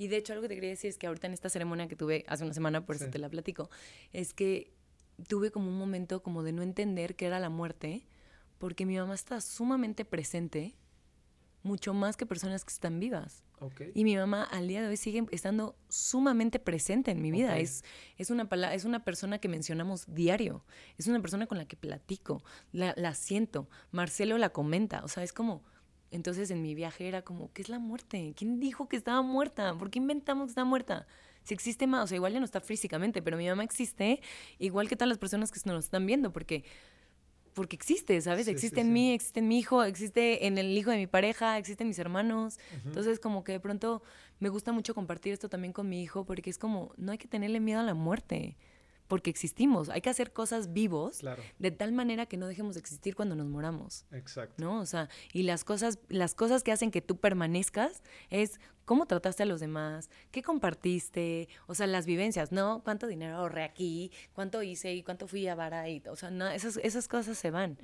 [0.00, 1.94] Y de hecho algo que te quería decir es que ahorita en esta ceremonia que
[1.94, 3.10] tuve hace una semana, por eso Sí.
[3.10, 3.68] te la platico,
[4.14, 4.72] es que
[5.28, 8.06] tuve como un momento como de no entender qué era la muerte,
[8.56, 10.74] porque mi mamá está sumamente presente,
[11.62, 13.44] mucho más que personas que están vivas.
[13.94, 17.58] Y mi mamá al día de hoy sigue estando sumamente presente en mi vida.
[17.58, 17.84] Es,
[18.16, 20.64] es, una es una persona que mencionamos diario.
[20.96, 22.42] Es una persona con la que platico.
[22.72, 23.68] La, la siento.
[23.90, 25.04] Marcelo la comenta.
[25.04, 25.62] O sea, es como...
[26.10, 28.32] Entonces en mi viaje era como, ¿qué es la muerte?
[28.36, 29.76] ¿Quién dijo que estaba muerta?
[29.78, 31.06] ¿Por qué inventamos que está muerta?
[31.44, 34.20] Si existe más, o sea, igual ya no está físicamente, pero mi mamá existe
[34.58, 36.64] igual que todas las personas que nos están viendo, porque
[37.54, 38.46] porque existe, ¿sabes?
[38.46, 38.92] Sí, existe sí, en sí.
[38.92, 41.98] mí, existe en mi hijo, existe en el hijo de mi pareja, existe en mis
[41.98, 42.58] hermanos.
[42.84, 44.02] Entonces, como que de pronto
[44.38, 47.28] me gusta mucho compartir esto también con mi hijo, porque es como, no hay que
[47.28, 48.56] tenerle miedo a la muerte,
[49.10, 49.90] porque existimos.
[49.90, 51.42] Hay que hacer cosas vivos Claro.
[51.58, 54.06] de tal manera que no dejemos de existir cuando nos moramos.
[54.12, 54.54] Exacto.
[54.64, 54.80] ¿no?
[54.80, 59.42] O sea, y las cosas, las cosas que hacen que tú permanezcas es cómo trataste
[59.42, 62.82] a los demás, qué compartiste, o sea, las vivencias, ¿no?
[62.82, 66.48] Cuánto dinero ahorré aquí, cuánto hice y cuánto fui a vara y, o sea, no,
[66.48, 67.78] esas, esas cosas se van.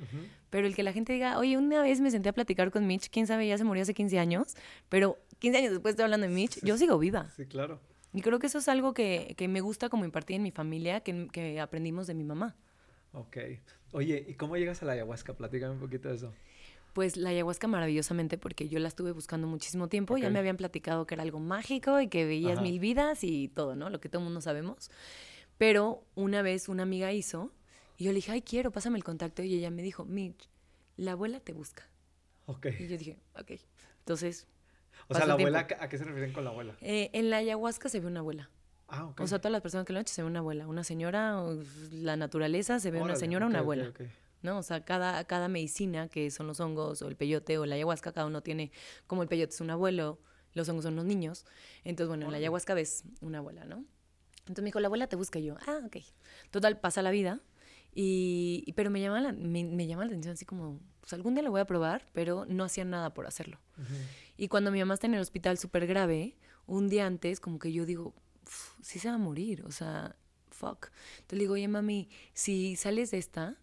[0.50, 3.10] Pero el que la gente diga, oye, una vez me senté a platicar con Mitch,
[3.10, 4.56] quién sabe, ya se murió hace 15 años,
[4.88, 7.28] pero 15 años después estoy hablando de Mitch, yo sigo viva.
[7.36, 7.80] Sí, claro.
[8.16, 11.00] Y creo que eso es algo que, que me gusta como impartir en mi familia,
[11.00, 12.56] que, que aprendimos de mi mamá.
[13.12, 13.36] Ok.
[13.92, 15.34] Oye, ¿y cómo llegas a la ayahuasca?
[15.34, 16.32] Platícame un poquito de eso.
[16.92, 20.32] Pues la ayahuasca maravillosamente porque yo la estuve buscando muchísimo tiempo, ya Ok.
[20.32, 22.62] me habían platicado que era algo mágico y que veías Ajá.
[22.62, 23.90] mil vidas y todo, ¿no?
[23.90, 24.90] Lo que todo el mundo sabemos.
[25.58, 27.52] Pero una vez una amiga hizo
[27.98, 30.48] y yo le dije, ay, quiero, pásame el contacto y ella me dijo, Mitch,
[30.96, 31.82] la abuela te busca.
[32.46, 32.66] Ok.
[32.78, 33.52] Y yo dije, ok.
[33.98, 34.46] Entonces,
[35.08, 35.84] O sea, la el abuela, tiempo.
[35.84, 36.76] ¿a qué se refieren con la abuela?
[36.80, 38.50] eh, en la ayahuasca se ve una abuela.
[38.88, 39.20] Ah, ok.
[39.20, 40.66] O sea, todas las personas que lo han hecho se ve una abuela.
[40.68, 41.42] Una señora,
[41.90, 43.88] la naturaleza, se ve una Órale, señora, ok, una abuela.
[43.88, 44.00] ok.
[44.42, 44.58] ¿no?
[44.58, 48.12] O sea, cada, cada medicina, que son los hongos o el peyote o la ayahuasca,
[48.12, 48.70] cada uno tiene,
[49.08, 50.20] como el peyote es un abuelo,
[50.52, 51.44] los hongos son los niños.
[51.84, 53.84] Entonces, bueno, en la ayahuasca ves una abuela, ¿no?
[54.40, 55.96] Entonces me dijo, la abuela te busca y yo, ah, ok.
[56.52, 57.40] Total, pasa la vida.
[57.92, 61.34] Y, y- pero me llama, la, me, me llama la atención así como, pues algún
[61.34, 63.58] día lo voy a probar, pero no hacía nada por hacerlo.
[64.36, 67.72] Y cuando mi mamá está en el hospital súper grave, un día antes, como que
[67.72, 68.14] yo digo,
[68.44, 70.16] "Uf, sí se va a morir, o sea,
[70.50, 70.90] fuck.
[71.18, 73.56] Entonces le digo, oye, mami, si sales de esta,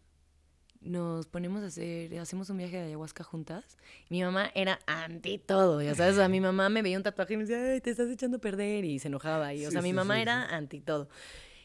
[0.82, 3.78] nos ponemos a hacer, hacemos un viaje de ayahuasca juntas.
[4.10, 7.34] Mi mamá era anti todo, ya sabes, o sea, mi mamá me veía un tatuaje
[7.34, 9.82] y me decía, ay, te estás echando a perder, y se enojaba, y, o sea,
[9.82, 11.10] mi mamá era anti todo.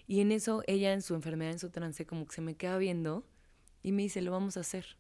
[0.06, 2.78] Y en eso, ella en su enfermedad, en su trance, como que se me queda
[2.78, 3.26] viendo
[3.82, 4.96] y me dice, lo vamos a hacer,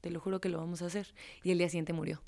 [0.00, 1.14] te lo juro que lo vamos a hacer.
[1.42, 2.22] Y el día siguiente murió.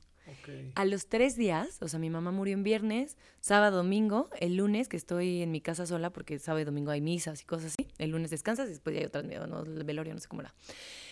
[0.74, 4.88] A los tres días, o sea, mi mamá murió en viernes, sábado, domingo, el lunes,
[4.88, 7.88] que estoy en mi casa sola porque sábado domingo hay misas y cosas así.
[7.98, 10.54] El lunes descansas y después ya hay otras, no, el velorio, no sé cómo era.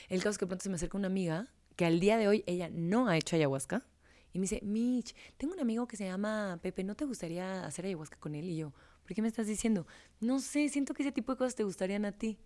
[0.08, 2.44] El caso es que pronto se me acerca una amiga que al día de hoy
[2.46, 3.84] ella no ha hecho ayahuasca.
[4.32, 7.86] Y me dice, Mitch, tengo un amigo que se llama Pepe, ¿no te gustaría hacer
[7.86, 8.48] ayahuasca con él?
[8.48, 8.72] Y yo,
[9.04, 9.86] ¿por qué me estás diciendo?
[10.20, 12.38] No sé, siento que ese tipo de cosas te gustarían a ti.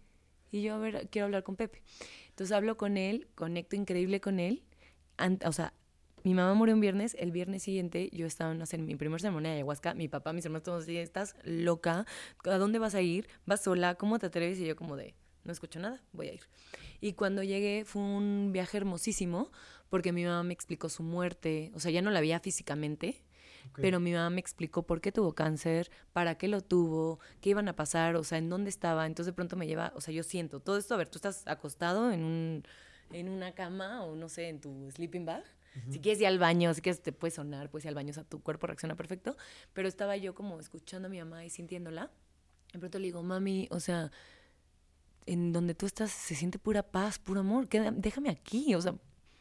[0.51, 1.83] Y yo, a ver, quiero hablar con Pepe.
[2.29, 4.63] Entonces hablo con él, conecto increíble con él.
[5.45, 5.73] o sea,
[6.25, 9.51] mi mamá murió un viernes, el viernes siguiente yo estaba en hacer mi primer ceremonia
[9.51, 12.07] de ayahuasca, mi papá, mis hermanos todos decían, estás loca,
[12.45, 13.29] ¿a dónde vas a ir?
[13.47, 13.97] ¿Vas sola?
[13.97, 14.59] ¿Cómo te atreves?
[14.61, 15.15] Y yo como de,
[15.45, 16.43] no escucho nada, voy a ir.
[17.01, 19.51] Y cuando llegué fue un viaje hermosísimo
[19.91, 23.23] porque mi mamá me explicó su muerte, o sea, ya no la veía físicamente,
[23.77, 27.69] pero mi mamá me explicó por qué tuvo cáncer, para qué lo tuvo, qué iban
[27.69, 29.07] a pasar, o sea, en dónde estaba.
[29.07, 31.47] Entonces de pronto me lleva, o sea, yo siento todo esto, a ver, tú estás
[31.47, 32.63] acostado en, un,
[33.13, 35.45] en una cama o no sé, en tu sleeping bag
[35.91, 38.15] si quieres ir al baño, si quieres te puede sonar, puedes ir al baño, o
[38.15, 39.37] sea, tu cuerpo reacciona perfecto.
[39.73, 42.11] Pero estaba yo como escuchando a mi mamá y sintiéndola.
[42.73, 44.11] De pronto le digo, mami, o sea,
[45.27, 47.69] en donde tú estás se siente pura paz, puro amor.
[47.69, 48.95] déjame aquí, o sea,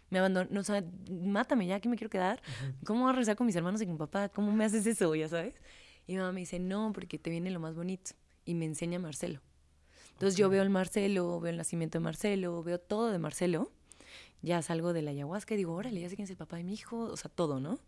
[0.10, 2.42] me abandono, o sea, mátame ya, aquí me quiero quedar.
[2.86, 4.30] ¿Cómo voy a rezar con mis hermanos y con mi papá?
[4.30, 5.56] ¿Cómo me haces eso, ya sabes?
[6.08, 8.12] Y mi mamá me dice, no, porque te viene lo más bonito.
[8.46, 9.42] Y me enseña Marcelo.
[10.14, 13.72] Entonces yo veo el Marcelo, veo el nacimiento de Marcelo, veo todo de Marcelo
[14.42, 16.64] ya salgo de la ayahuasca y digo, órale, ya sé quién es el papá de
[16.64, 17.80] mi hijo, o sea, todo, ¿no?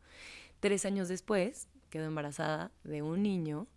[0.60, 3.68] Tres años después, quedo embarazada de un niño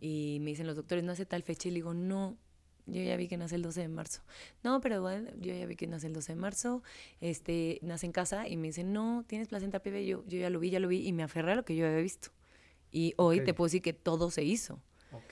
[0.00, 2.36] y me dicen los doctores, no hace tal fecha, y le digo, no,
[2.86, 4.22] yo ya vi que nace el 12 de marzo.
[4.62, 6.82] No, pero bueno, yo ya vi que nace el 12 de marzo,
[7.20, 10.60] este, nace en casa y me dicen, no, tienes placenta pibe, yo, yo ya lo
[10.60, 12.30] vi, ya lo vi, y me aferré a lo que yo había visto.
[12.90, 14.80] Y hoy te puedo decir que todo se hizo.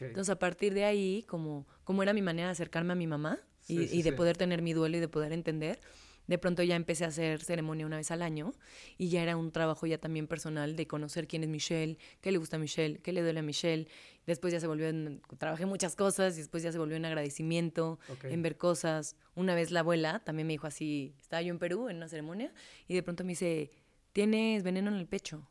[0.01, 3.39] Entonces, a partir de ahí, como, como era mi manera de acercarme a mi mamá
[3.67, 5.81] y, y de poder tener mi duelo y de poder entender,
[6.27, 8.53] de pronto ya empecé a hacer ceremonia una vez al año
[8.99, 12.39] y ya era un trabajo ya también personal de conocer quién es Michelle, qué le
[12.39, 13.89] gusta a Michelle, qué le duele a Michelle.
[14.27, 18.01] Después ya se volvió, en, trabajé muchas cosas y después ya se volvió en agradecimiento,
[18.25, 19.17] en ver cosas.
[19.35, 22.53] Una vez la abuela también me dijo así, estaba yo en Perú en una ceremonia
[22.89, 23.71] y de pronto me dice,
[24.13, 25.49] ¿tienes veneno en el pecho?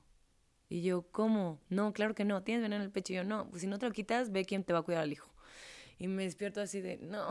[0.68, 1.62] Y yo, ¿cómo?
[1.70, 3.14] No, claro que no, tienes veneno en el pecho.
[3.14, 5.04] Y yo, no, pues si no te lo quitas, ve quién te va a cuidar
[5.04, 5.32] al hijo.
[6.00, 7.30] Y me despierto así de, no,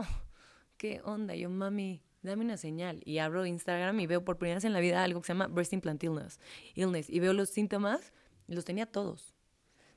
[0.77, 1.35] ¿qué onda?
[1.35, 3.01] yo, mami, dame una señal.
[3.05, 5.47] Y abro Instagram y veo por primera vez en la vida algo que se llama
[5.47, 6.39] breast implant illness.
[6.75, 8.13] illness y veo los síntomas,
[8.47, 9.33] y los tenía todos.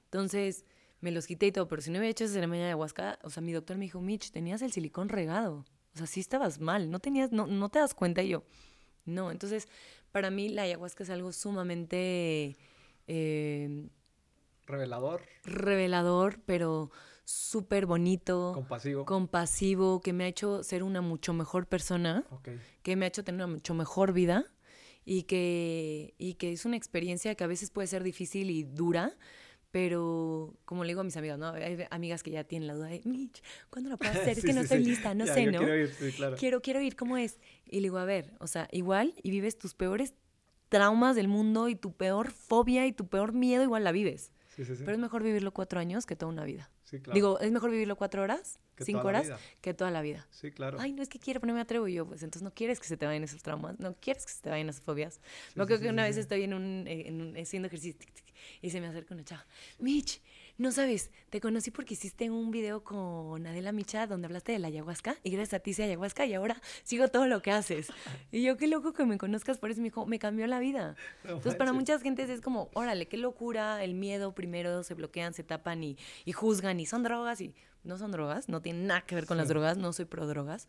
[0.05, 0.65] Entonces
[1.01, 3.31] me los quité y todo, pero si no hubiera hecho esa ceremonia de ayahuasca, o
[3.31, 5.65] sea, mi doctor me dijo, Mitch, tenías el silicón regado.
[5.95, 8.23] O sea, sí estabas mal, no tenías, no, no te das cuenta.
[8.23, 8.45] Y yo,
[9.05, 9.31] no.
[9.31, 9.69] Entonces,
[10.13, 12.57] para mí la ayahuasca es algo sumamente...
[13.07, 13.89] Eh,
[14.67, 15.23] revelador.
[15.45, 16.91] Revelador, pero
[17.29, 18.53] súper bonito.
[18.55, 19.05] Compasivo.
[19.05, 22.25] Compasivo, que me ha hecho ser una mucho mejor persona.
[22.83, 24.47] Que me ha hecho tener una mucho mejor vida.
[25.05, 29.17] Y que, y que es una experiencia que a veces puede ser difícil y dura,
[29.71, 31.49] pero como le digo a mis amigas, ¿no?
[31.49, 34.37] Hay amigas que ya tienen la duda de, Mitch, ¿cuándo lo puedo hacer?
[34.37, 35.61] es que no estoy lista, no sé, ¿no?
[35.61, 36.37] Quiero ir, claro.
[36.37, 37.39] Quiero, quiero ir, ¿cómo es?
[37.65, 40.13] Y le digo, a ver, o sea, igual y vives tus peores
[40.69, 44.33] traumas del mundo y tu peor fobia y tu peor miedo, igual la vives.
[44.57, 46.71] Pero es mejor vivirlo cuatro años que toda una vida.
[47.13, 49.31] Digo, es mejor vivirlo cuatro horas, cinco horas,
[49.61, 50.27] que toda la vida.
[50.31, 50.79] Sí, claro.
[50.81, 52.07] Ay, no es que quiero, pero no me atrevo yo.
[52.07, 54.51] Pues entonces no quieres que se te vayan esos traumas, no quieres que se te
[54.51, 55.21] vayan esas fobias.
[55.55, 58.07] no creo que una vez estoy en un, en un, haciendo ejercicio
[58.63, 59.47] y se me acerca una chava.
[59.79, 60.21] Mitch,
[60.59, 64.67] no sabes, te conocí porque hiciste un video con Adela Micha donde hablaste de la
[64.67, 67.93] ayahuasca y gracias a ti hice ayahuasca y ahora sigo todo lo que haces.
[68.33, 70.97] Y yo, qué loco que me conozcas por eso, me dijo, me cambió la vida.
[71.23, 75.45] Entonces, para muchas gentes es como, órale, qué locura, el miedo primero se bloquean, se
[75.45, 77.55] tapan y, y juzgan y son drogas y
[77.85, 80.67] no son drogas, no tienen nada que ver con las drogas, no soy pro drogas,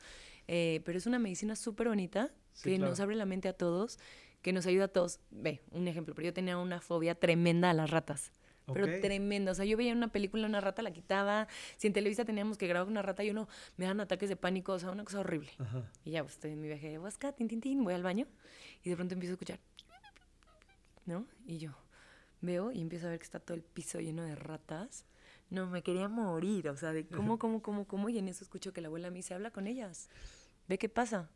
[0.48, 2.32] eh, pero es una medicina súper bonita
[2.62, 3.98] que nos abre la mente a todos,
[4.44, 5.20] que nos ayuda a todos.
[5.32, 8.32] Ve, un ejemplo, pero yo tenía una fobia tremenda a las ratas
[8.74, 9.52] pero tremendo.
[9.52, 11.48] O sea, yo veía una película, una rata la quitaba.
[11.78, 13.48] Si en Televisa teníamos que grabar una rata, yo no,
[13.78, 15.52] me dan ataques de pánico, o sea, una cosa horrible.
[16.06, 18.28] Y ya, pues estoy en mi viaje de Huasca, tin, tin, tin, voy al baño
[18.84, 19.60] y de pronto empiezo a escuchar,
[21.06, 21.26] ¿no?
[21.46, 21.76] Y yo
[22.42, 25.06] veo y empiezo a ver que está todo el piso lleno de ratas.
[25.50, 28.72] No, me quería morir, o sea, de cómo, cómo, cómo, cómo, y en eso escucho
[28.72, 30.10] que la abuela mí se habla con ellas.
[30.68, 31.30] ve qué pasa.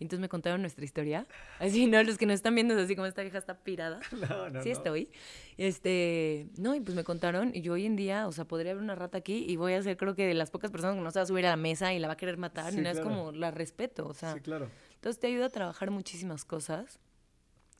[0.00, 1.26] Y entonces me contaron nuestra historia.
[1.60, 2.02] Así, ¿no?
[2.02, 4.00] Los que nos están viendo es así como esta vieja está pirada.
[4.28, 4.74] No, no, sí no.
[4.76, 5.10] estoy.
[5.58, 8.82] Este, no, y pues me contaron, y yo hoy en día, o sea, podría haber
[8.82, 11.10] una rata aquí y voy a ser creo que de las pocas personas que no
[11.10, 12.92] se va a subir a la mesa y la va a querer matar, Sí, nada,
[12.92, 13.10] es claro.
[13.14, 14.32] como la respeto, o sea.
[14.34, 14.70] Sí, claro.
[14.94, 16.98] Entonces te ayuda a trabajar muchísimas cosas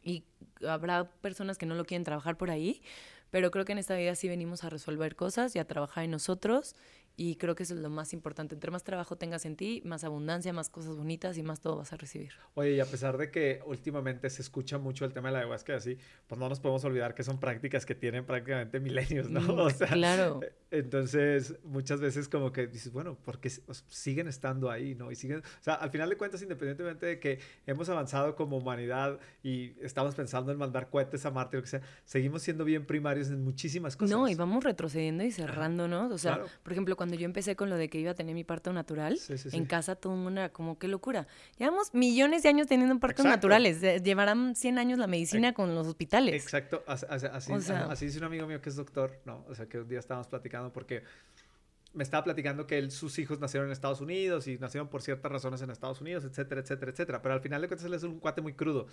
[0.02, 0.24] y
[0.68, 2.82] habrá personas que no lo quieren trabajar por ahí,
[3.30, 6.10] pero creo que en esta vida sí venimos a resolver cosas y a trabajar en
[6.10, 6.74] nosotros
[7.16, 8.54] y creo que eso es lo más importante.
[8.54, 11.92] Entre más trabajo tengas en ti, más abundancia, más cosas bonitas y más todo vas
[11.92, 12.32] a recibir.
[12.54, 15.74] Oye, y a pesar de que últimamente se escucha mucho el tema de la ayahuasca
[15.74, 19.40] y así, pues no nos podemos olvidar que son prácticas que tienen prácticamente milenios, ¿no?
[19.40, 20.40] Mm, O sea, claro.
[20.70, 23.50] entonces muchas veces como que dices, bueno, porque
[23.88, 25.12] siguen estando ahí, ¿no?
[25.12, 29.18] Y siguen, o sea, al final de cuentas, independientemente de que hemos avanzado como humanidad
[29.42, 33.28] y estamos pensando en mandar cohetes a Marte, lo que sea, seguimos siendo bien primarios
[33.28, 34.10] en muchísimas cosas.
[34.16, 36.10] No, y vamos retrocediendo y cerrándonos.
[36.12, 36.48] O sea, Claro.
[36.62, 39.16] por ejemplo, cuando yo empecé con lo de que iba a tener mi parto natural,
[39.16, 41.26] Sí, sí, en casa todo el mundo era como, qué locura.
[41.56, 43.48] Llevamos millones de años teniendo partos Exacto.
[43.48, 44.02] naturales.
[44.04, 46.34] Llevarán 100 años la medicina con los hospitales.
[46.34, 49.46] Exacto, as- as- así, O sea- así dice un amigo mío que es doctor, ¿no?
[49.48, 51.02] O sea, que un día estábamos platicando porque
[51.94, 55.32] me estaba platicando que él, sus hijos nacieron en Estados Unidos y nacieron por ciertas
[55.32, 57.22] razones en Estados Unidos, etcétera, etcétera, etcétera.
[57.22, 58.88] Pero al final de cuentas él es un cuate muy crudo.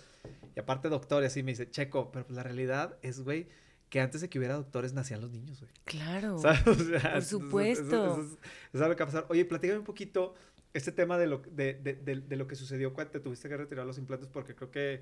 [0.56, 3.46] Y aparte doctor, y así me dice, Checo, pero pues la realidad es, güey,
[3.90, 5.72] que antes de que hubiera doctores nacían los niños, güey.
[5.84, 6.38] Claro.
[6.42, 6.66] ¿Sabes?
[6.66, 7.84] O sea, Por supuesto.
[7.84, 8.38] Eso, eso es, eso
[8.74, 9.26] es algo que va a pasar.
[9.30, 10.34] Oye, platícame un poquito
[10.74, 13.56] este tema de lo, de, de, de, de lo que sucedió cuando te tuviste que
[13.56, 15.00] retirar los implantes porque creo que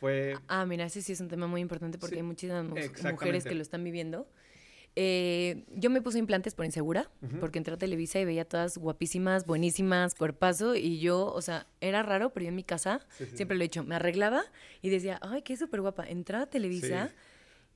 [0.00, 0.36] fue...
[0.46, 2.76] Ah, mira, ese sí es un tema muy importante porque Sí, hay muchísimas mu-
[3.10, 4.28] mujeres que lo están viviendo.
[5.00, 7.08] Eh, yo me puse implantes por insegura,
[7.40, 12.02] porque entré a Televisa y veía todas guapísimas, buenísimas, cuerpazo, y yo, o sea, era
[12.02, 13.36] raro, pero yo en mi casa Sí, sí.
[13.36, 14.42] siempre lo he hecho, me arreglaba
[14.82, 16.04] y decía, ay, qué súper guapa.
[16.08, 17.14] Entraba a Televisa, Sí.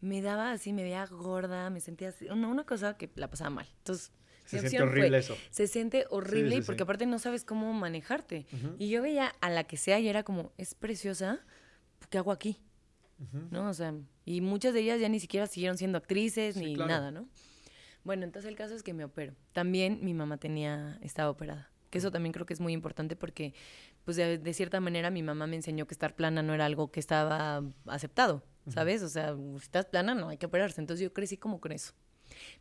[0.03, 3.51] Me daba así, me veía gorda, me sentía así, una, una cosa que la pasaba
[3.51, 3.69] mal.
[3.79, 4.12] Entonces,
[4.45, 5.37] Se siente fue, horrible eso.
[5.51, 8.45] Se siente horrible Sí, porque aparte no sabes cómo manejarte.
[8.79, 11.41] Y yo veía a la que sea y era como, es preciosa,
[12.11, 12.61] ¿qué hago aquí?
[13.53, 13.69] ¿no?
[13.69, 16.89] O sea, y muchas de ellas ya ni siquiera siguieron siendo actrices ni claro.
[16.91, 17.29] nada, ¿no?
[18.03, 19.37] Bueno, entonces el caso es que me opero.
[19.53, 21.70] También mi mamá tenía, estaba operada.
[21.91, 23.55] Que eso también creo que es muy importante porque,
[24.05, 26.91] pues de, de cierta manera mi mamá me enseñó que estar plana no era algo
[26.91, 29.03] que estaba aceptado, ¿sabes?
[29.03, 30.81] O sea, si estás plana no hay que operarse.
[30.81, 31.93] Entonces yo crecí como con eso.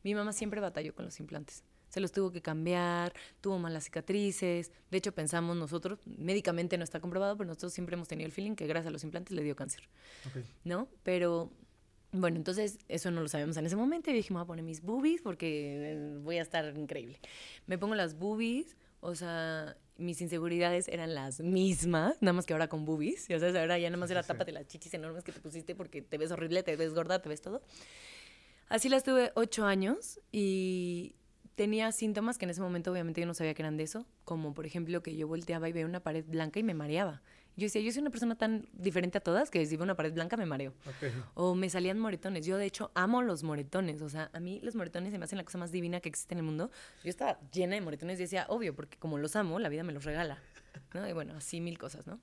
[0.03, 1.63] Mi mamá siempre batalló con los implantes.
[1.89, 4.71] Se los tuvo que cambiar, tuvo malas cicatrices.
[4.89, 8.55] De hecho, pensamos nosotros, médicamente no está comprobado, pero nosotros siempre hemos tenido el feeling
[8.55, 9.89] que gracias a los implantes le dio cáncer.
[10.27, 10.43] Ok.
[10.63, 10.87] ¿no?
[11.03, 11.51] Pero
[12.13, 14.65] bueno, entonces eso no lo sabemos en ese momento y dije, me voy a poner
[14.65, 17.19] mis boobies porque eh, voy a estar increíble.
[17.67, 22.69] Me pongo las boobies, o sea, mis inseguridades eran las mismas, nada más que ahora
[22.69, 24.27] con boobies, ya sabes, ahora ya nada más era sí.
[24.27, 27.27] tápate las chichis enormes que te pusiste porque te ves horrible, te ves gorda, te
[27.27, 27.61] ves todo.
[28.69, 31.15] Así las tuve ocho años y
[31.55, 34.53] tenía síntomas que en ese momento obviamente yo no sabía que eran de eso, como
[34.53, 37.21] por ejemplo que yo volteaba y veía una pared blanca y me mareaba.
[37.57, 40.13] Yo decía, yo soy una persona tan diferente a todas que si veo una pared
[40.13, 40.73] blanca me mareo.
[40.85, 41.11] Ok.
[41.33, 42.45] O me salían moretones.
[42.45, 44.01] Yo, de hecho, amo los moretones.
[44.01, 46.33] O sea, a mí los moretones se me hacen la cosa más divina que existe
[46.33, 46.71] en el mundo.
[47.03, 49.93] Yo estaba llena de moretones y decía, obvio, porque como los amo, la vida me
[49.93, 50.39] los regala.
[50.93, 51.07] ¿no?
[51.07, 52.19] Y bueno, así mil cosas, ¿no?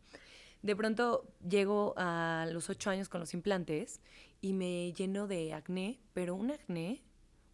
[0.62, 4.00] De pronto llego a los ocho años con los implantes
[4.40, 7.02] y me lleno de acné, pero un acné,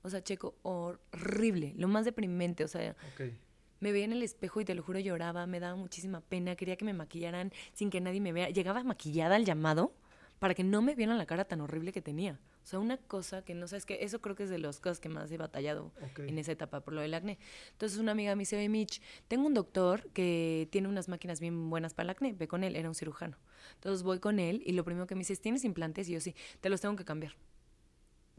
[0.03, 2.65] o sea, checo, horrible, lo más deprimente.
[2.65, 3.33] O sea, Ok.
[3.81, 6.77] Me veía en el espejo y te lo juro lloraba, me daba muchísima pena, quería
[6.77, 8.51] que me maquillaran sin que nadie me vea.
[8.51, 9.93] Llegaba maquillada al llamado
[10.39, 12.39] para que no me vieran la cara tan horrible que tenía.
[12.65, 14.99] O sea, una cosa que no sabes que eso creo que es de las cosas
[14.99, 17.39] que más he batallado en esa etapa por lo del acné.
[17.73, 21.69] Entonces una amiga me dice, oye Mitch, tengo un doctor que tiene unas máquinas bien
[21.69, 23.37] buenas para el acné, ve con él, era un cirujano.
[23.75, 26.09] Entonces voy con él y lo primero que me dice es, ¿tienes implantes?
[26.09, 27.37] Y yo sí, te los tengo que cambiar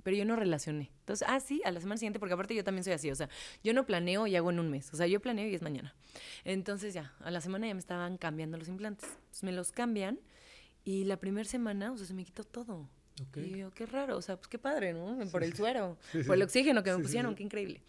[0.05, 0.91] pero yo no relacioné.
[0.99, 3.27] Entonces, ah, sí, a la semana siguiente, porque aparte yo también soy así, o sea,
[3.63, 5.95] yo no planeo y hago en un mes, o sea, yo planeo y es mañana.
[6.43, 9.09] Entonces ya, a la semana ya me estaban cambiando los implantes.
[9.09, 10.19] Entonces me los cambian
[10.83, 12.87] y la primera semana, o sea, se me quitó todo.
[13.29, 13.37] Ok.
[13.37, 15.17] Y yo, qué raro, o sea, pues qué padre, ¿no?
[15.31, 16.27] Por el suero, Sí, sí.
[16.27, 17.81] por el oxígeno que me pusieron, qué increíble.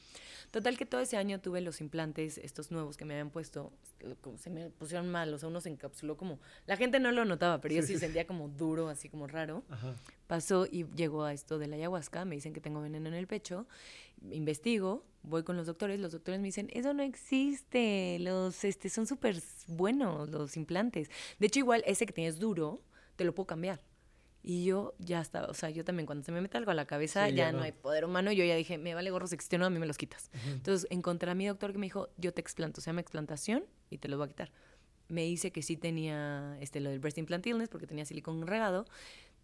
[0.56, 3.74] Total que todo ese año tuve los implantes, estos nuevos que me habían puesto,
[4.22, 7.26] como se me pusieron mal, o sea, uno se encapsuló como, la gente no lo
[7.26, 8.00] notaba, pero yo Sí, sí sí.
[8.00, 9.94] sentía como duro, así como raro Ajá.
[10.26, 13.26] pasó y llegó a esto de la ayahuasca, me dicen que tengo veneno en el
[13.26, 13.66] pecho,
[14.30, 19.06] investigo, voy con los doctores, los doctores me dicen, eso no existe, los este son
[19.06, 21.10] súper buenos los implantes.
[21.38, 22.80] De hecho, igual ese que tienes duro,
[23.16, 23.82] te lo puedo cambiar.
[24.48, 26.84] Y yo ya estaba, o sea, yo también cuando se me mete algo a la
[26.86, 27.58] cabeza, Sí, ya, ya no.
[27.58, 27.64] no.
[27.64, 29.98] hay poder humano, yo ya dije, me vale gorro si existe a mí me los
[29.98, 30.30] quitas.
[30.46, 33.98] Entonces encontré a mi doctor que me dijo, yo te explanto, se llama explantación y
[33.98, 34.52] te los voy a quitar.
[35.08, 38.84] Me dice que sí tenía este, lo del breast implant illness porque tenía silicón regado.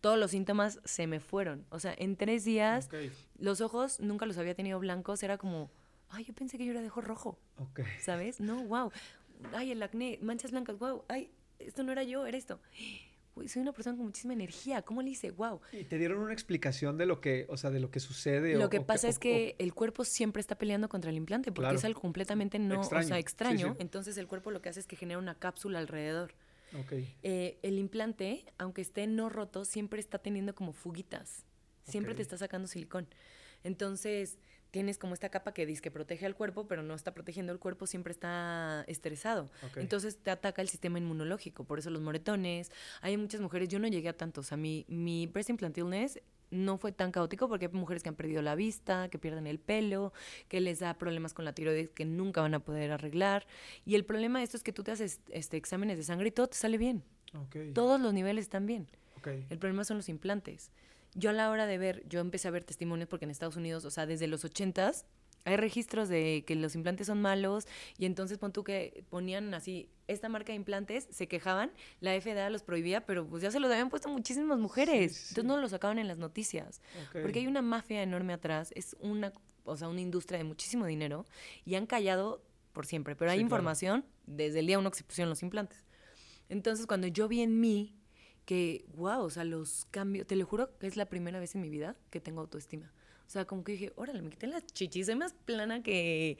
[0.00, 1.66] Todos los síntomas se me fueron.
[1.70, 2.94] O sea, en tres días, Ok.
[3.38, 5.20] los ojos nunca los había tenido blancos.
[5.24, 5.68] Era como,
[6.10, 7.80] ay, yo pensé que yo era de ojo rojo, Ok.
[8.00, 8.38] ¿sabes?
[8.40, 8.92] No, wow.
[9.52, 12.60] ay, el acné, manchas blancas, wow, ay, esto no era yo, era esto.
[13.46, 15.30] Soy una persona con muchísima energía, ¿cómo le hice?
[15.30, 15.60] Wow.
[15.72, 18.56] Y te dieron una explicación de lo que, o sea, de lo que sucede.
[18.56, 21.84] Lo que pasa es que el cuerpo siempre está peleando contra el implante porque es
[21.84, 23.04] algo completamente no, extraño.
[23.04, 23.76] o sea, extraño.
[23.78, 26.34] Entonces el cuerpo lo que hace es que genera una cápsula alrededor.
[26.84, 27.14] Okay.
[27.22, 31.44] Eh, el implante, aunque esté no roto, siempre está teniendo como fuguitas.
[31.84, 33.08] Siempre te está sacando silicón.
[33.64, 34.38] Entonces,
[34.72, 37.60] tienes como esta capa que dice que protege al cuerpo, pero no está protegiendo el
[37.60, 39.50] cuerpo, siempre está estresado.
[39.76, 42.72] Entonces te ataca el sistema inmunológico, por eso los moretones.
[43.02, 46.18] Hay muchas mujeres, yo no llegué a tantos, a mí, mi breast implant illness
[46.50, 49.58] no fue tan caótico porque hay mujeres que han perdido la vista, que pierden el
[49.58, 50.12] pelo,
[50.48, 53.46] que les da problemas con la tiroides que nunca van a poder arreglar.
[53.86, 56.30] Y el problema de esto es que tú te haces este, exámenes de sangre y
[56.30, 57.04] todo te sale bien.
[57.72, 58.86] Todos los niveles están bien.
[59.24, 60.70] El problema son los implantes
[61.14, 63.84] yo a la hora de ver, yo empecé a ver testimonios porque en Estados Unidos,
[63.84, 65.04] o sea, desde los ochentas,
[65.44, 67.66] hay registros de que los implantes son malos
[67.98, 72.48] y entonces pon tú que ponían así esta marca de implantes, se quejaban, la FDA
[72.50, 75.98] los prohibía, pero pues ya se los habían puesto muchísimas mujeres, entonces no lo sacaban
[75.98, 76.80] en las noticias,
[77.10, 79.32] porque hay una mafia enorme atrás, es una,
[79.64, 81.26] o sea, una industria de muchísimo dinero
[81.64, 85.28] y han callado por siempre, pero hay información desde el día uno que se pusieron
[85.28, 85.84] los implantes.
[86.48, 87.94] Entonces cuando yo vi en mí
[88.52, 91.62] que, wow, o sea, los cambios, te lo juro que es la primera vez en
[91.62, 92.92] mi vida que tengo autoestima.
[93.26, 96.36] O sea, como que dije, órale, me quité las chichis, soy más plana que,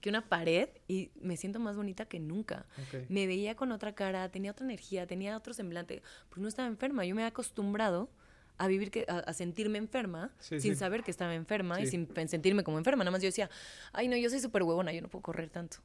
[0.00, 2.64] que una pared y me siento más bonita que nunca.
[3.08, 7.04] Me veía con otra cara, tenía otra energía, tenía otro semblante, porque no estaba enferma.
[7.04, 8.08] Yo me había acostumbrado
[8.56, 12.78] a vivir, que, a, sentirme enferma sin saber que estaba enferma y sin sentirme como
[12.78, 13.02] enferma.
[13.02, 13.50] Nada más yo decía,
[13.92, 15.78] ay, no, yo soy súper huevona, yo no puedo correr tanto.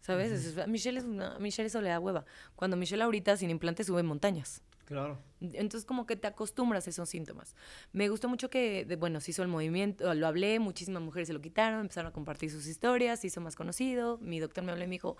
[0.00, 0.56] ¿Sabes?
[0.66, 2.24] Michelle, es una, Michelle eso le da hueva.
[2.56, 4.62] Cuando Michelle ahorita sin implante sube montañas.
[4.90, 5.22] Claro.
[5.40, 7.54] Entonces como que te acostumbras a esos síntomas.
[7.92, 11.40] Me gustó mucho que, bueno, se hizo el movimiento, lo hablé, muchísimas mujeres se lo
[11.40, 14.18] quitaron, empezaron a compartir sus historias, se hizo más conocido.
[14.18, 15.16] Mi doctor me habló y me dijo,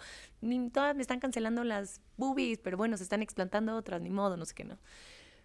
[0.72, 4.44] todas me están cancelando las boobies, pero bueno, se están explantando otras, ni modo, no
[4.44, 4.76] sé qué, ¿no?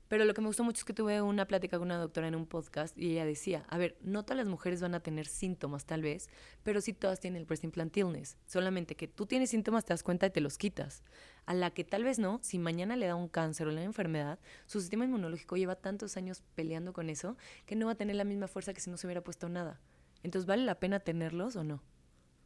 [0.07, 2.35] Pero lo que me gustó mucho es que tuve una plática con una doctora en
[2.35, 5.85] un podcast y ella decía, a ver, no todas las mujeres van a tener síntomas
[5.85, 6.29] tal vez,
[6.63, 8.37] pero sí todas tienen el breast implant illness.
[8.47, 11.03] Solamente que tú tienes síntomas, te das cuenta y te los quitas.
[11.45, 14.39] A la que tal vez no, si mañana le da un cáncer o una enfermedad,
[14.65, 18.23] su sistema inmunológico lleva tantos años peleando con eso que no va a tener la
[18.23, 19.79] misma fuerza que si no se hubiera puesto nada.
[20.23, 21.83] Entonces, ¿vale la pena tenerlos o no?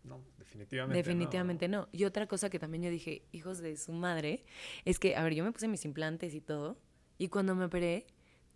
[0.03, 0.97] No, definitivamente.
[0.97, 1.87] Definitivamente no.
[1.91, 4.43] Y otra cosa que también yo dije, hijos de su madre,
[4.85, 6.77] es que, a ver, yo me puse mis implantes y todo,
[7.17, 8.07] y cuando me operé,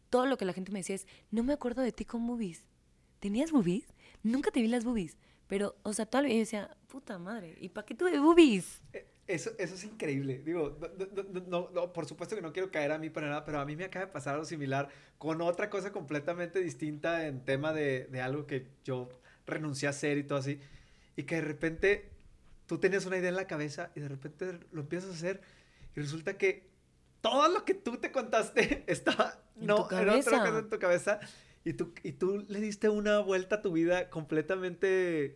[0.10, 2.68] todo lo que la gente me decía es, no me acuerdo de ti con boobies.
[3.20, 3.94] ¿Tenías boobies?
[4.24, 5.18] Nunca te vi las boobies.
[5.48, 8.82] Pero, o sea, todo el yo decía, puta madre, ¿y para qué tuve boobies?
[8.94, 10.42] Eh, eso, eso es increíble.
[10.46, 10.78] Digo,
[11.48, 13.76] no, no, por supuesto que no quiero caer a mí para nada, pero a mí
[13.76, 18.22] me acaba de pasar algo similar con otra cosa completamente distinta en tema de, de
[18.22, 19.10] algo que yo
[19.46, 20.60] renuncié a hacer y todo así.
[21.16, 22.10] Y que de repente
[22.66, 25.42] tú tenías una idea en la cabeza y de repente lo empiezas a hacer
[25.96, 26.68] y resulta que
[27.22, 31.20] todo lo que tú te contaste estaba no, en otra cosa en tu cabeza.
[31.66, 35.36] Y tú, y tú le diste una vuelta a tu vida completamente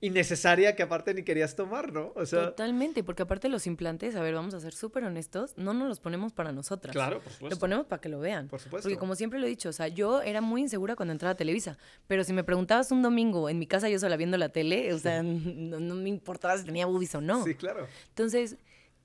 [0.00, 2.12] innecesaria que aparte ni querías tomar, ¿no?
[2.14, 5.74] O sea, Totalmente, porque aparte los implantes, a ver, vamos a ser súper honestos, no
[5.74, 6.92] nos los ponemos para nosotras.
[6.92, 7.56] Claro, por supuesto.
[7.56, 8.48] Lo ponemos para que lo vean.
[8.48, 8.88] Por supuesto.
[8.88, 11.36] Porque como siempre lo he dicho, o sea, yo era muy insegura cuando entraba a
[11.36, 14.92] Televisa, pero si me preguntabas un domingo en mi casa yo sola viendo la tele,
[14.92, 17.44] o sea, no, no me importaba si tenía boobies o no.
[17.44, 17.86] Sí, claro.
[18.10, 18.56] Entonces,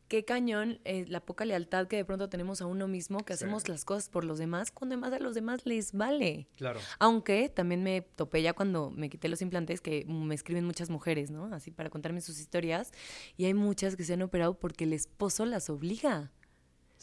[0.07, 3.67] qué cañón eh, la poca lealtad que de pronto tenemos a uno mismo, que hacemos
[3.67, 6.47] las cosas por los demás, cuando además a los demás les vale.
[6.55, 6.79] Claro.
[6.99, 11.31] Aunque también me topé ya cuando me quité los implantes, que me escriben muchas mujeres,
[11.31, 11.45] ¿no?
[11.53, 12.91] Así para contarme sus historias.
[13.37, 16.31] Y hay muchas que se han operado porque el esposo las obliga.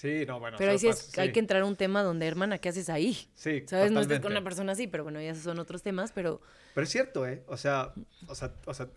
[0.00, 0.56] Sí, no, bueno.
[0.56, 3.18] Pero ahí sí, hay que entrar a un tema donde, hermana, ¿qué haces ahí?
[3.34, 3.92] Sí, ¿Sabes?
[3.92, 6.40] No estés con una persona así, pero bueno, ya esos son otros temas, pero...
[6.72, 7.42] Pero es cierto, ¿eh?
[7.48, 7.92] O sea,
[8.26, 8.88] o sea, o sea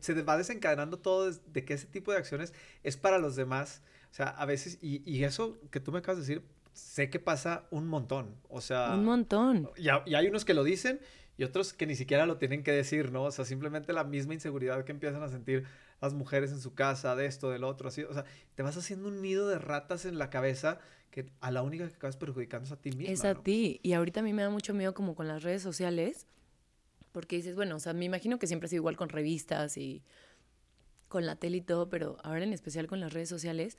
[0.00, 2.52] se va desencadenando todo de que ese tipo de acciones
[2.82, 3.80] es para los demás.
[4.10, 7.18] O sea, a veces, y, y eso que tú me acabas de decir, sé que
[7.18, 8.36] pasa un montón.
[8.50, 8.92] O sea...
[8.92, 9.70] Un montón.
[9.78, 11.00] Y, y hay unos que lo dicen
[11.38, 13.22] y otros que ni siquiera lo tienen que decir, ¿no?
[13.22, 15.64] O sea, simplemente la misma inseguridad que empiezan a sentir
[16.00, 18.24] las mujeres en su casa, de esto, del otro, así, o sea,
[18.54, 20.78] te vas haciendo un nido de ratas en la cabeza
[21.10, 23.12] que a la única que acabas perjudicando es a ti misma.
[23.12, 25.62] Es a ti, y ahorita a mí me da mucho miedo como con las redes
[25.62, 26.26] sociales,
[27.12, 30.02] porque dices, bueno, o sea, me imagino que siempre ha sido igual con revistas y
[31.08, 33.76] con la tele y todo, pero ahora en especial con las redes sociales,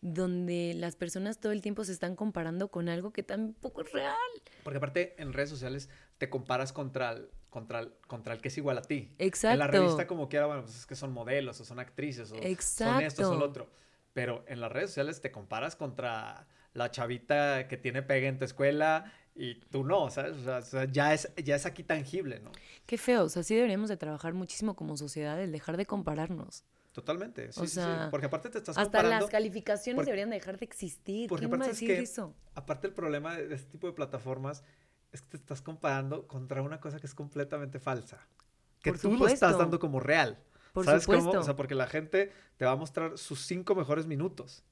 [0.00, 4.14] donde las personas todo el tiempo se están comparando con algo que tampoco es real.
[4.62, 5.88] Porque aparte en redes sociales
[6.18, 9.14] te comparas contra el, contra el, contra el que es igual a ti.
[9.18, 9.52] Exacto.
[9.52, 12.34] En la revista como quiera, bueno, pues es que son modelos o son actrices o
[12.34, 13.70] son esto o lo otro.
[14.12, 18.44] Pero en las redes sociales te comparas contra la chavita que tiene pega en tu
[18.44, 20.36] escuela y tú no, ¿sabes?
[20.44, 22.50] O sea, ya es, ya es aquí tangible, ¿no?
[22.86, 26.64] Qué feo, o sea, sí deberíamos de trabajar muchísimo como sociedad el dejar de compararnos.
[26.90, 27.52] Totalmente.
[27.52, 27.74] Sí, O sí, sí.
[27.74, 29.24] sea, Porque aparte te estás Hasta comparando.
[29.26, 31.28] las calificaciones por- deberían dejar de existir.
[31.28, 32.34] Porque ¿Quién va a aparte es decir que, eso?
[32.56, 34.62] aparte el problema de este tipo de plataformas
[35.14, 38.18] es que te estás comparando contra una cosa que es completamente falsa.
[38.82, 40.38] Que Por tú lo estás dando como real.
[40.72, 41.30] Por ¿Sabes cómo?
[41.30, 44.62] O sea, porque la gente te va a mostrar sus cinco mejores minutos.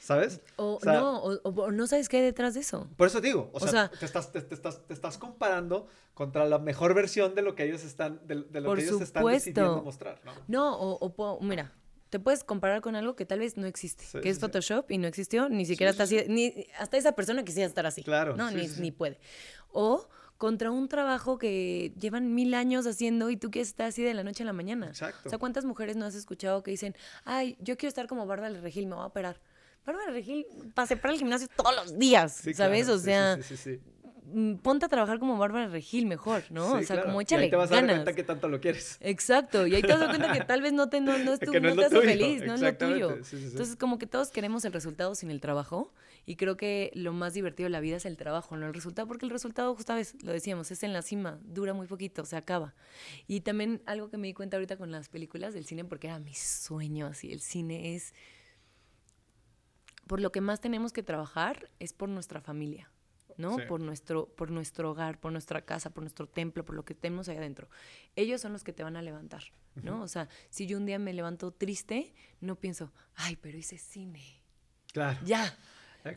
[0.00, 0.40] ¿Sabes?
[0.56, 2.88] O, o sea- no, o, o no sabes qué hay detrás de eso.
[2.96, 5.86] Por eso digo, o, O sea, sea- te, estás, te, te estás, te estás comparando
[6.14, 9.26] contra la mejor versión de lo que ellos están, de, de lo que ellos están
[9.26, 10.32] decidiendo mostrar, ¿no?
[10.48, 11.72] No, o, mira,
[12.08, 14.40] te puedes comparar con algo que tal vez no existe, Sí, que es sí.
[14.40, 17.84] Photoshop y no existió, ni siquiera sí, está así, ni hasta esa persona quisiera estar
[17.84, 18.02] así.
[18.02, 19.20] Claro, No, sí, ni, ni puede.
[19.72, 24.14] O contra un trabajo que llevan mil años haciendo y tú quieres estar así de
[24.14, 24.86] la noche a la mañana.
[24.88, 25.20] Exacto.
[25.26, 28.58] O sea, ¿cuántas mujeres no has escuchado que dicen, ay, yo quiero estar como Bárbara
[28.60, 29.38] Regil, me voy a operar?
[29.84, 32.84] Bárbara Regil pase para el gimnasio todos los días, Sí, ¿sabes?
[32.86, 33.80] claro, o sea, sí, sí,
[34.32, 36.70] mm, ponte a trabajar como Bárbara Regil mejor, ¿no?
[36.78, 37.08] Sí, o sea, claro.
[37.08, 37.96] como Y échale ahí te vas a dar ganas.
[37.96, 38.96] cuenta que tanto lo quieres.
[39.00, 41.52] Exacto, y ahí te das cuenta que tal vez no, te, no, no es tu-
[41.52, 43.16] Que no no es te lo hace feliz, no es lo tuyo.
[43.16, 43.44] sí, sí, sí.
[43.50, 45.92] Entonces, como que todos queremos el resultado sin el trabajo,
[46.26, 49.08] y creo que lo más divertido de la vida es el trabajo, no el resultado,
[49.08, 52.74] porque el resultado, justo lo decíamos, es en la cima, dura muy poquito, se acaba.
[53.26, 56.18] Y también algo que me di cuenta ahorita con las películas del cine, porque era
[56.18, 58.14] mi sueño, así, el cine es...
[60.06, 62.90] Por lo que más tenemos que trabajar es por nuestra familia.
[63.36, 63.56] ¿no?
[63.56, 63.62] Sí.
[63.66, 67.28] Por, nuestro, por nuestro hogar, por nuestra casa, por nuestro templo, por lo que tenemos
[67.28, 67.68] ahí adentro.
[68.14, 69.44] Ellos son los que te van a levantar,
[69.76, 70.02] ¿no?
[70.02, 74.42] O sea, si yo un día me levanto triste, no pienso, ay, pero hice cine.
[74.92, 75.18] Claro.
[75.24, 75.56] Ya,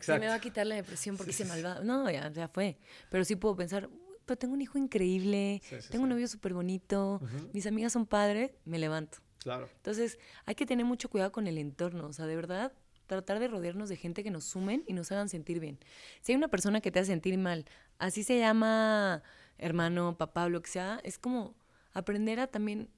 [0.00, 1.84] se me va a quitar la depresión porque hice malvado.
[1.84, 2.78] No, ya, ya fue.
[3.10, 6.14] Pero sí puedo pensar, "Uy, pero tengo un hijo increíble, Sí, sí, tengo un sí.
[6.14, 7.20] novio súper bonito,
[7.52, 9.18] mis amigas son padres, me levanto.
[9.38, 9.68] Claro.
[9.76, 12.72] Entonces, hay que tener mucho cuidado con el entorno, o sea, de verdad,
[13.06, 15.78] tratar de rodearnos de gente que nos sumen y nos hagan sentir bien.
[16.22, 17.66] Si hay una persona que te hace sentir mal,
[17.98, 19.22] así se llama
[19.58, 21.54] hermano, papá, lo que sea, es como
[21.92, 22.88] aprender a también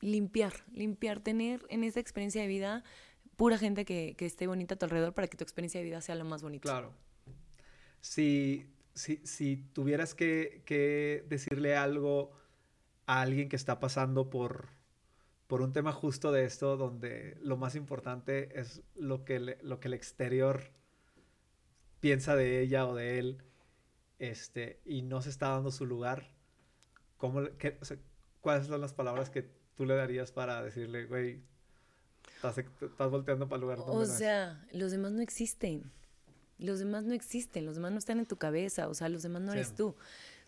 [0.00, 2.84] limpiar, limpiar, tener en esa experiencia de vida
[3.36, 6.00] pura gente que, que esté bonita a tu alrededor para que tu experiencia de vida
[6.00, 6.62] sea lo más bonita.
[6.68, 6.92] Claro.
[8.00, 12.32] Si, si, si tuvieras que, que decirle algo
[13.06, 14.68] a alguien que está pasando por,
[15.46, 19.88] por un tema justo de esto, donde lo más importante es lo que, lo que
[19.88, 20.70] el exterior
[22.00, 23.42] piensa de ella o de él,
[24.18, 26.30] este, y no se está dando su lugar,
[27.16, 27.78] ¿cómo, qué-
[28.40, 31.42] ¿cuáles son las palabras que tú le darías para decirle, güey,
[32.48, 34.10] estás, estás volteando para el lugar donde O no es"?
[34.10, 35.90] sea, los demás no existen.
[36.58, 39.42] Los demás no existen, los demás no están en tu cabeza, o sea, los demás
[39.42, 39.58] no Sí.
[39.58, 39.96] eres tú.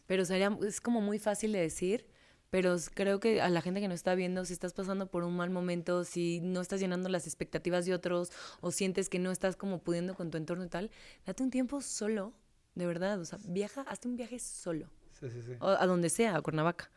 [0.06, 2.06] Pero sería, es como muy fácil de decir,
[2.48, 5.36] pero creo que a la gente que nos está viendo, si estás pasando por un
[5.36, 9.56] mal momento, si no estás llenando las expectativas de otros o sientes que no estás
[9.56, 10.90] como pudiendo con tu entorno y tal,
[11.27, 12.32] date un tiempo solo,
[12.77, 15.55] de verdad, o sea, viaja, hazte un viaje solo Sí, sí, sí.
[15.60, 16.89] o a donde sea, a Cuernavaca,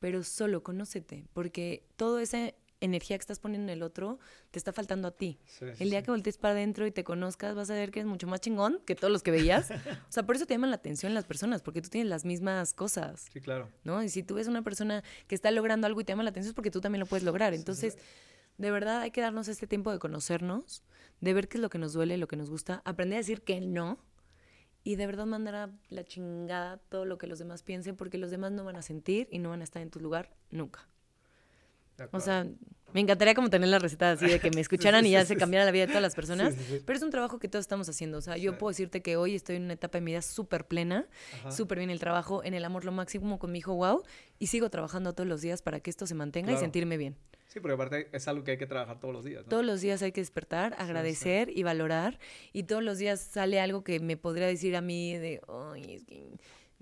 [0.00, 2.50] pero solo, conócete, porque toda esa
[2.84, 4.18] energía que estás poniendo en el otro
[4.50, 5.38] te está faltando a ti.
[5.46, 6.04] Sí, el día sí.
[6.04, 8.80] que voltees para adentro y te conozcas, vas a ver que es mucho más chingón
[8.86, 9.70] que todos los que veías.
[10.08, 12.72] o sea, por eso te llaman la atención las personas, porque tú tienes las mismas
[12.74, 13.68] cosas, Sí, claro.
[13.84, 14.02] ¿no?
[14.02, 16.50] Y si tú ves una persona que está logrando algo y te llama la atención
[16.50, 17.54] es porque tú también lo puedes lograr.
[17.54, 17.96] Entonces,
[18.58, 20.82] de verdad hay que darnos este tiempo de conocernos,
[21.20, 23.42] de ver qué es lo que nos duele, lo que nos gusta, aprender a decir
[23.42, 23.98] que no.
[24.86, 28.30] Y de verdad mandar a la chingada todo lo que los demás piensen, porque los
[28.30, 30.86] demás no van a sentir y no van a estar en tu lugar nunca.
[32.12, 32.46] O sea,
[32.94, 35.64] me encantaría como tener la receta así de que me escucharan y ya se cambiara
[35.64, 36.54] la vida de todas las personas.
[36.54, 36.82] Sí, sí, sí.
[36.86, 38.18] Pero es un trabajo que todos estamos haciendo.
[38.18, 40.66] O sea, yo puedo decirte que hoy estoy en una etapa de mi vida súper
[40.66, 41.08] plena,
[41.50, 44.02] súper bien el trabajo, en el amor lo máximo con mi hijo, wow,
[44.38, 47.16] y sigo trabajando todos los días para que esto se mantenga y sentirme bien.
[47.48, 49.48] Sí, porque aparte es algo que hay que trabajar todos los días, ¿no?
[49.48, 52.18] Todos los días hay que despertar, agradecer y valorar.
[52.52, 56.04] Y todos los días sale algo que me podría decir a mí de, ay, es
[56.04, 56.26] que...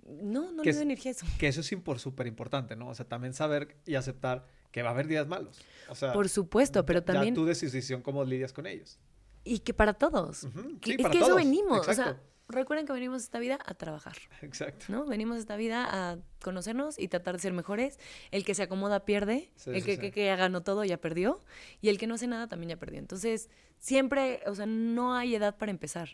[0.05, 1.27] No, no le doy energía a eso.
[1.39, 2.89] Que eso es súper importante, ¿no?
[2.89, 5.61] O sea, también saber y aceptar que va a haber días malos.
[5.89, 7.35] O sea, Por supuesto, pero ya también...
[7.35, 8.99] tú decisión cómo lidias con ellos.
[9.45, 10.47] Y que para todos.
[10.81, 11.87] Que- sí, es para que eso todos, venimos.
[11.87, 14.17] O sea, recuerden que venimos a esta vida a trabajar.
[14.41, 14.87] Exacto.
[14.89, 15.05] ¿no?
[15.05, 17.99] Venimos a esta vida a conocernos y tratar de ser mejores.
[18.31, 20.01] El que se acomoda pierde, Sí, el sí, que, sí.
[20.01, 21.41] que, que ya ganó todo ya perdió,
[21.81, 22.99] y el que no hace nada también ya perdió.
[22.99, 26.09] Entonces, siempre, o sea, no hay edad para empezar.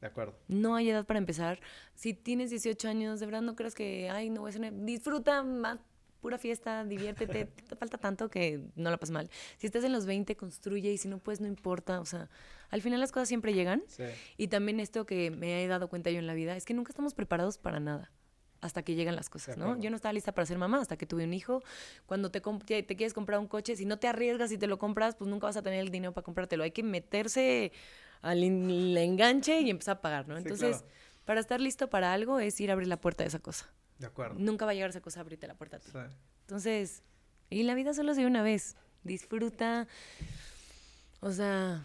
[0.00, 0.34] De acuerdo.
[0.48, 1.60] No hay edad para empezar.
[1.94, 4.72] Si tienes 18 años, de verdad no creas que, ay, no voy a hacer...
[4.84, 5.78] Disfruta, más
[6.20, 9.30] pura fiesta, diviértete, te falta tanto que no la pases mal.
[9.58, 12.00] Si estás en los 20, construye y si no puedes, no importa.
[12.00, 12.28] O sea,
[12.70, 13.82] al final las cosas siempre llegan.
[13.88, 14.04] Sí.
[14.36, 16.90] Y también esto que me he dado cuenta yo en la vida es que nunca
[16.90, 18.10] estamos preparados para nada
[18.60, 19.78] hasta que llegan las cosas, ¿no?
[19.80, 21.62] Yo no estaba lista para ser mamá hasta que tuve un hijo.
[22.06, 25.16] Cuando te, te quieres comprar un coche, si no te arriesgas y te lo compras,
[25.16, 26.62] pues nunca vas a tener el dinero para comprártelo.
[26.62, 27.72] Hay que meterse
[28.20, 30.36] al enganche y empezar a pagar, ¿no?
[30.36, 30.94] Sí, Entonces, claro.
[31.24, 33.70] para estar listo para algo es ir a abrir la puerta de esa cosa.
[34.00, 34.36] De acuerdo.
[34.38, 35.90] Nunca va a llegar esa cosa a abrirte la puerta a ti.
[35.92, 35.98] Sí.
[36.40, 37.02] Entonces,
[37.50, 38.76] y la vida solo se vive una vez.
[39.04, 39.86] Disfruta,
[41.20, 41.84] O sea,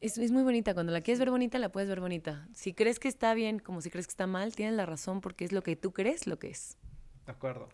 [0.00, 0.74] es, es, muy bonita.
[0.74, 2.48] Cuando la quieres ver bonita, la puedes ver bonita.
[2.54, 5.44] Si crees que está bien, como si crees que está mal, tienes la razón porque
[5.44, 6.76] es lo que tú crees lo que es.
[7.26, 7.68] De acuerdo.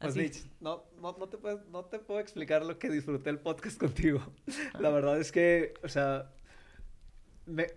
[0.00, 3.38] Pues Mitch, no, no, no, te puedo, no te puedo explicar lo que disfruté el
[3.38, 4.20] podcast contigo.
[4.80, 4.92] La ah.
[4.92, 6.32] verdad es que, o sea,
[7.46, 7.68] me,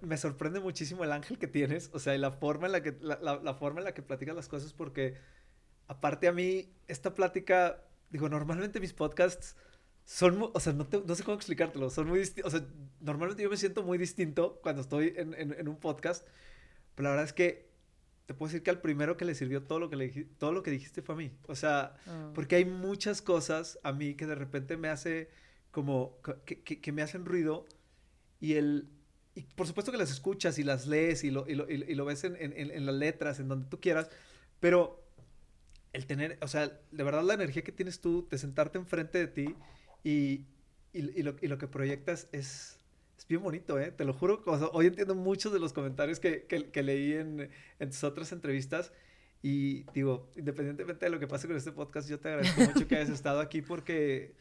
[0.00, 2.96] me sorprende muchísimo el ángel que tienes, o sea, y la forma en la que,
[3.00, 5.16] la, la, forma en la que platicas las cosas, porque
[5.88, 9.56] aparte a mí, esta plática, digo, normalmente mis podcasts
[10.04, 12.66] son, o sea, no, no sé cómo explicártelo, son muy distintos, o sea,
[13.00, 16.26] normalmente yo me siento muy distinto cuando estoy en, en, en un podcast,
[16.94, 17.74] pero la verdad es que
[18.26, 20.08] te puedo decir que al primero que le sirvió todo lo que, le,
[20.38, 21.32] todo lo que dijiste fue a mí.
[21.46, 22.30] O sea, ah.
[22.34, 25.28] porque hay muchas cosas a mí que de repente me hace
[25.70, 27.66] como, que, que, me hacen ruido
[28.40, 28.88] y el...
[29.34, 32.04] Y por supuesto que las escuchas y las lees y lo, y lo, y lo
[32.04, 34.08] ves en, en, en, las letras, en donde tú quieras,
[34.60, 35.04] pero
[35.92, 39.26] el tener, o sea, de verdad la energía que tienes tú de sentarte enfrente de
[39.26, 39.54] ti
[40.04, 40.44] y,
[40.92, 42.78] y, lo, y lo que proyectas es,
[43.18, 43.90] es bien bonito, ¿eh?
[43.90, 44.42] Te lo juro.
[44.72, 48.92] hoy entiendo muchos de los comentarios que, que, leí en, en, tus otras entrevistas.
[49.42, 52.96] Y digo, independientemente de lo que pase con este podcast, yo te agradezco mucho que
[52.96, 54.34] hayas estado aquí porque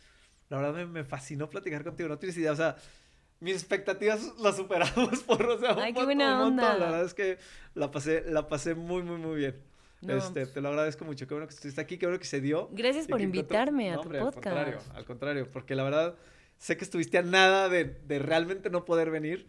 [0.49, 2.10] la verdad me, me, fascinó platicar contigo.
[2.10, 2.78] No tienes idea, o sea,
[3.44, 6.78] mis expectativas las superamos por, o sea, Ay, qué buena onda.
[6.78, 7.38] La verdad es que
[7.76, 9.56] la pasé, la pasé muy, muy, muy bien.
[10.07, 11.28] este, te lo agradezco mucho.
[11.28, 12.70] Qué bueno que estuviste aquí, qué bueno que se dio.
[12.72, 14.15] Gracias por invitarme a tu podcast.
[14.15, 16.15] Al contrario, al contrario, porque la verdad
[16.57, 19.45] sé que estuviste a nada de, de realmente no poder venir.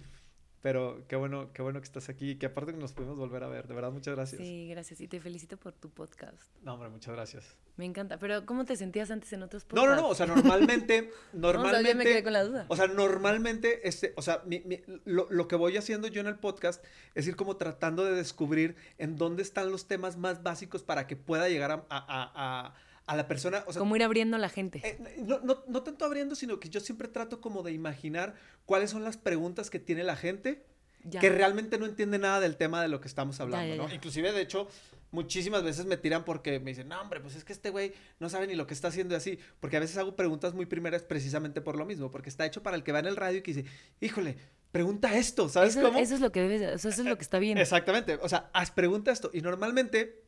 [0.65, 3.49] Pero qué bueno, qué bueno que estás aquí y que aparte nos pudimos volver a
[3.49, 3.69] ver.
[3.69, 4.41] De verdad, muchas gracias.
[4.41, 4.99] Sí, gracias.
[5.03, 6.41] Y te felicito por tu podcast.
[6.63, 7.55] No, hombre, muchas gracias.
[7.77, 8.17] Me encanta.
[8.19, 9.91] Pero, ¿cómo te sentías antes en otros podcasts?
[9.91, 10.09] No, no, no.
[10.09, 11.93] O sea, normalmente, normalmente.
[11.93, 12.65] no, me quedé con la duda.
[12.69, 16.29] O sea, normalmente, este, o sea, mi, mi, lo, lo, que voy haciendo yo en
[16.29, 16.83] el podcast
[17.15, 21.15] es ir como tratando de descubrir en dónde están los temas más básicos para que
[21.15, 22.75] pueda llegar a, a, a a
[23.09, 23.65] la persona.
[23.67, 24.81] O sea, como ir abriendo a la gente.
[24.83, 28.91] Eh, no, no, no, tanto abriendo, sino que yo siempre trato como de imaginar cuáles
[28.91, 30.65] son las preguntas que tiene la gente
[31.11, 33.93] que realmente no entiende nada del tema de lo que estamos hablando, ¿no?
[33.93, 34.69] Inclusive, de hecho,
[35.11, 38.29] muchísimas veces me tiran porque me dicen, no, hombre, pues es que este güey no
[38.31, 39.39] sabe ni lo que está haciendo así.
[39.61, 42.77] Porque a veces hago preguntas muy primeras precisamente por lo mismo, porque está hecho para
[42.77, 43.71] el que va en el radio y que dice,
[44.01, 44.37] híjole,
[44.73, 45.99] pregunta esto, ¿sabes eso, cómo?
[45.99, 47.59] Eso es lo que debes, eso es lo que está bien.
[47.59, 49.31] Exactamente, o sea, haz pregunta esto.
[49.33, 50.23] Y normalmente,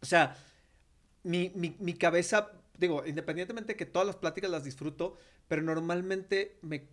[0.00, 0.36] o sea,
[1.22, 5.16] mi, mi, cabeza, digo, independientemente de que todas las pláticas las disfruto,
[5.48, 6.88] pero normalmente me,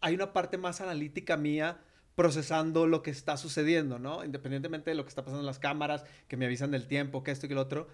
[0.00, 1.80] hay una parte más analítica mía
[2.14, 4.24] procesando lo que está sucediendo, ¿no?
[4.24, 7.32] Independientemente de lo que está pasando en las cámaras, que me avisan del tiempo, que
[7.32, 7.88] esto y que lo otro.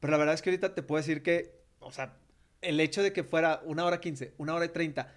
[0.00, 2.16] Pero la verdad es que ahorita te puedo decir que, o sea,
[2.60, 5.14] el hecho de que fuera una hora quince, una hora y treinta,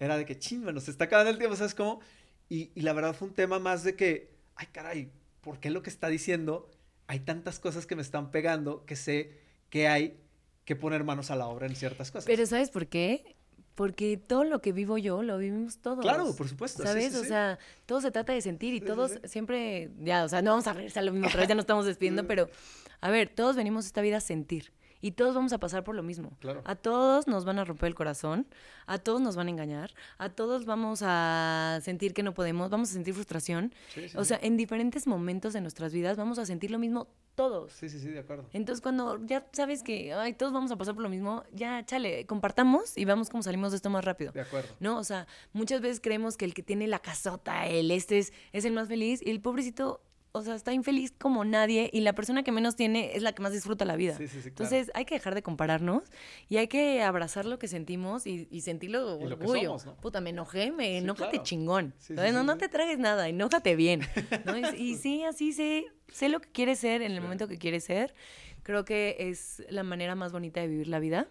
[0.00, 2.00] era de que, ching, bueno, está acabando el tiempo, ¿sabes cómo?
[2.48, 5.10] Y, y la verdad fue un tema más de que, ay, caray,
[5.42, 6.70] ¿por qué lo que está diciendo?
[7.08, 10.20] Hay tantas cosas que me están pegando que sé que hay
[10.64, 12.26] que poner manos a la obra en ciertas cosas.
[12.26, 13.36] Pero ¿sabes por qué?
[13.74, 16.00] Porque todo lo que vivo yo lo vivimos todos.
[16.00, 16.82] Claro, por supuesto.
[16.82, 17.14] ¿Sabes?
[17.14, 20.66] o sea, todo se trata de sentir y todos siempre, ya, o sea, no vamos
[20.66, 22.50] a regresar a lo mismo otra vez, ya nos estamos despidiendo, pero
[23.00, 24.72] a ver, todos venimos esta vida a sentir.
[25.00, 26.36] Y todos vamos a pasar por lo mismo.
[26.64, 28.46] A todos nos van a romper el corazón,
[28.86, 32.90] a todos nos van a engañar, a todos vamos a sentir que no podemos, vamos
[32.90, 33.72] a sentir frustración.
[34.16, 37.08] o sea, en diferentes momentos de nuestras vidas vamos a sentir lo mismo
[37.38, 37.72] todos.
[37.72, 38.46] Sí, sí, sí, de acuerdo.
[38.52, 42.26] Entonces, cuando ya sabes que ay, todos vamos a pasar por lo mismo, ya, chale,
[42.26, 44.32] compartamos y vamos cómo salimos de esto más rápido.
[44.32, 44.74] De acuerdo.
[44.80, 44.98] ¿No?
[44.98, 48.64] O sea, muchas veces creemos que el que tiene la casota, el este es, es
[48.64, 50.00] el más feliz y el pobrecito
[50.32, 53.42] o sea, está infeliz como nadie y la persona que menos tiene es la que
[53.42, 54.16] más disfruta la vida.
[54.16, 56.04] Sí, sí, sí, Entonces hay que dejar de compararnos
[56.48, 59.76] y hay que abrazar lo que sentimos y, y sentirlo orgullo.
[59.84, 59.96] ¿no?
[59.96, 61.94] Puta, me enojé, me enójate chingón.
[62.10, 64.02] no, no te tragues nada, enójate bien.
[64.76, 68.14] Y, sí, así sé, sé lo que quieres ser en el momento que quieres ser.
[68.62, 71.28] Creo que es la manera más bonita de vivir la vida.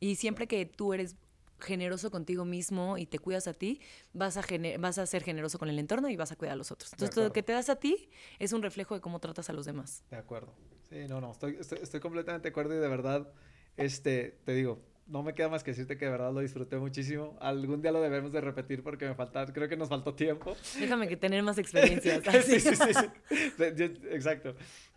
[0.00, 1.16] Y siempre que tú eres
[1.60, 3.80] generoso contigo mismo y te cuidas a ti,
[4.12, 4.44] vas a,
[4.78, 6.92] vas a ser generoso con el entorno y vas a cuidar a los otros.
[6.92, 8.08] Entonces, lo que te das a ti
[8.38, 10.02] es un reflejo de cómo tratas a los demás.
[10.10, 10.52] De acuerdo.
[10.88, 13.28] Sí, no, no, estoy, estoy, completamente de acuerdo y de verdad,
[13.76, 17.36] este, te digo, no me queda más que decirte que de verdad lo disfruté muchísimo.
[17.40, 20.56] Algún día lo debemos de repetir porque me falta, creo que nos faltó tiempo.
[20.78, 22.22] Déjame que tener más experiencias.
[22.44, 23.84] sí, sí, sí, sí.
[24.10, 24.54] Exacto.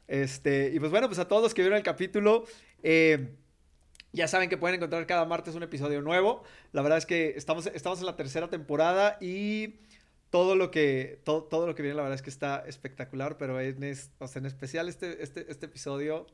[0.08, 2.46] Este, y pues bueno, pues a todos los que vieron el capítulo,
[2.84, 3.36] eh,
[4.14, 6.44] ya saben que pueden encontrar cada martes un episodio nuevo.
[6.72, 9.80] La verdad es que estamos, estamos en la tercera temporada y
[10.30, 13.60] todo lo que, todo, todo lo que viene, la verdad es que está espectacular, pero
[13.60, 16.26] en, en especial este, este, este episodio.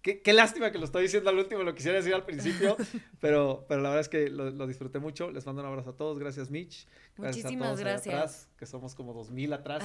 [0.00, 2.76] Qué, qué, lástima que lo estoy diciendo al último, lo quisiera decir al principio,
[3.20, 5.30] pero, pero la verdad es que lo, lo, disfruté mucho.
[5.30, 6.18] Les mando un abrazo a todos.
[6.18, 6.88] Gracias, Mitch.
[7.16, 8.48] Gracias muchísimas gracias.
[8.56, 9.84] que somos como dos mil atrás.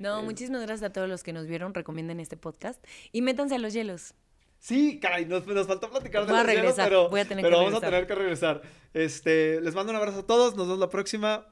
[0.00, 1.74] no, muchísimas gracias a todos los que nos vieron.
[1.74, 2.82] Recomienden este podcast
[3.12, 4.14] y métanse a los hielos.
[4.58, 7.58] Sí, caray, nos, nos faltó platicar de Voy a regresar, pero, voy a tener pero
[7.58, 8.62] que vamos a tener que regresar.
[8.92, 11.46] Este, les mando un abrazo a todos, nos vemos la próxima.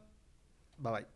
[0.79, 1.16] Bye bye.